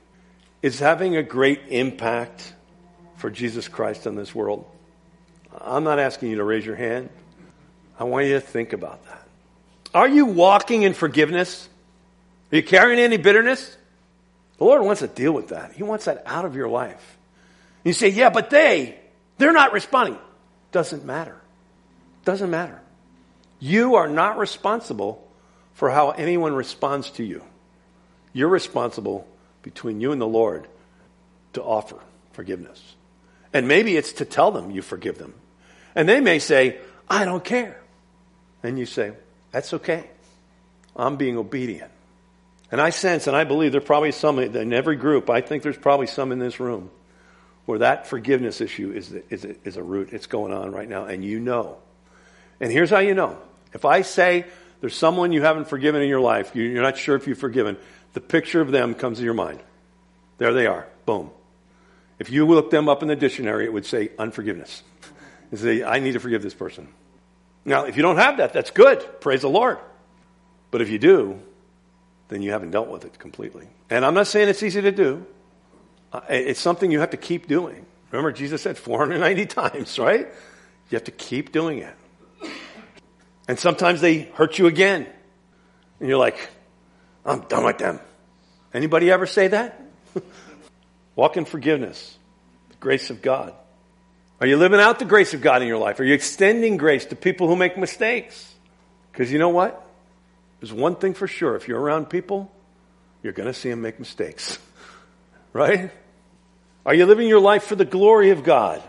is 0.62 0.78
having 0.78 1.16
a 1.16 1.22
great 1.22 1.61
impact 1.68 2.55
for 3.16 3.31
Jesus 3.31 3.68
Christ 3.68 4.07
in 4.07 4.14
this 4.14 4.35
world? 4.35 4.64
I'm 5.59 5.85
not 5.85 5.99
asking 5.99 6.31
you 6.31 6.37
to 6.37 6.45
raise 6.45 6.64
your 6.64 6.76
hand. 6.76 7.11
I 8.01 8.05
want 8.05 8.27
you 8.27 8.33
to 8.33 8.41
think 8.41 8.73
about 8.73 9.05
that. 9.05 9.23
Are 9.93 10.09
you 10.09 10.25
walking 10.25 10.85
in 10.85 10.95
forgiveness? 10.95 11.69
Are 12.51 12.57
you 12.57 12.63
carrying 12.63 12.99
any 12.99 13.19
bitterness? 13.19 13.77
The 14.57 14.65
Lord 14.65 14.83
wants 14.83 15.03
to 15.03 15.07
deal 15.07 15.33
with 15.33 15.49
that. 15.49 15.73
He 15.73 15.83
wants 15.83 16.07
that 16.07 16.23
out 16.25 16.47
of 16.47 16.57
your 16.57 16.69
life. 16.69 17.19
You 17.85 17.93
say, 17.93 18.09
yeah, 18.09 18.31
but 18.31 18.49
they, 18.49 18.99
they're 19.37 19.53
not 19.53 19.75
responding. 19.75 20.19
Doesn't 20.73 21.05
matter. 21.05 21.37
Doesn't 22.25 22.51
matter. 22.51 22.81
You 23.59 23.97
are 23.97 24.09
not 24.09 24.39
responsible 24.39 25.27
for 25.75 25.91
how 25.91 26.11
anyone 26.11 26.55
responds 26.55 27.11
to 27.13 27.25
you. 27.25 27.43
You're 28.33 28.49
responsible 28.49 29.27
between 29.63 30.01
you 30.01 30.13
and 30.13 30.21
the 30.21 30.27
Lord 30.27 30.67
to 31.53 31.63
offer 31.63 31.97
forgiveness. 32.33 32.83
And 33.53 33.69
maybe 33.69 33.97
it's 33.97 34.13
to 34.15 34.25
tell 34.25 34.53
them 34.53 34.71
you 34.71 34.81
forgive 34.81 35.19
them. 35.19 35.35
And 35.95 36.09
they 36.09 36.21
may 36.21 36.39
say, 36.39 36.79
I 37.09 37.25
don't 37.27 37.45
care. 37.45 37.81
And 38.63 38.79
you 38.79 38.87
say, 38.87 39.13
That's 39.53 39.75
okay. 39.75 40.09
I'm 40.97 41.17
being 41.17 41.39
obedient. 41.39 41.91
And 42.73 42.81
I 42.81 42.91
sense, 42.91 43.27
and 43.27 43.37
I 43.37 43.45
believe 43.45 43.73
there's 43.73 43.85
probably 43.85 44.13
some 44.13 44.39
in 44.39 44.73
every 44.73 44.97
group, 44.97 45.29
I 45.29 45.41
think 45.41 45.63
there's 45.63 45.77
probably 45.77 46.07
some 46.07 46.31
in 46.31 46.39
this 46.39 46.61
room 46.61 46.91
where 47.67 47.81
that 47.81 48.07
forgiveness 48.07 48.61
issue 48.61 48.93
is, 48.93 49.13
is, 49.29 49.45
is 49.45 49.77
a 49.77 49.83
root. 49.83 50.11
It's 50.13 50.27
going 50.27 50.53
on 50.53 50.73
right 50.73 50.89
now, 50.89 51.05
and 51.05 51.25
you 51.25 51.41
know. 51.41 51.79
And 52.61 52.71
here's 52.71 52.91
how 52.91 52.99
you 52.99 53.15
know. 53.15 53.39
If 53.73 53.85
I 53.85 54.03
say 54.03 54.45
there's 54.81 54.97
someone 54.97 55.33
you 55.33 55.43
haven't 55.43 55.69
forgiven 55.69 56.03
in 56.03 56.09
your 56.09 56.21
life, 56.21 56.55
you're 56.55 56.83
not 56.83 56.97
sure 56.97 57.17
if 57.17 57.27
you've 57.27 57.39
forgiven, 57.39 57.77
the 58.13 58.21
picture 58.21 58.61
of 58.61 58.71
them 58.71 58.95
comes 58.95 59.19
to 59.19 59.25
your 59.25 59.35
mind. 59.35 59.61
There 60.39 60.53
they 60.53 60.67
are. 60.67 60.87
Boom. 61.07 61.31
If 62.19 62.31
you 62.31 62.47
look 62.47 62.71
them 62.71 62.89
up 62.89 63.03
in 63.03 63.09
the 63.09 63.17
dictionary, 63.17 63.65
it 63.65 63.73
would 63.73 63.87
say 63.87 64.11
unforgiveness. 64.19 64.83
Say, 65.55 65.83
I 65.83 65.99
need 65.99 66.13
to 66.13 66.21
forgive 66.21 66.43
this 66.43 66.55
person. 66.55 66.89
Now, 67.65 67.85
if 67.85 67.97
you 67.97 68.03
don't 68.03 68.17
have 68.17 68.39
that, 68.39 68.53
that's 68.53 68.71
good. 68.71 69.21
Praise 69.21 69.43
the 69.43 69.51
Lord. 69.51 69.79
But 70.71 70.81
if 70.81 70.89
you 70.89 70.99
do, 70.99 71.41
then 72.29 72.43
you 72.43 72.53
haven't 72.53 72.71
dealt 72.71 72.89
with 72.89 73.05
it 73.05 73.19
completely. 73.19 73.69
And 73.91 74.05
I'm 74.05 74.15
not 74.15 74.27
saying 74.27 74.49
it's 74.49 74.63
easy 74.63 74.81
to 74.83 74.93
do. 74.93 75.27
It's 76.29 76.61
something 76.61 76.91
you 76.91 77.01
have 77.01 77.11
to 77.11 77.17
keep 77.17 77.47
doing. 77.47 77.85
Remember, 78.11 78.33
Jesus 78.33 78.63
said 78.63 78.79
490 78.79 79.47
times, 79.47 79.99
right? 79.99 80.27
You 80.91 80.97
have 80.97 81.05
to 81.05 81.13
keep 81.13 81.53
doing 81.53 81.79
it. 81.79 81.95
And 83.47 83.59
sometimes 83.59 84.01
they 84.01 84.21
hurt 84.21 84.59
you 84.59 84.67
again. 84.67 85.07
And 85.99 86.09
you're 86.09 86.19
like, 86.19 86.51
I'm 87.25 87.41
done 87.43 87.65
with 87.65 87.79
them. 87.79 88.01
Anybody 88.73 89.11
ever 89.11 89.27
say 89.27 89.49
that? 89.49 89.81
Walk 91.17 91.37
in 91.37 91.45
forgiveness, 91.45 92.17
the 92.71 92.77
grace 92.77 93.11
of 93.11 93.23
God. 93.23 93.55
Are 94.41 94.47
you 94.47 94.57
living 94.57 94.80
out 94.80 94.99
the 94.99 95.05
grace 95.05 95.34
of 95.34 95.43
God 95.43 95.61
in 95.61 95.68
your 95.68 95.78
life? 95.78 96.01
Are 96.01 96.05
you 96.05 96.14
extending 96.14 96.78
grace 96.78 97.05
to 97.07 97.16
people 97.16 97.47
who 97.47 97.57
make 97.57 97.76
mistakes? 97.76 98.55
Because 99.12 99.30
you 99.30 99.38
know 99.38 99.51
what? 99.51 99.86
There's 100.61 100.72
one 100.72 100.97
thing 100.97 101.14
for 101.14 101.26
sure. 101.26 101.57
If 101.57 101.68
you're 101.68 101.80
around 101.80 102.07
people, 102.09 102.51
you're 103.22 103.34
going 103.34 103.49
to 103.49 103.55
see 103.55 103.68
them 103.68 103.82
make 103.82 103.99
mistakes. 103.99 104.59
right? 105.53 105.91
Are 106.86 106.95
you 106.95 107.05
living 107.05 107.28
your 107.28 107.41
life 107.41 107.64
for 107.64 107.76
the 107.76 107.84
glory 107.84 108.30
of 108.30 108.43
God? 108.43 108.82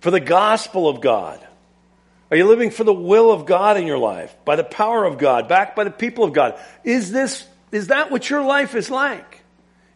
For 0.00 0.10
the 0.10 0.20
gospel 0.20 0.86
of 0.86 1.00
God? 1.00 1.44
Are 2.30 2.36
you 2.36 2.46
living 2.46 2.70
for 2.70 2.84
the 2.84 2.92
will 2.92 3.32
of 3.32 3.46
God 3.46 3.78
in 3.78 3.86
your 3.86 3.98
life? 3.98 4.34
By 4.44 4.56
the 4.56 4.64
power 4.64 5.04
of 5.04 5.16
God, 5.16 5.48
backed 5.48 5.76
by 5.76 5.84
the 5.84 5.90
people 5.90 6.24
of 6.24 6.34
God? 6.34 6.60
Is 6.84 7.10
this, 7.10 7.46
is 7.72 7.86
that 7.86 8.10
what 8.10 8.28
your 8.28 8.42
life 8.42 8.74
is 8.74 8.90
like? 8.90 9.42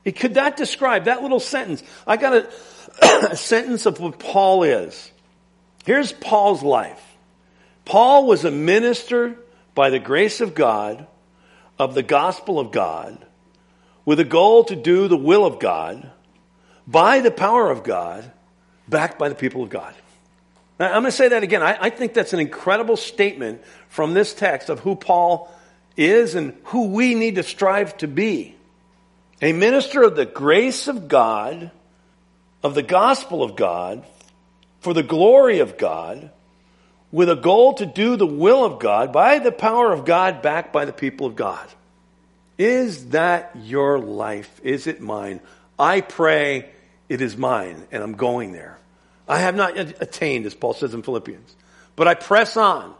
It, 0.05 0.13
could 0.13 0.35
that 0.35 0.57
describe 0.57 1.05
that 1.05 1.23
little 1.23 1.41
sentence? 1.41 1.83
I 2.07 2.17
got 2.17 2.33
a, 2.33 2.51
sentence 3.35 3.87
of 3.87 4.01
what 4.01 4.19
Paul 4.19 4.63
is. 4.63 5.11
Here's 5.85 6.13
Paul's 6.13 6.63
life. 6.63 7.03
Paul 7.85 8.27
was 8.27 8.45
a 8.45 8.51
minister 8.51 9.37
by 9.75 9.91
the 9.91 9.99
grace 9.99 10.41
of 10.41 10.55
God 10.55 11.07
of 11.79 11.95
the 11.95 12.03
gospel 12.03 12.61
of 12.61 12.71
God 12.71 13.25
with 14.05 14.21
a 14.21 14.25
goal 14.25 14.65
to 14.65 14.77
do 14.77 15.09
the 15.09 15.17
will 15.17 15.45
of 15.45 15.59
God 15.59 16.11
by 16.87 17.21
the 17.21 17.31
power 17.31 17.71
of 17.71 17.85
God, 17.85 18.31
backed 18.89 19.19
by 19.19 19.29
the 19.29 19.35
people 19.35 19.63
of 19.63 19.71
God. 19.71 19.95
Now, 20.79 20.87
I'm 20.87 21.03
going 21.03 21.05
to 21.07 21.13
say 21.13 21.29
that 21.29 21.43
again. 21.43 21.63
I, 21.63 21.77
I 21.81 21.91
think 21.91 22.15
that's 22.15 22.33
an 22.33 22.41
incredible 22.41 22.97
statement 22.97 23.63
from 23.89 24.15
this 24.15 24.35
text 24.35 24.69
of 24.69 24.81
who 24.81 24.97
Paul 24.97 25.53
is 25.97 26.35
and 26.35 26.57
who 26.65 26.89
we 26.89 27.15
need 27.15 27.37
to 27.37 27.43
strive 27.43 27.97
to 27.99 28.09
be. 28.09 28.57
A 29.41 29.53
minister 29.53 30.03
of 30.03 30.17
the 30.17 30.27
grace 30.27 30.89
of 30.89 31.09
God, 31.09 31.71
of 32.63 32.75
the 32.75 32.83
gospel 32.83 33.43
of 33.43 33.57
God, 33.57 34.05
for 34.81 34.95
the 34.95 35.03
glory 35.03 35.61
of 35.61 35.79
God, 35.79 36.31
with 37.11 37.29
a 37.29 37.37
goal 37.37 37.75
to 37.75 37.87
do 37.87 38.17
the 38.17 38.27
will 38.27 38.65
of 38.65 38.79
God 38.79 39.13
by 39.13 39.39
the 39.39 39.53
power 39.53 39.93
of 39.93 40.05
God 40.05 40.43
backed 40.43 40.73
by 40.73 40.85
the 40.85 40.93
people 40.93 41.27
of 41.27 41.37
God. 41.37 41.69
Is 42.59 43.11
that 43.11 43.53
your 43.57 43.99
life? 43.99 44.61
Is 44.63 44.87
it 44.87 45.01
mine? 45.01 45.41
I 45.79 46.01
pray 46.01 46.71
it 47.09 47.21
is 47.21 47.37
mine 47.37 47.87
and 47.91 48.03
I'm 48.03 48.15
going 48.15 48.53
there. 48.53 48.79
I 49.29 49.39
have 49.41 49.55
not 49.55 49.77
attained, 49.77 50.47
as 50.47 50.55
Paul 50.55 50.75
says 50.75 50.95
in 50.95 51.03
Philippians, 51.03 51.55
but 51.97 52.09
I 52.09 52.15
press 52.15 52.57
on 52.57 52.95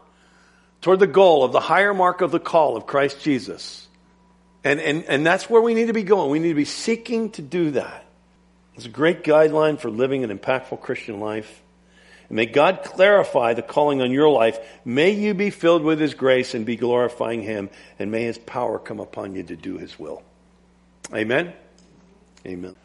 toward 0.81 0.99
the 0.99 1.07
goal 1.07 1.43
of 1.43 1.51
the 1.51 1.59
higher 1.59 1.93
mark 1.93 2.21
of 2.21 2.31
the 2.31 2.39
call 2.39 2.77
of 2.77 2.85
Christ 2.85 3.21
Jesus. 3.21 3.87
And, 4.63 4.79
and, 4.79 5.03
and 5.05 5.25
that's 5.25 5.49
where 5.49 5.61
we 5.61 5.73
need 5.73 5.87
to 5.87 5.93
be 5.93 6.03
going. 6.03 6.29
We 6.29 6.39
need 6.39 6.49
to 6.49 6.55
be 6.55 6.65
seeking 6.65 7.31
to 7.31 7.41
do 7.41 7.71
that. 7.71 8.02
It's 8.75 8.85
a 8.85 8.89
great 8.89 9.23
guideline 9.23 9.79
for 9.79 9.89
living 9.89 10.23
an 10.23 10.37
impactful 10.37 10.81
Christian 10.81 11.19
life. 11.19 11.61
And 12.29 12.35
may 12.35 12.45
God 12.45 12.81
clarify 12.83 13.53
the 13.53 13.61
calling 13.61 14.01
on 14.01 14.11
your 14.11 14.29
life. 14.29 14.57
May 14.83 15.11
you 15.11 15.33
be 15.33 15.49
filled 15.49 15.83
with 15.83 15.99
His 15.99 16.13
grace 16.13 16.53
and 16.53 16.65
be 16.65 16.75
glorifying 16.75 17.43
Him. 17.43 17.69
And 17.99 18.11
may 18.11 18.23
His 18.23 18.37
power 18.37 18.79
come 18.79 18.99
upon 18.99 19.35
you 19.35 19.43
to 19.43 19.55
do 19.55 19.77
His 19.77 19.99
will. 19.99 20.23
Amen. 21.13 21.53
Amen. 22.45 22.75